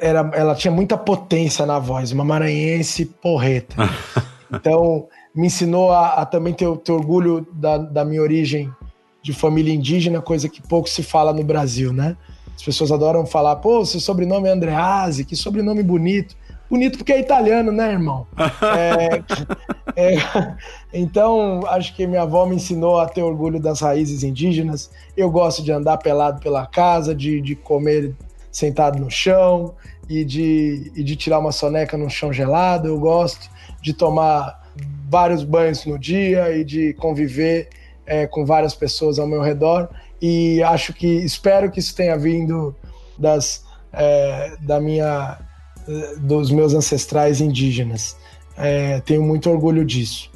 [0.00, 3.76] era, ela tinha muita potência na voz, uma maranhense porreta.
[4.48, 8.72] Então, me ensinou a, a também ter, ter orgulho da, da, minha origem
[9.20, 12.16] de família indígena, coisa que pouco se fala no Brasil, né?
[12.54, 16.36] As pessoas adoram falar, pô, seu sobrenome é Andreazzi, que sobrenome bonito.
[16.70, 18.26] Bonito porque é italiano, né, irmão?
[19.96, 20.16] é, é,
[20.92, 24.90] então, acho que minha avó me ensinou a ter orgulho das raízes indígenas.
[25.16, 28.14] Eu gosto de andar pelado pela casa, de, de comer
[28.56, 29.74] sentado no chão
[30.08, 32.88] e de, e de tirar uma soneca no chão gelado.
[32.88, 33.50] Eu gosto
[33.82, 34.72] de tomar
[35.10, 37.68] vários banhos no dia e de conviver
[38.06, 39.90] é, com várias pessoas ao meu redor.
[40.22, 42.74] E acho que espero que isso tenha vindo
[43.18, 45.38] das é, da minha
[46.18, 48.16] dos meus ancestrais indígenas.
[48.56, 50.30] É, tenho muito orgulho disso.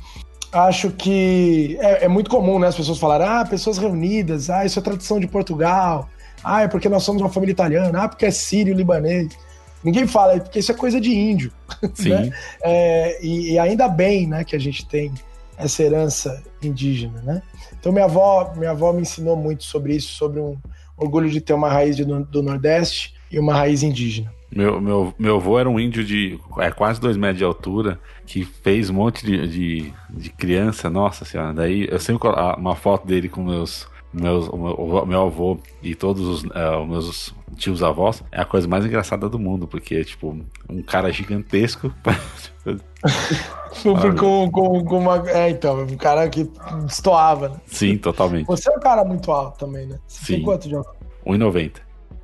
[0.53, 2.69] Acho que é, é, muito comum, né?
[2.69, 6.09] As pessoas falarem, ah, pessoas reunidas, ah, isso é tradição de Portugal,
[6.43, 9.37] ah, é porque nós somos uma família italiana, ah, porque é sírio, libanês.
[9.83, 11.53] Ninguém fala, porque isso é coisa de índio.
[11.95, 12.11] Sim.
[12.11, 12.33] Né?
[12.63, 15.13] É, e, e, ainda bem né, que a gente tem
[15.57, 17.21] essa herança indígena.
[17.23, 17.43] Né?
[17.79, 20.57] Então, minha avó, minha avó me ensinou muito sobre isso, sobre um
[20.97, 24.31] orgulho de ter uma raiz de, do Nordeste e uma raiz indígena.
[24.51, 28.45] Meu, meu, meu avô era um índio de é, quase dois metros de altura, que
[28.45, 31.55] fez um monte de, de, de criança, nossa senhora.
[31.55, 36.27] Daí eu sempre uma foto dele com meus meus, o meu, meu avô e todos
[36.27, 40.37] os, uh, meus tios avós é a coisa mais engraçada do mundo, porque, tipo,
[40.69, 41.93] um cara gigantesco.
[44.19, 45.29] com, com, com uma.
[45.31, 46.51] É, então, um cara que
[46.85, 47.57] destoava, né?
[47.67, 48.47] Sim, totalmente.
[48.47, 49.99] Você é um cara muito alto também, né?
[50.07, 50.35] Você Sim.
[50.35, 50.95] tem quanto de alto?
[51.27, 51.73] 1,90.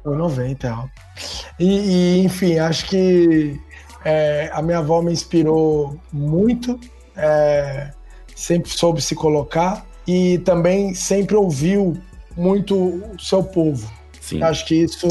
[0.04, 0.90] 1,90 é alto.
[1.58, 3.60] E, e, enfim, acho que
[4.04, 6.78] é, a minha avó me inspirou muito,
[7.16, 7.90] é,
[8.34, 11.96] sempre soube se colocar e também sempre ouviu
[12.36, 13.90] muito o seu povo.
[14.20, 14.42] Sim.
[14.42, 15.06] Acho que isso,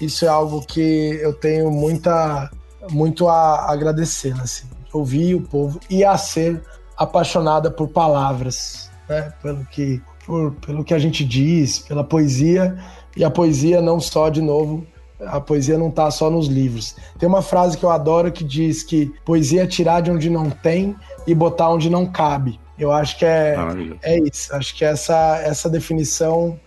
[0.00, 2.50] isso é algo que eu tenho muita,
[2.90, 6.62] muito a agradecer, assim, ouvir o povo e a ser
[6.96, 9.32] apaixonada por palavras, né?
[9.42, 12.78] pelo, que, por, pelo que a gente diz, pela poesia,
[13.16, 14.86] e a poesia não só, de novo,
[15.26, 16.96] a poesia não está só nos livros.
[17.18, 20.50] Tem uma frase que eu adoro que diz que poesia é tirar de onde não
[20.50, 20.96] tem
[21.26, 22.58] e botar onde não cabe.
[22.82, 23.54] Eu acho que é,
[24.02, 24.52] é isso.
[24.52, 26.58] Acho que essa, essa definição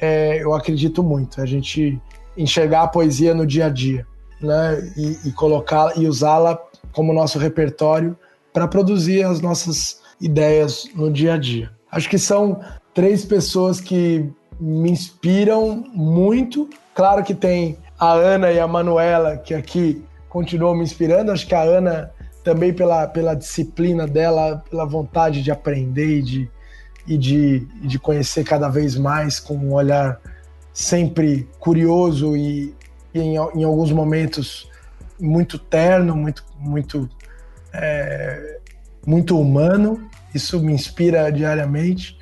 [0.00, 1.40] é, eu acredito muito.
[1.40, 2.00] A gente
[2.36, 4.04] enxergar a poesia no dia a dia,
[4.40, 4.92] né?
[4.96, 6.60] E, e colocar e usá-la
[6.92, 8.16] como nosso repertório
[8.52, 11.70] para produzir as nossas ideias no dia a dia.
[11.92, 12.60] Acho que são
[12.92, 14.28] três pessoas que
[14.58, 16.68] me inspiram muito.
[16.96, 21.30] Claro que tem a Ana e a Manuela, que aqui continuam me inspirando.
[21.30, 22.12] Acho que a Ana
[22.50, 26.50] também pela, pela disciplina dela, pela vontade de aprender e de,
[27.06, 30.20] e de, e de conhecer cada vez mais com um olhar
[30.72, 32.74] sempre curioso e,
[33.14, 34.68] e em, em, alguns momentos
[35.20, 37.08] muito terno, muito, muito
[37.72, 38.58] é,
[39.06, 42.18] muito humano, isso me inspira diariamente.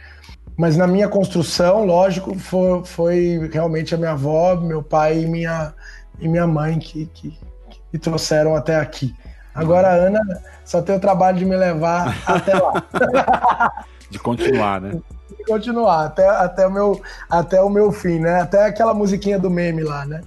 [0.58, 5.72] Mas na minha construção, lógico, foi, foi realmente a minha avó, meu pai e minha,
[6.20, 9.14] e minha mãe que, que, que me trouxeram até aqui.
[9.58, 10.20] Agora a Ana
[10.64, 13.84] só tem o trabalho de me levar até lá.
[14.08, 15.00] de continuar, né?
[15.36, 18.40] De continuar, até, até, o meu, até o meu fim, né?
[18.40, 20.20] Até aquela musiquinha do meme lá, né?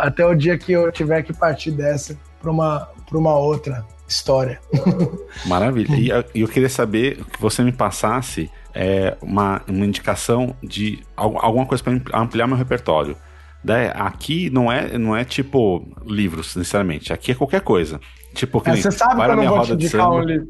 [0.00, 4.60] até o dia que eu tiver que partir dessa para uma, uma outra história.
[5.46, 6.24] Maravilha.
[6.34, 11.82] E eu queria saber que você me passasse é, uma, uma indicação de alguma coisa
[11.82, 13.16] para ampliar meu repertório.
[13.64, 13.90] Né?
[13.94, 17.12] Aqui não é, não é tipo livros, necessariamente.
[17.12, 18.00] Aqui é qualquer coisa.
[18.36, 20.48] Tipo, que é, você sabe que eu não vou te indicar um livro.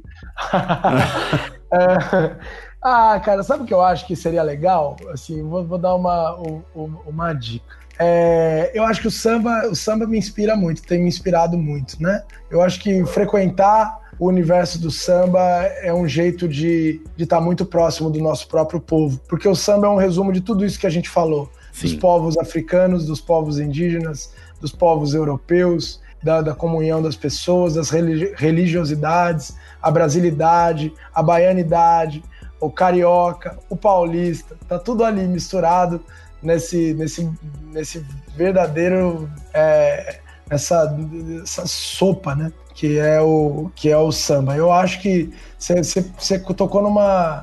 [1.72, 2.36] é,
[2.82, 4.96] ah, cara, sabe o que eu acho que seria legal?
[5.12, 6.34] Assim, vou, vou dar uma,
[6.74, 7.76] uma, uma dica.
[7.96, 12.02] É, eu acho que o samba, o samba me inspira muito, tem me inspirado muito,
[12.02, 12.24] né?
[12.50, 15.40] Eu acho que frequentar o universo do samba
[15.80, 19.86] é um jeito de estar tá muito próximo do nosso próprio povo, porque o samba
[19.86, 21.82] é um resumo de tudo isso que a gente falou, Sim.
[21.82, 27.90] dos povos africanos, dos povos indígenas, dos povos europeus, da, da comunhão das pessoas, das
[27.90, 32.22] religiosidades, a brasilidade, a baianidade,
[32.60, 36.02] o carioca, o paulista, tá tudo ali misturado
[36.42, 37.30] nesse, nesse,
[37.72, 38.04] nesse
[38.36, 40.20] verdadeiro é,
[40.50, 40.96] essa,
[41.42, 42.52] essa sopa, né?
[42.74, 44.54] Que é o que é o samba.
[44.54, 47.40] Eu acho que você tocou numa,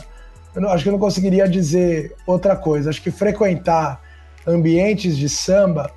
[0.55, 2.89] eu acho que eu não conseguiria dizer outra coisa.
[2.89, 3.99] Acho que frequentar
[4.45, 5.91] ambientes de samba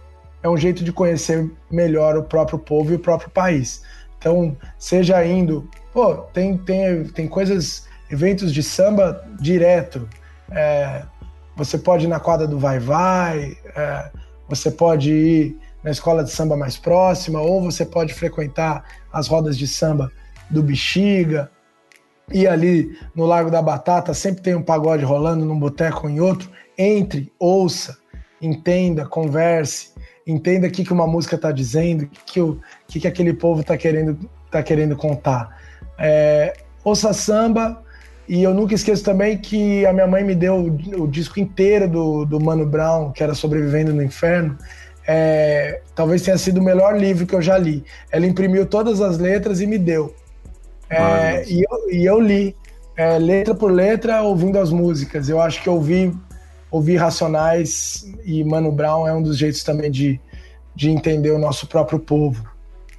[0.47, 3.83] é um jeito de conhecer melhor o próprio povo e o próprio país.
[4.17, 10.09] Então, seja indo, pô, tem tem tem coisas, eventos de samba direto.
[10.51, 11.03] É,
[11.57, 14.11] você pode ir na quadra do Vai Vai, é,
[14.49, 19.59] você pode ir na escola de samba mais próxima, ou você pode frequentar as rodas
[19.59, 20.13] de samba
[20.49, 21.51] do Bexiga.
[22.33, 26.21] E ali no Lago da Batata sempre tem um pagode rolando num boteco ou em
[26.21, 26.51] outro.
[26.77, 27.97] Entre, ouça,
[28.41, 29.96] entenda, converse,
[30.27, 33.61] entenda o que, que uma música está dizendo, o que, o, que, que aquele povo
[33.61, 34.19] está querendo,
[34.51, 35.57] tá querendo contar.
[35.99, 37.83] É, ouça samba,
[38.29, 41.89] e eu nunca esqueço também que a minha mãe me deu o, o disco inteiro
[41.89, 44.59] do, do Mano Brown, que era Sobrevivendo no Inferno.
[45.07, 47.85] É, talvez tenha sido o melhor livro que eu já li.
[48.11, 50.13] Ela imprimiu todas as letras e me deu.
[50.91, 52.57] É, e, eu, e, eu, li,
[52.97, 55.29] é, letra por letra, ouvindo as músicas.
[55.29, 56.13] Eu acho que ouvir,
[56.77, 60.21] ouvir Racionais e Mano Brown é um dos jeitos também de,
[60.75, 62.49] de entender o nosso próprio povo.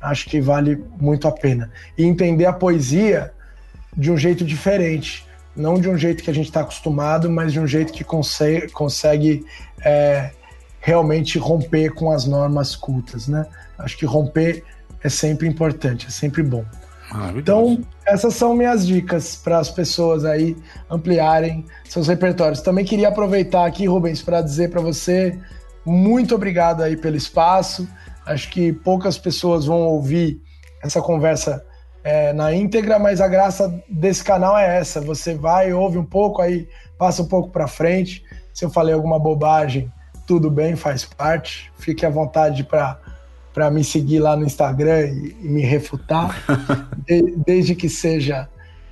[0.01, 1.71] Acho que vale muito a pena.
[1.97, 3.33] E entender a poesia
[3.95, 5.25] de um jeito diferente.
[5.55, 8.69] Não de um jeito que a gente está acostumado, mas de um jeito que consegue,
[8.71, 9.45] consegue
[9.83, 10.31] é,
[10.79, 13.45] realmente romper com as normas cultas, né?
[13.77, 14.63] Acho que romper
[15.03, 16.63] é sempre importante, é sempre bom.
[17.35, 20.57] Então, essas são minhas dicas para as pessoas aí
[20.89, 22.61] ampliarem seus repertórios.
[22.61, 25.39] Também queria aproveitar aqui, Rubens, para dizer para você
[25.85, 27.87] muito obrigado aí pelo espaço.
[28.25, 30.41] Acho que poucas pessoas vão ouvir
[30.83, 31.65] essa conversa
[32.03, 36.41] é, na íntegra, mas a graça desse canal é essa: você vai, ouve um pouco,
[36.41, 36.67] aí
[36.97, 38.21] passa um pouco para frente.
[38.53, 39.89] Se eu falei alguma bobagem,
[40.25, 41.71] tudo bem, faz parte.
[41.77, 42.99] Fique à vontade para
[43.57, 46.45] para me seguir lá no Instagram e, e me refutar,
[47.07, 48.47] de, desde que seja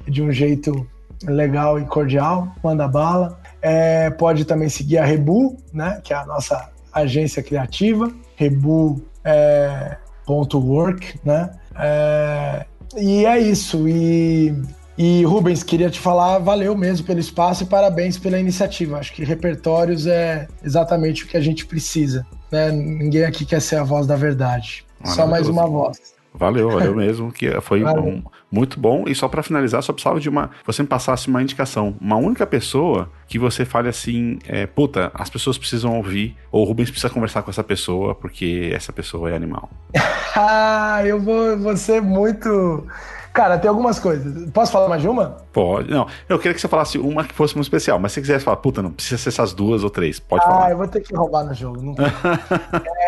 [0.07, 0.87] de um jeito
[1.23, 3.39] legal e cordial, manda bala.
[3.61, 11.19] É, pode também seguir a Rebu, né, que é a nossa agência criativa, rebu.work, é,
[11.23, 11.51] né?
[11.77, 12.65] É,
[12.97, 13.87] e é isso.
[13.87, 14.51] E,
[14.97, 18.97] e Rubens, queria te falar, valeu mesmo pelo espaço e parabéns pela iniciativa.
[18.97, 22.25] Acho que repertórios é exatamente o que a gente precisa.
[22.55, 22.71] Né?
[22.71, 24.85] Ninguém aqui quer ser a voz da verdade.
[25.03, 26.15] Só mais uma voz.
[26.33, 29.03] Valeu, valeu mesmo, que foi um, muito bom.
[29.07, 30.51] E só para finalizar, só precisava de uma.
[30.65, 31.95] Você me passasse uma indicação.
[31.99, 36.65] Uma única pessoa que você fale assim: é, puta, as pessoas precisam ouvir, ou o
[36.65, 39.69] Rubens precisa conversar com essa pessoa, porque essa pessoa é animal.
[40.35, 42.87] ah, eu vou, vou ser muito.
[43.35, 44.49] Cara, tem algumas coisas.
[44.51, 45.35] Posso falar mais de uma?
[45.51, 45.91] Pode.
[45.91, 48.45] Não, eu queria que você falasse uma que fosse muito especial, mas se você quisesse
[48.45, 50.21] falar, puta, não precisa ser essas duas ou três.
[50.21, 50.65] Pode ah, falar.
[50.67, 51.81] Ah, eu vou ter que roubar no jogo.
[51.81, 51.93] Não...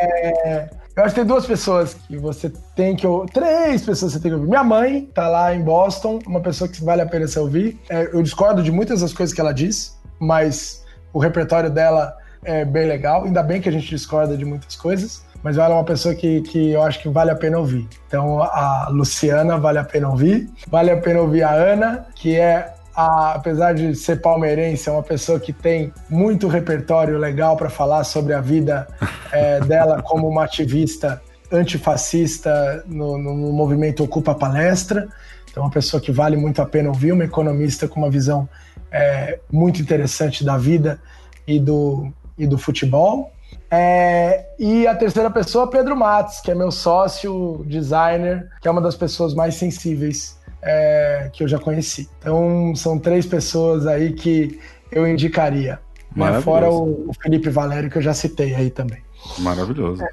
[0.03, 0.69] é...
[0.97, 3.31] Eu acho que tem duas pessoas que você tem que ouvir.
[3.31, 4.49] Três pessoas que você tem que ouvir.
[4.49, 7.79] Minha mãe tá lá em Boston, uma pessoa que vale a pena você ouvir.
[7.87, 10.83] É, eu discordo de muitas das coisas que ela diz, mas
[11.13, 12.13] o repertório dela
[12.43, 13.23] é bem legal.
[13.23, 16.41] Ainda bem que a gente discorda de muitas coisas, mas ela é uma pessoa que,
[16.41, 17.87] que eu acho que vale a pena ouvir.
[18.07, 20.49] Então a Luciana vale a pena ouvir.
[20.67, 25.03] Vale a pena ouvir a Ana, que é a, apesar de ser palmeirense, é uma
[25.03, 28.87] pessoa que tem muito repertório legal para falar sobre a vida
[29.31, 35.07] é, dela como uma ativista antifascista no, no, no movimento Ocupa Palestra.
[35.55, 38.49] é uma pessoa que vale muito a pena ouvir, uma economista com uma visão
[38.91, 40.99] é, muito interessante da vida
[41.45, 43.31] e do, e do futebol.
[43.69, 48.81] É, e a terceira pessoa, Pedro Matos, que é meu sócio designer, que é uma
[48.81, 52.09] das pessoas mais sensíveis é, que eu já conheci.
[52.19, 54.59] Então, são três pessoas aí que
[54.91, 55.79] eu indicaria.
[56.15, 56.41] Né?
[56.41, 58.99] Fora o, o, Felipe Valério, que eu já citei aí também.
[59.39, 60.03] Maravilhoso.
[60.03, 60.09] É.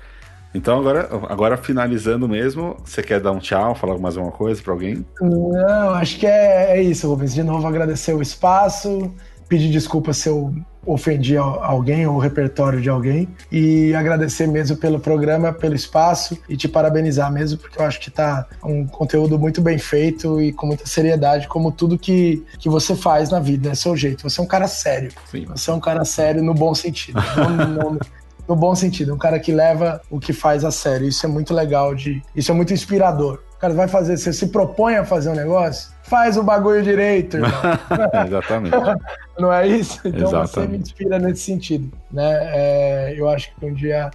[0.55, 4.73] Então, agora, agora finalizando mesmo, você quer dar um tchau, falar mais alguma coisa para
[4.73, 5.05] alguém?
[5.21, 7.35] Não, acho que é, é isso, Rubens.
[7.35, 9.13] De novo, agradecer o espaço,
[9.49, 10.55] pedir desculpa se eu
[10.87, 16.57] ofendi alguém ou o repertório de alguém e agradecer mesmo pelo programa, pelo espaço e
[16.57, 20.67] te parabenizar mesmo porque eu acho que tá um conteúdo muito bem feito e com
[20.67, 24.29] muita seriedade como tudo que, que você faz na vida, é seu jeito.
[24.29, 25.11] Você é um cara sério.
[25.31, 25.47] Sim.
[25.47, 27.19] Você é um cara sério no bom sentido.
[27.37, 27.99] não, não,
[28.47, 31.09] no bom sentido, um cara que leva o que faz a sério.
[31.09, 33.41] Isso é muito legal de, isso é muito inspirador.
[33.57, 37.39] O cara vai fazer, você se propõe a fazer um negócio, faz o bagulho direito,
[37.39, 37.51] irmão.
[38.27, 38.77] Exatamente.
[39.39, 40.01] Não é isso?
[40.05, 40.51] Então Exatamente.
[40.51, 42.41] você me inspira nesse sentido, né?
[42.55, 44.11] É, eu acho que um dia,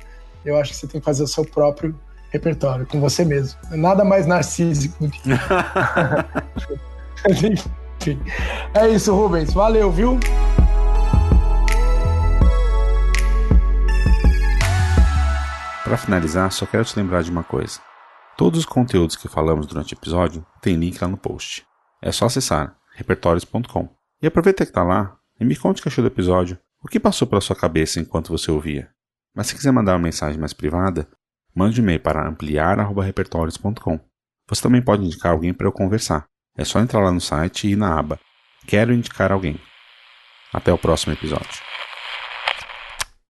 [0.45, 1.94] eu acho que você tem que fazer o seu próprio
[2.32, 3.60] repertório com você mesmo.
[3.72, 5.30] Nada mais narcísico do que.
[7.28, 7.57] Enfim.
[8.74, 9.53] É isso, Rubens.
[9.53, 10.18] Valeu, viu?
[15.84, 17.80] Para finalizar, só quero te lembrar de uma coisa.
[18.38, 21.68] Todos os conteúdos que falamos durante o episódio tem link lá no post.
[22.01, 23.89] É só acessar repertórios.com.
[24.21, 26.99] E aproveita que está lá e me conte o que achou do episódio, o que
[26.99, 28.89] passou pela sua cabeça enquanto você ouvia.
[29.35, 31.07] Mas se quiser mandar uma mensagem mais privada,
[31.55, 33.99] mande um e-mail para ampliar.repertórios.com.
[34.49, 36.26] Você também pode indicar alguém para eu conversar.
[36.57, 38.19] É só entrar lá no site e ir na aba
[38.67, 39.59] Quero indicar alguém.
[40.53, 41.68] Até o próximo episódio.